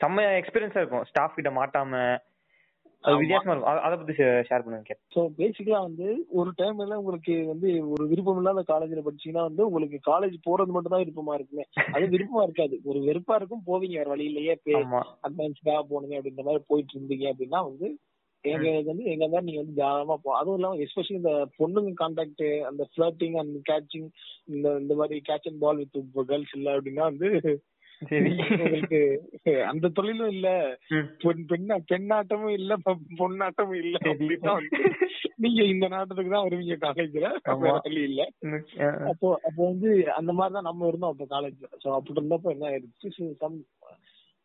செம்ம 0.00 0.24
எக்ஸ்பீரியன்ஸா 0.40 0.82
இருக்கும். 0.82 1.06
ஸ்டாஃப் 1.10 1.38
கிட்ட 1.38 1.52
மாட்டாம 1.60 2.02
அது. 3.04 3.18
வித்தியாசமா 3.18 3.52
இருக்கும். 3.52 3.82
அத- 3.82 3.98
பத்தி 3.98 4.14
ஷேர் 4.48 4.62
பண்ணுங்க 4.62 4.94
சோ 5.14 5.20
பேசிக்கலா 5.36 5.80
வந்து 5.82 6.06
ஒரு 6.32 6.50
டைம்ல 6.58 6.96
உங்களுக்கு 6.96 7.34
வந்து 7.46 7.68
ஒரு 7.90 8.04
விருப்பம் 8.06 8.38
இல்லாத 8.38 8.64
காலேஜ்ல 8.68 9.04
படிச்சீங்கன்னா 9.04 9.44
வந்து 9.44 9.62
உங்களுக்கு 9.66 9.98
காலேஜ் 10.06 10.36
போறது 10.46 10.74
மட்டும் 10.74 10.94
தான் 10.94 11.02
விருப்பமா 11.02 11.34
இருக்குமே. 11.34 11.64
அது 11.92 12.04
விருப்பமா 12.08 12.42
இருக்காது. 12.42 12.76
ஒரு 12.84 13.00
வெறுப்பா 13.04 13.36
இருக்கும் 13.36 13.64
போவீங்க 13.66 13.96
வேற 13.96 14.08
வழி 14.08 14.24
இல்லையே 14.24 14.56
ஆமா. 14.80 15.02
அட்வான்ஸ்க்காக 15.26 15.82
போனீங்க 15.90 16.18
அப்படின்ற 16.18 16.44
மாதிரி 16.44 16.64
போயிட்டு 16.68 16.94
இருந்தீங்க 16.94 17.26
அப்படின்னா 17.32 17.60
வந்து 17.64 17.88
எங்க 18.44 18.66
வந்து 18.86 19.04
எங்க 19.12 19.26
தான் 19.28 19.44
நீங்க 19.44 19.60
வந்து 19.60 19.78
தாராளமா 19.78 20.16
போ 20.16 20.34
அதுவும் 20.36 20.58
இல்லாம 20.58 20.76
எஸ்பெஷலி 20.82 21.16
இந்த 21.16 21.32
பொண்ணுங்க 21.56 21.90
கான்டாக்ட் 21.98 22.44
அந்த 22.68 22.82
ஃபிளர்ட்டிங் 22.90 23.36
அந்த 23.40 23.58
கேட்சிங் 23.66 24.06
இந்த 24.50 24.76
இந்த 24.80 24.94
மாதிரி 24.94 25.22
catch 25.26 25.48
and 25.48 25.60
ball 25.60 25.80
with 25.80 25.98
girls 26.28 26.54
இல்ல 26.54 26.76
அப்படின்னா 26.76 27.04
வந்து 27.10 27.30
சரி. 28.02 28.30
உங்களுக்கு 28.64 29.00
அந்த 29.68 29.86
தொழிலும் 29.90 30.30
இல்ல. 30.30 30.48
பெண் 31.22 31.40
பெண்ணா 31.50 31.76
பெண்ணாட்டமும் 31.88 32.54
இல்ல 32.56 32.72
பொண்ணாட்டமும் 33.20 33.80
இல்ல. 33.82 33.96
அப்படின்னா 34.10 34.54
நீங்க 35.38 35.62
இந்த 35.72 35.86
நாட்டத்துக்கு 35.88 36.32
தான் 36.32 36.46
வருவீங்க 36.46 36.76
காலேஜ்ல 36.84 37.26
வழி 37.78 38.02
இல்ல. 38.02 38.22
அப்போ 39.10 39.26
அப்போ 39.42 39.60
வந்து 39.62 39.90
அந்த 40.16 40.32
மாதிரி 40.32 40.56
தான் 40.56 40.68
நம்ம 40.68 40.88
இருந்தோம் 40.90 41.12
அப்போ 41.12 41.26
காலேஜ்ல 41.32 41.68
சோ 41.82 41.88
அப்படி 41.96 42.16
இருந்தப்போ 42.16 42.52
என்ன 42.54 42.68
ஆயிடுச்சு? 42.70 43.10
Some- 43.40 43.60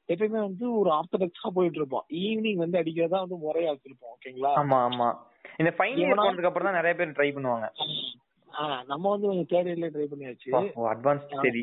எப்பயுமே 0.10 0.40
வந்து 0.42 0.66
ஒரு 0.80 0.90
ஆர்த்தடாக்ஸா 0.96 1.50
போயிட்டு 1.54 1.80
இருப்போம் 1.80 2.06
ஈவினிங் 2.22 2.64
வந்து 2.64 2.80
அடிக்கிறதா 2.80 3.22
வந்து 3.22 3.38
முறையா 3.44 3.70
வச்சிருப்போம் 3.72 4.14
ஓகேங்களா 4.16 4.52
ஆமா 4.62 4.80
ஆமா. 4.88 5.08
இந்த 5.60 5.72
ஃபைனல் 5.78 6.02
இயர் 6.02 6.20
போனதுக்கு 6.20 6.50
அப்புறம் 6.50 6.68
தான் 6.68 6.80
நிறைய 6.80 6.94
பேர் 6.96 7.16
ட்ரை 7.16 7.30
பண்ணுவாங்க. 7.32 7.68
நம்ம 8.86 9.10
வந்து 9.10 9.28
கொஞ்சம் 9.28 9.50
தேர்ட் 9.52 9.70
இயர்ல 9.70 9.88
ட்ரை 9.90 10.06
பண்ணியாச்சு. 10.06 10.50
அட்வான்ஸ் 10.92 11.26
சரி. 11.44 11.62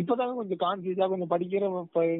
இப்பதான் 0.00 0.34
கொஞ்சம் 0.34 0.58
கான்ஃபியூஸா 0.58 1.08
கொஞ்சம் 1.08 1.28
படிக்கிற 1.28 1.68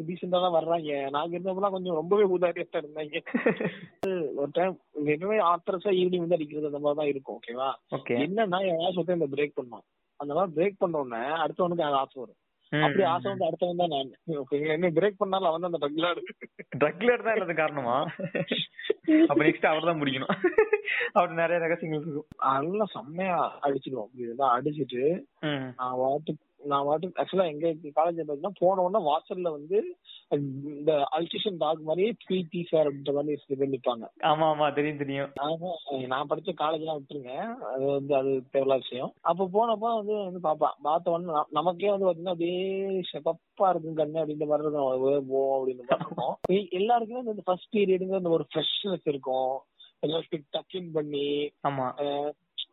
டீசெண்டா 0.09 0.41
தான் 0.45 0.57
வர்றாங்க. 0.59 1.11
நாங்க 1.11 1.37
இருந்தப்பெல்லாம் 1.37 1.71
கொஞ்சம் 1.71 1.95
ரொம்பவே 1.95 2.25
உதாரியா 2.37 2.83
இருந்தாங்க. 2.83 3.17
ஒரு 4.41 4.51
டைம் 4.53 4.75
எப்பவுமே 5.07 5.39
ஆத்திரஸா 5.51 5.91
ஈவினிங் 5.93 6.25
வந்து 6.25 6.35
அடிக்கிறது 6.35 6.67
அந்த 6.67 6.79
மாதிரி 6.79 7.01
தான் 7.01 7.07
இருக்கும் 7.07 7.39
ஓகேவா 7.39 7.71
ஓகே 7.97 8.17
என்னன்னா 8.27 8.61
என் 8.71 8.83
ஆசை 8.83 9.15
இந்த 9.15 9.29
பிரேக் 9.35 9.59
பண்ணோம் 9.59 9.85
அந்த 10.21 10.35
மாதிரி 10.35 10.53
பிரேக் 10.59 10.79
பண்ண 10.79 10.99
உடனே 10.99 11.23
அடுத்தவனுக்கு 11.45 11.85
எனக்கு 11.85 12.03
ஆசை 12.03 12.17
வரும். 12.21 12.39
அப்படி 12.81 13.03
ஆசை 13.13 13.27
வந்து 13.31 13.47
அடுத்தவன் 13.47 13.81
தான் 13.83 13.93
நான். 13.95 14.13
ஓகேங்களா 14.43 14.77
என்ன 14.77 14.91
பிரேக் 14.99 15.21
பண்ணாலும் 15.23 15.49
அவன் 15.51 15.65
தான் 15.65 15.73
அந்த 15.73 15.81
ட்ரக்ல 15.83 16.11
ட்ரக்ல 16.83 17.17
தான் 17.25 17.37
இல்லாத 17.37 17.55
காரணமா? 17.63 17.97
அப்ப 19.31 19.41
நெக்ஸ்ட் 19.47 19.71
அவர் 19.71 19.89
தான் 19.89 20.01
முடிக்கணும். 20.01 20.35
அப்படி 21.13 21.41
நிறைய 21.43 21.59
ரகசியங்கள் 21.65 22.05
இருக்கும். 22.05 22.29
நல்லா 22.53 22.87
செம்மையா 22.95 23.37
அடிச்சிடுவோம். 23.67 24.11
இப்படிதான் 24.15 24.55
அடிச்சிட்டு. 24.57 25.03
நான் 25.81 25.99
வாட்டு 26.03 26.33
நான் 26.63 26.85
வாட்டு 26.85 27.07
ஆக்சுவலா 27.17 27.47
எங்க 27.47 27.67
காலேஜ் 27.97 28.19
பாத்தீங்கன்னா 28.19 28.61
போன 28.61 28.83
உடனே 28.83 29.05
வாசல்ல 29.05 29.51
வந்து 29.51 29.99
இந்த 30.31 31.07
அல்டிஷன் 31.17 31.57
டாக் 31.57 31.81
மாதிரியே 31.81 32.13
பிரீத்தி 32.27 32.63
சார் 32.63 32.87
அப்படின்ற 32.87 33.13
மாதிரி 33.13 33.59
பேர் 33.59 33.71
நிப்பாங்க. 33.71 34.07
ஆமா 34.23 34.47
ஆமா 34.47 34.73
தெரியும் 34.73 34.97
தெரியும். 34.97 35.31
ஆமா 35.41 35.71
நான் 36.07 36.29
படிச்ச 36.29 36.55
காலேஜ் 36.55 36.81
எல்லாம் 36.81 37.01
விட்டுருங்க. 37.01 37.35
அது 37.63 37.85
வந்து 37.85 38.17
அது 38.17 38.43
தேவையில்லாத 38.51 38.81
விஷயம். 38.81 39.15
அப்ப 39.21 39.49
போனப்ப 39.53 39.95
வந்து 39.97 40.15
வந்து 40.15 40.41
பாப்பான் 40.41 40.79
பார்த்த 40.83 41.11
உடனே 41.11 41.43
நமக்கே 41.51 41.91
வந்து 41.91 42.07
பாத்தீங்கன்னா 42.07 42.31
அப்படியே 42.31 43.03
செப்பப்பா 43.13 43.71
இருக்கும் 43.71 43.95
கண்ணு 43.95 44.21
அப்படின்ற 44.21 44.47
மாதிரி 44.47 44.67
இருக்கும். 44.67 44.89
அது 44.93 45.27
போ 45.27 45.59
அப்படின்ற 45.59 45.85
மாதிரி 45.85 46.07
இருக்கும். 46.07 46.71
எல்லாருக்குமே 46.71 47.21
இந்த 47.21 47.43
ஃபர்ஸ்ட் 47.45 47.77
பீரியடுங்க 47.77 48.15
அந்த 48.15 48.29
ஒரு 48.29 48.47
ஃப்ரெஷ்னஸ் 48.55 49.05
இருக்கும். 49.05 49.65
எல்லாருக்கும் 50.01 50.47
டக்கின் 50.51 50.93
பண்ணி 50.93 51.27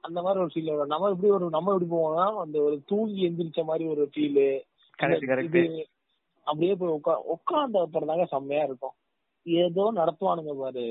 அந்த 0.04 0.20
மாதிரி 0.22 0.42
ஒரு 0.44 0.52
ஃபீல் 0.54 0.72
வரும். 0.72 0.92
நம்ம 0.94 1.10
எப்படி 1.14 1.30
ஒரு 1.38 1.46
நம்ம 1.50 1.72
எப்படி 1.72 1.88
போவோம்னா 1.92 2.26
அந்த 2.44 2.58
ஒரு 2.68 2.76
தூங்கி 2.86 3.26
எந்திரிச்ச 3.28 3.64
மாதிரி 3.66 3.86
ஒரு 3.94 4.04
ஃபீல் 4.14 4.44
அப்படியே 6.48 6.74
போய் 6.76 6.96
உட்கா 6.98 7.16
உட்கார்ந்த 7.34 7.84
அப்புறம் 7.86 8.10
தாங்க 8.12 8.26
செம்மையா 8.32 8.64
இருக்கும். 8.64 8.96
ஏதோ 9.46 9.84
நடத்துவானுங்க 9.92 10.54
பாரு. 10.56 10.86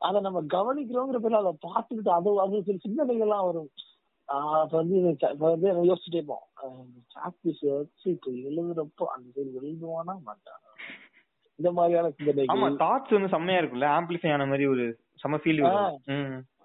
அத 0.00 0.20
நம்ம 0.20 0.38
கவனிக்கிறோங்கிற 0.54 1.18
பேர்ல 1.18 1.42
அதை 1.42 1.52
பார்த்துக்கிட்டு 1.66 2.12
அது 2.18 2.30
அது 2.40 2.62
சில 2.68 2.78
சிந்தனைகள்லாம் 2.86 3.46
வரும். 3.48 3.70
அப்ப 4.58 4.74
வந்து 4.76 4.96
இப்ப 5.32 5.44
வந்து 5.46 5.68
யோசிச்சுட்டே 5.88 6.20
இருப்போம். 6.20 6.44
சாக்பீஸ் 7.14 7.62
வச்சு 7.70 8.06
இப்ப 8.16 8.30
எழுதுறப்போ 8.48 9.06
அந்த 9.14 9.26
சைடு 9.34 9.60
எழுதுவானா 9.60 10.14
மாட்டானா 10.28 10.70
இந்த 11.58 11.70
மாதிரியான 11.72 12.06
ஆமா 12.06 12.18
சிந்தனைகள் 12.18 12.80
தாட்ஸ் 12.84 13.16
வந்து 13.16 13.32
செம்மையா 13.34 13.60
இருக்கும்ல. 13.60 13.88
ஆம்பிளிஃபை 13.98 14.32
ஆன 14.34 14.46
மாதிரி 14.46 14.66
ஒரு 14.66 14.84
செம 15.22 15.40
ஃபீல். 15.42 15.62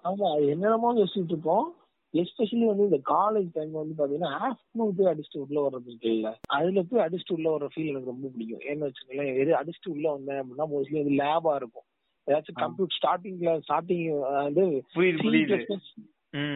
ஆமா 0.04 0.28
என்னென்னமோ 0.50 0.90
யோசிச்சுட்டு 0.98 1.34
இருப்போம் 1.34 1.66
எஸ்பெஷலி 2.14 2.64
வந்து 2.66 2.84
இந்த 2.84 3.00
காலேஜ் 3.10 3.48
டைம் 3.54 3.72
வந்து 3.72 3.94
பாத்தீங்கன்னா 3.98 4.30
ஆஃப்டர்நூன் 4.40 4.94
போய் 4.98 5.10
அடிச்சுட்டு 5.10 5.42
உள்ள 5.44 5.58
வர்றது 5.60 5.90
இருக்குல்ல 5.90 6.30
அதுல 6.56 6.82
போய் 6.82 7.04
அடிச்சுட்டு 7.06 7.36
உள்ள 7.36 7.48
வர 7.50 7.68
ஃபீல் 7.72 7.90
எனக்கு 7.90 8.12
ரொம்ப 8.12 8.28
பிடிக்கும். 8.28 8.64
ஏன்னு 8.68 8.86
வச்சுக்கோங்களேன் 8.86 9.38
எது 9.42 9.52
அடிச்சுட்டு 9.54 9.92
உள்ள 9.94 10.06
வந்தேன் 10.12 10.40
அப்படின்னா 10.42 10.66
மோஸ்ட்லி 10.72 11.00
வந்து 11.00 11.18
லேபா 11.20 11.54
இருக்கும். 11.56 11.86
ஏதாச்சும். 12.26 12.58
கம்ப்யூட்டர் 12.62 12.98
ஸ்டார்டிங்ல 12.98 13.52
ஸ்டார்டிங் 13.66 14.06
வந்து 14.38 14.64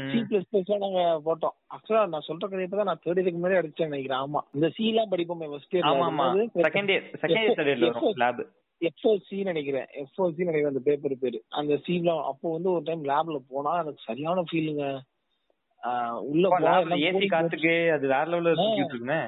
சி 0.08 0.18
பிளஸ். 0.24 0.48
பிளஸ் 0.50 0.72
நாங்க 0.82 1.02
போட்டோம். 1.26 1.54
ஆக்சுவலா 1.74 2.02
நான் 2.06 2.26
சொல்ற 2.26 2.48
கதை 2.48 2.64
தான் 2.70 2.90
நான் 2.90 3.02
தேர்ட் 3.04 3.20
இயருக்கு 3.20 3.38
முன்னாடி 3.38 3.60
அடிச்சேன் 3.60 3.90
நினைக்கிறேன். 3.90 4.22
ஆமா 4.24 4.40
இந்த 4.54 4.68
சி 4.76 4.84
எல்லாம் 4.90 5.12
படிப்போமே 5.12 5.48
ஃபர்ஸ்ட் 5.52 5.76
ஆமா 5.92 6.26
second 6.66 6.92
year 6.94 7.06
second 7.22 7.44
year 7.44 7.58
third 7.60 8.20
lab 8.24 8.42
FOC 8.82 9.36
நினைக்கிறேன். 9.42 9.88
எஃப்ஓசி 10.00 10.40
நினைக்கிறேன் 10.40 10.72
அந்த 10.72 10.82
பேப்பர் 10.84 11.20
பேரு. 11.20 11.38
அந்த 11.58 11.74
சீல 11.84 12.14
அப்போ 12.30 12.46
வந்து 12.52 12.68
ஒரு 12.72 12.82
டைம் 12.84 13.04
லேப்ல 13.04 13.38
போனா 13.50 13.72
எனக்கு 13.80 14.06
சரியான 14.06 14.44
ஃபீலுங்க 14.50 14.84
உள்ள 16.22 16.48
ஏசி 17.04 17.26
காத்துக்கு 17.28 17.72
அது 17.92 18.06
வேற 18.08 18.24
லெவல்ல 18.32 19.22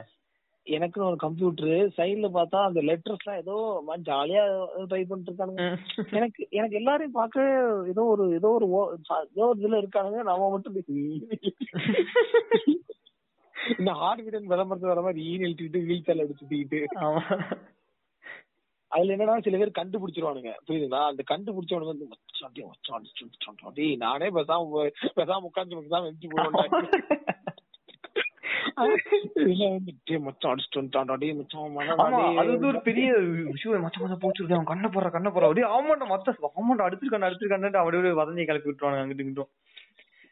எனக்கு 0.67 0.99
ஒரு 1.05 1.17
கம்ப்யூட்டர் 1.17 1.73
சைடுல 1.97 2.29
பார்த்தா 2.37 2.59
அந்த 2.67 2.81
லெட்டர்ஸ் 2.81 3.25
எல்லாம் 3.25 3.41
ஏதோ 3.41 3.55
ஜாலியா 4.07 4.43
டைப் 4.89 5.09
பண்ணிட்டு 5.09 5.31
இருக்கானுங்க. 5.31 5.65
எனக்கு 6.11 6.43
எனக்கு 6.51 6.77
எல்லாரையும் 6.77 7.17
பார்க்க 7.19 7.43
ஏதோ 7.89 8.03
ஒரு 8.13 8.25
ஏதோ 8.35 8.51
ஒரு 8.51 8.67
ஏதோ 8.69 9.47
ஒரு 9.49 9.59
இதுல 9.61 9.81
இருக்கானுங்க. 9.83 10.21
நம்ம 10.31 10.49
மட்டும் 10.51 10.79
இந்த 13.75 13.91
ஹார்ட் 14.01 14.25
பீட் 14.25 14.51
விளம்பரத்து 14.53 14.93
வர 14.93 15.01
மாதிரி 15.01 15.21
ஈ 15.27 15.37
எழுத்திட்டு 15.39 15.85
வீல் 15.91 16.07
கால் 16.07 16.23
அடிச்சு 16.23 16.41
சுத்திக்கிட்டு 16.41 16.81
ஆமா. 17.05 17.23
அதுல 18.95 19.17
என்னன்னா 19.17 19.43
சில 19.43 19.57
பேர் 19.57 19.71
கண்டுபிடிச்சிருவானுங்க. 19.79 20.53
புரியுதுங்களா? 20.69 21.07
அந்த 21.07 21.23
கண்டுபிடிச்சவனுங்க 21.31 21.97
வந்து 23.63 23.97
நானே 23.97 24.31
பேசாம 24.31 24.69
போய்- 24.75 24.91
பேசாம 25.17 25.47
உட்காந்து 25.55 25.79
பேசாம 25.81 26.13
ஒரு 32.67 32.81
பெரிய 32.83 33.13
விஷயம். 33.51 33.87
மச்ச 33.87 34.01
மச்ச 34.01 34.17
போச்சுருக்கு 34.21 34.53
அவன் 34.53 34.65
கண்ண 34.65 34.89
போடுற 34.89 35.11
கண்ண 35.11 35.29
போடுற. 35.29 35.43
அப்படியே 35.43 35.67
ஆமாண்டா 35.67 36.07
மொத்த 36.07 36.35
ஆமாண்டா 36.41 36.81
அடிச்சிருக்கான் 36.81 37.31
அடிச்சிருக்கான்னு 37.31 37.77
அப்படியே 37.77 38.03
வதந்தி 38.03 38.45
கிளப்பி 38.45 38.71
விட்டுருவானுங்க 38.71 39.01
அங்கிட்டு 39.01 39.27
இங்கிட்டும். 39.27 39.51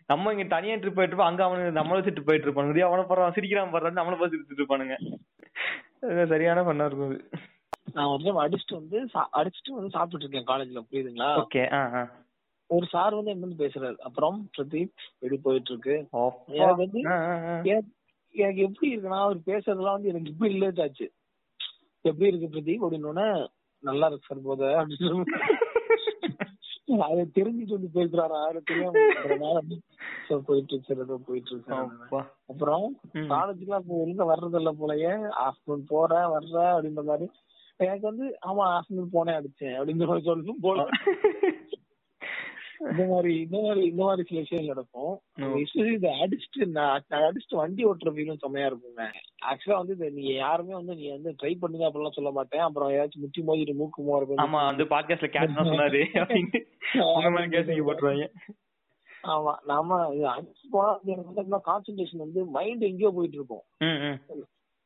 நம்ம 0.06 0.30
இங்க 0.32 0.44
தனியா 0.44 0.74
ட்ரிப் 0.74 0.94
போயிட்டு 0.94 1.02
இருப்போம் 1.02 1.26
அங்க 1.26 1.44
அவனுக்கு 1.44 1.80
நம்மள 1.80 1.98
வச்சுட்டு 1.98 2.20
போயிட்டு 2.20 2.50
இருப்பானுங்க. 2.50 2.76
அவன 2.76 3.06
போறான் 3.06 3.32
சிரிக்கிறான் 3.32 3.70
போறான் 3.70 3.94
நம்மள 3.94 4.18
பார்த்து 4.18 4.38
சிரிச்சுட்டு 4.38 4.64
இருப்பானுங்க. 4.64 6.26
சரியான 6.26 6.62
பண்ணா 6.62 6.84
இருக்கும் 6.84 7.10
அது. 7.10 7.28
நான் 7.94 8.06
ஒரு 8.06 8.22
டைம் 8.22 8.42
அடிச்சுட்டு 8.42 8.78
வந்து 8.78 9.08
அடிச்சுட்டு 9.38 9.70
வந்து 9.70 9.90
சாப்பிட்டு 9.90 10.24
இருக்கேன் 10.24 10.50
காலேஜ்ல 10.50 10.86
புரியுதுங்களா 10.86 11.40
ஓகே 11.40 11.80
ஒரு 12.70 12.86
சார் 12.86 13.14
வந்து 13.14 13.30
என்ன 13.30 13.54
பேசுறாரு 13.58 13.96
அப்புறம் 14.02 14.50
பிரதீப் 14.54 14.92
எப்படி 15.14 15.38
போயிட்டு 15.38 15.72
இருக்கு. 15.72 16.08
எனக்கு 16.54 16.76
வந்து. 16.76 17.00
எனக்கு 18.34 18.62
எப்படி 18.62 18.92
இருக்குன்னா 18.92 19.22
அவர் 19.22 19.36
பேசுறதெல்லாம் 19.46 19.92
வந்து 19.92 20.08
எனக்கு 20.08 20.30
இப்ப 20.30 20.48
ரிலேட் 20.48 20.82
ஆச்சு 20.82 21.10
எப்படி 22.04 22.28
இருக்கு 22.28 22.54
பிரதீப் 22.54 22.84
அப்படின்னு 22.84 23.48
நல்லா 23.82 24.06
இருக்கு 24.06 24.26
சார் 24.26 24.42
போத 24.42 24.88
அதை 27.04 27.30
தெரிஞ்சுட்டு 27.36 27.68
வந்து 27.68 27.94
பேசுறாரா 27.94 28.46
அது 28.46 28.62
தெரியாம 28.62 28.92
போயிட்டு 30.40 30.72
இருக்கு 30.72 31.22
போயிட்டு 31.22 31.50
இருக்கு 31.50 31.68
sir. 31.68 31.88
அப்பா. 31.96 32.34
அப்புறம் 32.50 32.96
ம். 33.12 33.30
காலேஜுக்குலாம் 33.30 33.84
இப்போ 33.84 34.06
எங்க 34.06 34.24
வர்றது 34.30 34.60
இல்ல 34.60 34.72
போலயே 34.80 35.30
ஆஃப்டர்நூன் 35.44 35.88
போறேன் 35.88 36.28
வர்றேன் 36.34 36.72
அப்படின்ற 36.72 37.04
மாதிரி 37.04 37.30
எனக்கு 37.86 38.06
வந்து 38.10 38.26
ஆமா 38.50 38.64
ஆஃப்டர்நூன் 38.76 39.14
போனேன் 39.16 39.38
அடிச்சேன் 39.38 39.76
அப்படின்ற 39.78 40.06
மாதிரி 40.10 40.28
சொல்லணும் 40.28 40.64
போல 40.66 40.86
இந்த 42.90 43.02
மாதிரி 43.10 43.32
இந்த 43.42 43.56
மாதிரி 43.64 43.82
இந்த 43.88 44.02
மாதிரி 44.06 44.22
சில 44.28 44.40
விஷயம் 44.44 44.70
நடக்கும். 44.70 45.12
இந்த 45.96 46.08
அடிச்சுட்டு 46.22 46.84
அடிச்சுட்டு 47.18 47.60
வண்டி 47.60 47.82
ஓட்டுற 47.88 48.10
ஃபீலும் 48.14 48.40
செம்மையா 48.44 48.68
இருக்குங்க. 48.70 49.04
ஆக்சுவலா 49.50 49.78
வந்து 49.80 49.94
இது 49.96 50.08
நீ 50.16 50.24
யாருமே 50.36 50.74
வந்து 50.78 50.94
நீ 51.00 51.04
வந்து 51.16 51.32
ட்ரை 51.40 51.52
பண்ணுங்க 51.60 51.84
அப்படிலாம் 51.88 52.16
சொல்ல 52.16 52.30
மாட்டேன். 52.38 52.64
அப்புறம் 52.66 52.90
ஏதாச்சும் 52.94 53.22
முட்டி 53.24 53.42
மோதிட்டு 53.50 53.74
மூக்கு 53.80 54.06
மோறது 54.08 54.40
ஆமா 54.46 54.62
அந்த 54.70 54.86
பாட்காஸ்ட்ல 54.94 55.30
கேட் 55.36 55.56
தான் 55.58 55.70
சொன்னாரு. 55.72 56.02
அப்படின்னு 56.16 57.52
கேஸ் 57.54 57.86
போட்டுருவாங்க. 57.88 58.26
ஆமா 59.34 59.54
நாம 59.72 60.00
இது 60.16 60.26
அடிச்சு 60.34 60.66
போனா 60.74 60.90
எனக்கு 61.12 61.30
வந்து 61.32 61.62
கான்சென்ட்ரேஷன் 61.70 62.24
வந்து 62.26 62.42
மைண்ட் 62.56 62.88
எங்கேயோ 62.90 63.12
போயிட்டு 63.18 63.38
இருக்கும். 63.40 63.64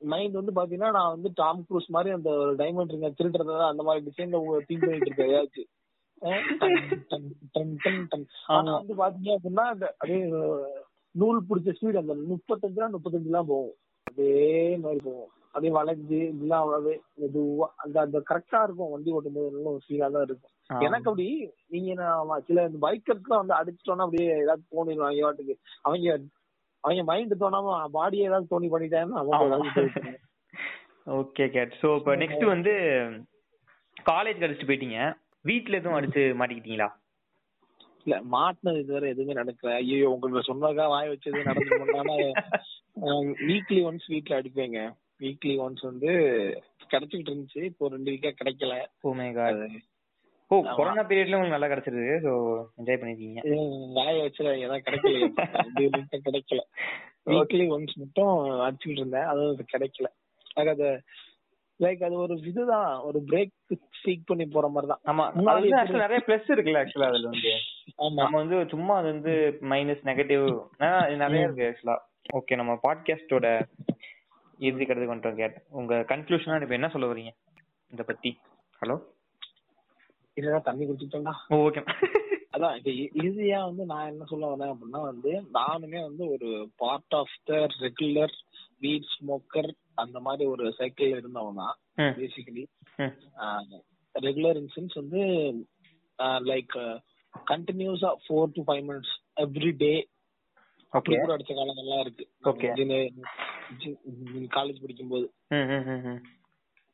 மைண்ட் 0.02 0.32
வந்து 0.32 0.52
பாத்தீங்கன்னா 0.52 0.90
நான் 0.96 1.12
வந்து 1.12 1.30
டாம் 1.34 1.66
க்ரூஸ் 1.68 1.88
மாதிரி 1.88 2.16
அந்த 2.16 2.30
டைமண்ட் 2.58 2.94
ரிங்க 2.94 3.14
திருடுறதா 3.18 3.70
அந்த 3.70 3.82
மாதிரி 3.82 4.08
டிசைன்ல 4.08 4.38
திங்க் 4.68 4.82
பண்ணிட்டு 4.82 5.06
இருக்கேன் 5.06 5.32
ஏதாச்சும். 5.32 5.68
ஆனா. 8.54 8.74
வந்து 8.74 8.94
பாத்தீங்க 9.00 9.36
அப்படின்னா 9.36 9.64
அப்படியே 9.90 10.26
நூல் 11.14 11.48
பிடிச்ச 11.48 11.76
ஸ்பீட் 11.76 12.00
அந்த 12.00 12.14
முப்பத்தஞ்சுலாம் 12.30 12.94
முப்பத்தஞ்சு 12.94 13.24
எல்லாம் 13.24 13.50
போகும் 13.50 13.74
அதே 14.06 14.76
மாதிரி 14.82 15.00
போகும் 15.06 15.30
அப்படியே 15.48 15.72
வளைஞ்சு 15.76 16.18
இதெல்லாம் 16.30 16.62
அவ்வளவு 16.62 17.00
மெதுவா 17.20 17.66
அந்த 17.82 18.00
அந்த 18.00 18.18
கரெக்டா 18.30 18.64
இருக்கும் 18.64 18.90
வண்டி 18.90 19.12
ஓட்டும் 19.12 19.36
போது 19.36 19.50
நல்ல 19.50 19.70
ஒரு 19.70 19.80
ஃபீலா 19.84 20.10
தான் 20.10 20.26
இருக்கும். 20.26 20.50
எனக்கு 20.70 21.10
அப்படி 21.10 21.52
நீங்க 21.66 21.94
நான் 22.00 22.42
சில 22.48 22.64
இந்த 22.68 22.78
பைக்கர்ஸ்லாம் 22.84 23.42
வந்து 23.42 23.58
அடிச்சிட்டோம்னா 23.58 24.06
அப்படியே 24.06 24.26
ஏதாவது 24.42 24.62
தோணிடுவாங்க 24.72 25.22
வாட்டுக்கு 25.26 25.54
அவங்க 25.82 26.18
அவங்க 26.86 27.02
மைண்ட் 27.02 27.40
தோணாம 27.40 27.88
பாடியே 27.92 28.26
ஏதாவது 28.28 28.50
தோணி 28.50 28.68
போயிட்டு 28.68 30.12
ஓகே 31.20 31.48
கேட் 31.48 31.74
சோ 31.82 31.96
இப்போ 31.96 32.12
நெக்ஸ்ட் 32.16 32.44
வந்து 32.44 32.72
காலேஜ் 34.10 34.44
அடிச்சுட்டு 34.44 34.68
போயிட்டீங்க. 34.70 35.00
வீட்ல 35.44 35.76
எதுவும் 35.76 35.96
அடிச்சு 35.98 36.22
மாட்டிக்கிட்டீங்களா? 36.40 36.88
இல்ல 38.06 38.16
மாட்டினது 38.22 38.78
இதுவரை 38.78 39.08
எதுவுமே 39.10 39.34
நடக்கல. 39.34 39.70
ஐயோ 39.74 40.10
உங்களுக்கு 40.10 40.48
சொன்னதா 40.48 40.84
வாய 40.88 41.06
வச்சது 41.12 41.48
நடந்து 41.48 41.78
வீக்லி 43.48 43.80
ஒன்ஸ் 43.88 44.06
வீட்ல 44.06 44.38
அடிப்பேங்க. 44.40 44.80
வீக்லி 45.20 45.54
ஒன்ஸ் 45.58 45.82
வந்து 45.82 46.10
கிடைச்சிட்டு 46.90 47.30
இருந்துச்சு. 47.30 47.62
இப்போ 47.62 47.88
ரெண்டு 47.88 48.10
வீக்கா 48.10 48.32
கிடைக்கல. 48.40 48.74
ஓ. 50.50 50.56
கொரோனா 50.72 51.02
பீரியட்ல 51.02 51.36
உங்களுக்கு 51.36 51.54
நல்லா 51.54 51.70
கிடைச்சிருக்கு 51.70 52.16
சோ 52.24 52.32
என்ஜாய் 52.78 52.98
பண்ணிருக்கீங்க. 52.98 53.40
இது 53.44 53.56
வாய 53.96 54.16
வச்சுல 54.24 54.50
ஏதாவது 54.58 54.84
கிடைக்கல. 54.86 55.28
கிடைக்கல. 56.26 56.60
வீக்லி 57.30 57.64
ஒன்ஸ் 57.74 57.94
மட்டும் 57.96 58.34
அடிச்சுட்டு 58.66 58.98
இருந்தேன் 58.98 59.26
அது 59.26 59.40
அது 59.46 59.64
கிடைக்கல. 59.72 60.08
எனக்கு 60.50 60.72
அது 60.76 60.88
லைக் 61.80 62.02
அது 62.04 62.16
ஒரு 62.16 62.34
இதுதான் 62.44 62.90
ஒரு 63.02 63.18
பிரேக் 63.26 63.52
சீக் 63.98 64.28
பண்ணி 64.28 64.44
போற 64.46 64.66
மாதிரி 64.68 64.88
தான் 64.92 65.02
ஆமா 65.10 65.24
அது 65.30 65.42
வந்து 65.72 66.04
நிறைய 66.04 66.20
பிளஸ் 66.26 66.48
இருக்குல்ல 66.48 66.82
ஆக்சுவலா 66.82 67.08
அதுல 67.08 67.28
வந்து. 67.28 67.52
நம்ம 68.18 68.36
வந்து 68.36 68.58
சும்மா 68.70 68.94
அது 68.98 69.08
வந்து 69.12 69.34
மைனஸ் 69.70 70.06
நெகட்டிவ் 70.08 70.46
நிறைய. 71.20 71.42
இருக்கு 71.42 71.68
ஆக்சுவலா 71.68 71.96
ஓகே 72.34 72.56
நம்ம 72.56 72.72
பாட்காஸ்டோட 72.84 73.46
இறுதி 74.60 74.84
கருத்து 74.84 75.06
கொண்டு 75.06 75.34
கேட் 75.34 75.58
உங்க 75.72 76.00
கன்க்ளூஷனா 76.08 76.62
இப்ப 76.62 76.78
என்ன 76.78 76.90
சொல்ல 76.94 77.12
வரீங்க 77.12 77.32
இத 77.92 78.02
பத்தி. 78.04 78.30
ஹலோ 78.82 78.96
இதுதான் 80.36 80.66
தண்ணி 80.68 80.84
குடிச்சிட்டோம்டா 80.84 81.34
ஓகே 81.58 81.82
அதான் 82.54 82.76
இப்ப 82.76 82.90
ஈஸியா 83.22 83.58
வந்து 83.64 83.84
நான் 83.84 84.06
என்ன 84.06 84.26
சொல்ல 84.28 84.50
வரேன் 84.52 84.70
அப்படின்னா 84.72 85.00
வந்து 85.02 85.32
நானுமே 85.54 86.00
வந்து 86.02 86.24
ஒரு 86.28 86.48
part 86.76 87.14
of 87.14 87.34
the 87.44 87.58
regular 87.82 88.34
weed 88.82 89.10
smoker 89.10 89.68
அந்த 89.94 90.18
மாதிரி 90.20 90.44
ஒரு 90.48 90.64
சைக்கிள் 90.72 91.12
இருந்தவன் 91.12 91.60
தான் 91.62 91.76
பேசிக்கலி 92.16 92.64
ரெகுலர் 94.14 94.60
இன்சென்ஸ் 94.62 94.94
வந்து 94.94 95.22
லைக் 96.44 96.76
கண்டினியூஸா 97.34 98.12
four 98.24 98.54
to 98.54 98.62
five 98.62 98.84
minutes 98.84 99.14
every 99.40 99.72
day 99.76 99.92
அப்படி 100.92 101.14
கூட 101.16 101.34
அடிச்ச 101.34 101.52
காலங்கள்லாம் 101.52 102.02
இருக்கு. 102.04 102.24
காலேஜ் 104.50 104.82
படிக்கும்போது. 104.82 105.26
ம் 105.50 105.68
ம் 105.70 105.86
ம் 105.88 106.02
ம். 106.06 106.20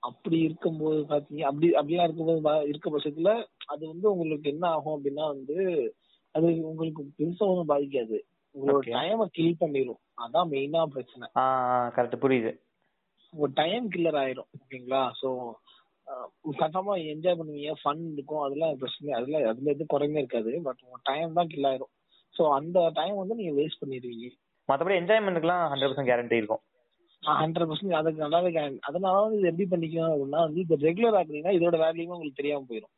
அப்படி 0.08 0.36
இருக்கும்போது 0.46 1.00
பாத்தீங்க 1.10 1.42
அப்படி 1.48 1.66
அப்படிலாம் 1.78 2.06
இருக்கும்போது 2.08 2.68
இருக்க 2.70 2.86
பட்சத்துல 2.90 3.32
அது 3.72 3.82
வந்து 3.92 4.06
உங்களுக்கு 4.12 4.46
என்ன 4.54 4.64
ஆகும் 4.76 4.96
அப்படின்னா 4.96 5.24
வந்து 5.34 5.56
அது 6.36 6.48
உங்களுக்கு 6.70 7.02
பெருசா 7.18 7.46
ஒன்றும் 7.50 7.72
பாதிக்காது. 7.72 8.18
உங்களோட. 8.54 8.84
டைமை 8.96 9.26
கில் 9.36 9.60
பண்ணிரும். 9.60 10.00
அதான் 10.24 10.50
மெயினா 10.52 10.80
பிரச்சனை. 10.94 11.26
கரெக்ட் 11.96 12.22
புரியுது. 12.24 12.52
உங்க 13.34 13.46
டைம் 13.60 13.84
கில்லர் 13.94 14.18
ஆயிரும் 14.22 14.48
ஓகேங்களா? 14.58 15.02
சோ 15.20 15.28
கன்ஃபார்மா 16.62 16.94
என்ஜாய் 17.12 17.38
பண்ணுவீங்க. 17.38 17.74
ஃபன் 17.82 18.02
இருக்கும். 18.16 18.42
அதெல்லாம் 18.46 18.74
பிரச்சனை 18.80 19.12
அதுல 19.18 19.40
அதுல 19.50 19.72
எதுவும் 19.74 19.92
குறைமே 19.94 20.20
இருக்காது. 20.22 20.52
பட் 20.66 20.82
உங்க 20.86 20.98
டைம் 21.10 21.36
தான் 21.38 21.50
கில் 21.52 21.68
ஆயிரும். 21.70 21.92
சோ 22.34 22.44
அந்த 22.58 22.78
டைம் 22.98 23.16
வந்து 23.20 23.38
நீங்க 23.40 23.54
வேஸ்ட் 23.60 23.82
பண்ணிடுவீங்க. 23.82 24.28
மத்தபடி 24.68 24.98
என்ஜாய்மெண்ட்டுக்குலாம் 25.02 25.64
ஹண்ட்ரட் 25.70 25.90
பர்சன்ட் 25.90 26.10
கேரண்டி 26.10 26.40
இருக்கும். 26.42 26.62
ஹண்ட்ரட் 27.22 27.68
பர்சன்ட் 27.68 27.98
அதுக்கு 27.98 28.24
நல்லாவே. 28.24 28.50
அதனால 28.82 29.14
வந்து 29.20 29.38
இது 29.38 29.50
எப்படி 29.50 29.68
பண்ணிக்கணும் 29.72 30.14
அப்படின்னா 30.14 30.40
வந்து 30.40 30.60
இது 30.60 30.82
ரெகுலர் 30.86 31.18
ஆக்குறீங்கன்னா 31.18 31.56
இதோட 31.58 31.76
வேல்யூமே 31.82 32.16
உங்களுக்கு 32.16 32.40
தெரியாம 32.40 32.66
போயிடும் 32.70 32.94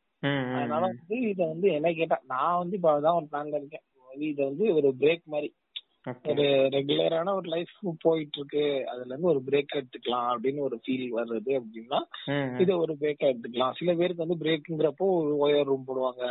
அதனால. 0.55 0.81
வந்து 0.87 1.17
இத 1.29 1.41
வந்து 1.45 1.67
என்ன 1.71 1.91
கேட்டா 1.93 2.17
நான் 2.27 2.57
வந்து 2.57 2.75
இப்ப 2.75 2.91
அதான் 2.95 3.19
ஒரு 3.19 3.27
பிளான்ல 3.31 3.59
இருக்கேன் 3.61 3.85
இத 4.27 4.39
வந்து 4.43 4.65
ஒரு 4.75 4.89
பிரேக் 4.99 5.25
மாதிரி. 5.25 5.49
ஒரு 6.25 6.43
ரெகுலரான 6.73 7.33
ஒரு 7.35 7.47
லைஃப் 7.49 7.71
போயிட்டு 8.01 8.37
இருக்கு 8.39 8.63
அதுல 8.85 9.09
இருந்து 9.09 9.31
ஒரு 9.31 9.41
பிரேக் 9.47 9.77
எடுத்துக்கலாம் 9.77 10.27
அப்படின்னு 10.33 10.61
ஒரு 10.61 10.77
ஃபீல் 10.83 11.07
வருது 11.15 11.51
அப்படின்னா. 11.59 11.99
இத 12.63 12.71
ஒரு 12.77 12.93
பிரேக் 12.99 13.29
எடுத்துக்கலாம் 13.29 13.77
சில 13.79 13.93
பேருக்கு 13.93 14.25
வந்து 14.25 14.41
பிரேக்குங்கிறப்போ 14.43 15.07
ஒயர் 15.43 15.69
ரூம் 15.71 15.87
போடுவாங்க 15.87 16.23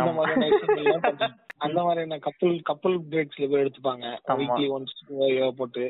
இந்த. 0.00 0.12
மாதிரியான 0.18 1.28
அந்த 1.66 1.78
மாதிரியான 1.82 2.18
கப்பல் 2.18 2.54
கப்பல் 2.62 2.96
பிரேக் 3.10 3.34
சில 3.36 3.46
பேர் 3.48 3.62
எடுத்துப்பாங்க. 3.62 4.06
வீக்லி 4.40 4.66
ஒன்ஸ் 4.76 4.94
போட்டு. 5.56 5.84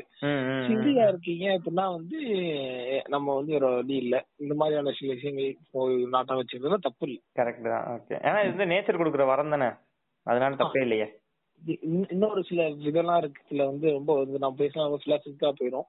சிங்கிளா 0.67 1.05
இருக்கீங்க 1.07 1.45
அப்படின்னா 1.57 1.85
வந்து 1.97 2.19
நம்ம 3.07 3.35
வந்து 3.35 3.53
ஒரு 3.53 3.69
வழி 3.75 3.95
இல்ல. 3.95 4.15
இந்த 4.37 4.55
மாதிரியான 4.55 4.93
சில 4.99 5.13
விஷயங்கள் 5.13 5.55
போய் 5.71 5.95
நாட்டம் 6.15 6.41
வச்சிருந்தா 6.41 6.79
தப்பு 6.87 7.05
இல்லை. 7.07 7.21
கரெக்ட் 7.39 7.71
தான். 7.73 7.87
ஓகே 7.95 8.17
ஏன்னா 8.27 8.41
இது 8.45 8.55
வந்து 8.55 8.71
நேச்சர் 8.73 9.01
கொடுக்குற 9.01 9.25
வரம் 9.25 9.49
தானே. 9.49 9.69
அதனால 10.27 10.55
தப்பே 10.55 10.81
இல்லையே. 10.81 11.07
இன்னொரு 12.07 12.41
சில 12.43 12.61
இதெல்லாம் 12.83 13.19
இருக்கு 13.19 13.41
சில 13.49 13.65
வந்து 13.65 13.87
ரொம்ப 13.91 14.11
வந்து 14.15 14.39
நான் 14.39 14.57
பேசினா 14.59 14.85
பிலாசபிக்கா 15.03 15.49
போயிடும். 15.53 15.87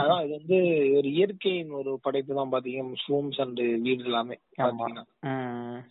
அதான் 0.00 0.22
இது 0.24 0.32
வந்து 0.38 0.58
ஒரு 0.98 1.08
இயற்கையின் 1.14 1.70
ஒரு 1.80 1.92
படைப்பு 2.04 2.38
தான் 2.38 2.52
பாத்தீங்க 2.52 2.82
மஷ்ரூம்ஸ் 2.88 3.38
அண்ட் 3.40 3.60
வீடு 3.84 4.08
எல்லாமே 4.08 4.36
பாத்தீங்கன்னா. 4.58 5.04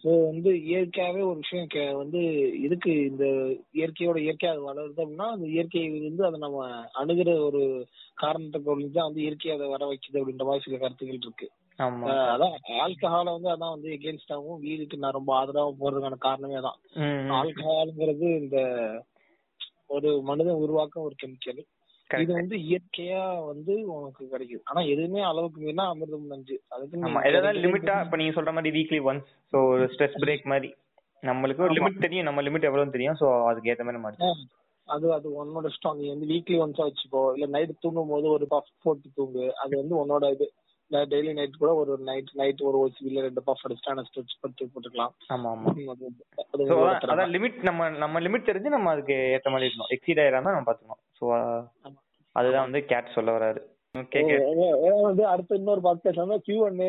ஸோ 0.04 0.10
வந்து 0.26 0.52
இயற்கையாவே 0.68 1.22
ஒரு 1.28 1.40
விஷயம் 1.44 1.70
வந்து 1.98 2.22
இதுக்கு 2.66 2.94
இந்த 3.06 3.26
இயற்கையோட 3.76 4.20
இயற்கையா 4.26 4.54
அது 4.54 4.68
வளருது 4.68 5.02
அப்படின்னா 5.02 5.30
அந்த 5.34 5.48
இயற்கை 5.54 5.82
வந்து 6.02 6.28
அதை 6.28 6.40
நம்ம 6.40 6.66
அணுகிற 7.02 7.32
ஒரு 7.48 7.64
காரணத்தை 8.18 8.62
பொருள் 8.62 8.92
தான் 8.92 9.10
வந்து 9.10 9.26
இயற்கை 9.26 9.52
அதை 9.54 9.68
வர 9.70 9.84
வைக்குது 9.88 10.20
அப்படின்ற 10.20 10.46
மாதிரி 10.46 10.66
சில 10.66 10.78
கருத்துக்கள் 10.78 11.22
இருக்கு. 11.22 11.50
அதான் 12.32 12.56
ஆல்கஹால 12.82 13.32
வந்து 13.32 13.50
அதான் 13.52 13.76
வந்து 13.76 13.90
எகேன்ஸ்டாவும் 13.94 14.60
வீடுக்கு 14.64 14.98
நான் 14.98 15.18
ரொம்ப 15.18 15.32
ஆதரவா 15.38 15.72
போறதுக்கான 15.80 16.18
காரணமே 16.26 16.60
தான் 16.62 16.78
ம், 16.98 17.16
ம். 17.22 17.32
ஆல்கஹால்ங்கிறது 17.38 18.28
இந்த 18.42 18.58
ஒரு 19.92 20.10
மனிதன் 20.22 20.62
உருவாக்க 20.64 20.96
ஒரு 21.02 21.16
கெமிக்கல். 21.24 21.62
இது 22.10 22.32
வந்து 22.34 22.56
இயற்கையா 22.62 23.22
வந்து 23.46 23.74
உனக்கு 23.92 24.24
கிடைக்குது. 24.26 24.64
ஆனா 24.64 24.82
எதுவுமே 24.86 25.22
அளவுக்கு 25.22 25.60
மீறினா 25.62 25.86
அமிர்தம் 25.92 26.32
நஞ்சு. 26.32 26.56
அதுக்கு 26.70 26.98
நீ 26.98 27.04
ஆமா. 27.08 27.20
ஏதாவது 27.30 27.60
லிமிட்டா 27.60 27.96
இப்ப 28.06 28.18
நீங்க 28.18 28.34
சொல்ற 28.38 28.52
மாதிரி 28.52 28.72
வீக்லி 28.78 29.00
ஒன்ஸ் 29.02 29.30
சோ 29.54 29.60
ஒரு 29.68 29.86
ஸ்ட்ரெஸ் 29.86 30.18
பிரேக் 30.24 30.46
மாதிரி. 30.46 30.70
நம்மளுக்கு 31.24 31.64
ஒரு. 31.64 31.76
லிமிட் 31.78 32.02
தெரியும். 32.02 32.26
நம்ம 32.26 32.42
லிமிட் 32.42 32.68
எவ்வளவு 32.70 32.96
தெரியும். 32.98 33.20
சோ 33.22 33.28
அதுக்கு 33.50 33.72
ஏத்த 33.72 33.86
மாதிரி 33.86 34.00
நம்ம 34.00 34.34
அது 34.88 35.08
அது 35.14 35.28
உன்னோட 35.34 35.66
இஷ்டம் 35.68 35.98
நீ 35.98 36.06
வந்து 36.10 36.26
வீக்லி 36.26 36.58
ஒன்ஸா 36.58 36.86
வச்சுக்கோ. 36.88 37.22
இல்ல 37.34 37.46
நைட் 37.48 37.80
தூங்கும் 37.80 38.08
போது 38.08 38.28
ஒரு 38.30 38.46
பஃப் 38.50 38.72
போட்டு 38.84 39.10
தூங்கு. 39.14 39.46
அது 39.56 39.74
வந்து 39.78 39.96
உன்னோட 39.96 40.24
இது. 40.32 40.48
டெய்லி 40.92 41.34
நைட் 41.34 41.58
கூட 41.60 41.74
ஒரு 41.74 41.98
நைட் 41.98 42.28
நைட் 42.34 42.62
ஒரு 42.62 42.88
ஓசி 42.88 43.06
இல்ல 43.06 43.22
ரெண்டு 43.22 43.44
பஃப் 43.48 43.70
அடிச்சுட்டு 43.70 44.04
ஸ்ட்ரெச் 44.04 44.40
படுத்து 44.42 44.66
போட்டுக்கலாம். 44.66 45.10
ஆமா 45.30 45.48
ஆமா. 45.48 45.96
அதான் 46.58 47.32
லிமிட் 47.32 47.62
நம்ம 47.62 47.90
நம்ம 47.90 48.20
லிமிட் 48.20 48.50
தெரிஞ்சு 48.50 48.60
நம்ம 48.60 48.90
அதுக்கு 48.90 49.42
ஏத்த 49.42 49.50
மாதிரி 49.50 49.72
இருக்கணும். 49.72 49.96
எக்ஸீட் 49.96 50.24
ஆயிராம 50.24 50.42
நம்ம 50.42 50.72
பாத்துக்கணும். 50.72 51.24
சோ. 51.24 51.64
அதுதான் 52.32 52.62
வந்து 52.62 52.86
கேட் 52.86 53.12
சொல்ல 53.14 53.38
வராரு. 53.38 55.02
வந்து 55.02 55.26
அடுத்த 55.26 55.56
இன்னொரு 55.56 55.80
பாட்காஸ்ட் 55.80 56.14
வந்து 56.14 56.42
கியூ 56.42 56.66
அண்ட் 56.66 56.80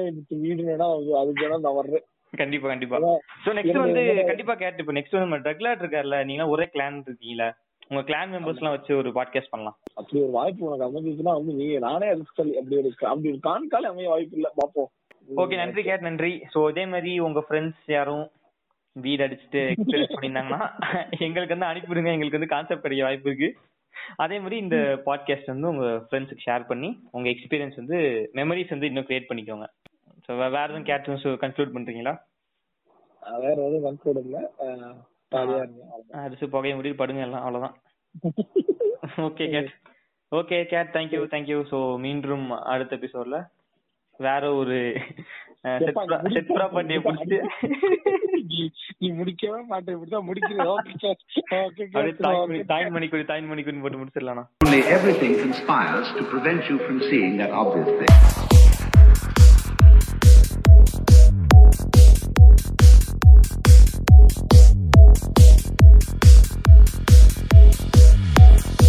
வீடுனா 0.43 1.17
அதுக்கு 1.17 1.49
நான் 1.49 1.75
வர்றேன். 1.75 2.05
கண்டிப்பா 2.37 2.69
கண்டிப்பா. 2.69 2.97
சோ 2.97 3.49
நெக்ஸ்ட் 3.49 3.79
வந்து 3.79 4.23
கண்டிப்பா 4.27 4.55
கேட் 4.55 4.79
இப்போ 4.79 4.93
நெக்ஸ்ட் 4.93 5.17
வந்து 5.19 5.27
நம்ம 5.27 5.39
ரெகுலர் 5.39 5.79
இருக்கார்ல 5.79 6.25
நீங்க 6.25 6.47
ஒரே 6.47 6.69
கிளான் 6.73 7.01
இருக்கீங்களா 7.01 7.55
உங்க 7.93 8.03
கிளான் 8.09 8.31
மெம்பர்ஸ் 8.35 8.61
எல்லாம் 8.61 8.75
வச்சு 8.75 8.93
ஒரு 8.99 9.09
பாட்காஸ்ட் 9.17 9.51
பண்ணலாம். 9.53 9.75
அப்படி 10.01 10.19
ஒரு 10.25 10.33
வாய்ப்பு 10.37 10.67
உனக்கு 10.69 10.87
அமைஞ்சிச்சுன்னா 10.87 11.33
வந்து 11.39 11.53
நீ 11.59 11.65
நானே 11.87 12.07
ரிஸ்க் 12.19 12.39
சொல்லி 12.41 12.55
அப்படி 12.61 12.77
ஒரு 12.81 12.91
அப்படி 13.11 13.29
ஒரு 13.33 13.41
கான்கால 13.49 13.91
அமைய 13.93 14.09
வாய்ப்பு 14.13 14.37
இல்ல. 14.39 14.49
பாப்போம். 14.61 14.89
ஓகே 15.43 15.59
நன்றி 15.61 15.83
கேட் 15.89 16.07
நன்றி. 16.07 16.31
சோ 16.53 16.61
இதே 16.73 16.85
மாதிரி 16.95 17.13
உங்க 17.27 17.41
ஃப்ரெண்ட்ஸ் 17.49 17.85
யாரும் 17.97 18.25
வீடு 18.97 19.25
அடிச்சுட்டு 19.27 19.61
எக்ஸ்பீரியன்ஸ் 19.75 20.15
பண்ணியிருந்தாங்கன்னா 20.15 20.63
எங்களுக்கு 21.27 21.55
வந்து 21.57 21.71
அனுப்பிவிடுங்க. 21.71 22.15
எங்களுக்கு 22.17 22.41
வந்து 22.41 22.53
கான்செப்ட் 22.55 22.85
கிடைக்க 22.87 23.07
வாய்ப்பு 23.09 23.31
இருக்கு. 23.31 23.51
அதே 24.25 24.37
மாதிரி 24.43 24.57
இந்த 24.65 24.77
பாட்காஸ்ட் 25.07 25.53
வந்து 25.55 25.71
உங்க 25.75 25.87
ஃப்ரெண்ட்ஸுக்கு 26.09 26.47
ஷேர் 26.49 26.69
பண்ணி 26.73 26.91
உங்க 27.17 27.29
எக்ஸ்பீரியன்ஸ் 27.35 27.81
வந்து 27.83 27.99
மெமரிஸ் 28.41 28.75
வந்து 28.77 28.91
இன்னும் 28.93 29.09
கிரியேட் 29.11 29.31
பண்ணிக்கோங்க. 29.31 29.69
ஸோ 30.27 30.33
வேற 30.57 30.67
எதுவும் 30.67 30.91
கேட் 30.91 31.09
கன்க்ளூட் 31.45 31.77
பண்றீங்களா? 31.79 32.17
வேற 33.47 33.57
எதுவும் 33.69 33.87
கன்க்ளூட் 33.89 34.23
இல்ல. 34.27 34.39
அடிச்சு 36.23 36.47
புகையை 36.55 36.75
முடிவு 36.77 36.97
படுங்க 37.01 37.23
எல்லாம் 37.27 37.45
அவ்வளவுதான். 37.47 37.77
Okay 39.29 39.47
Kate 39.55 39.73
okay 40.33 40.59
Kate 40.73 40.93
thank 40.97 41.15
you 41.17 41.23
thank 41.35 41.51
you 41.55 41.59
so 41.73 41.79
மீண்டும் 42.07 42.47
அடுத்த 42.73 42.97
எபிசோட்ல 42.97 43.39
வேற 44.21 44.43
ஒரு 44.61 44.77
செட் 46.35 46.53
ப்ராப்பர்ட்டிய 46.57 46.99
புடிச்சு 47.07 47.39
நீ 48.99 49.09
முடிக்கவே 49.19 49.61
மாட்டே 49.71 49.95
இப்படிதான் 49.97 50.27
முடிக்கிறது. 50.29 50.71
ஓகே 51.67 51.85
மணிக்கு 51.97 52.95
மணிக்குடி 52.97 53.25
தாயின் 53.31 53.51
மணிக்குடி 53.53 53.83
போட்டு 53.85 54.01
முடிச்சிடலாம் 54.03 54.49
Only 54.67 54.83
everything 54.99 55.35
conspires 55.45 56.11
to 56.19 56.25
prevent 56.35 56.63
you 56.71 56.79
from 56.87 56.99
seeing 57.11 57.37
that 57.43 57.53
obvious 57.63 57.91
thing. 58.01 58.15
Thank 64.73 64.97
you. 68.81 68.82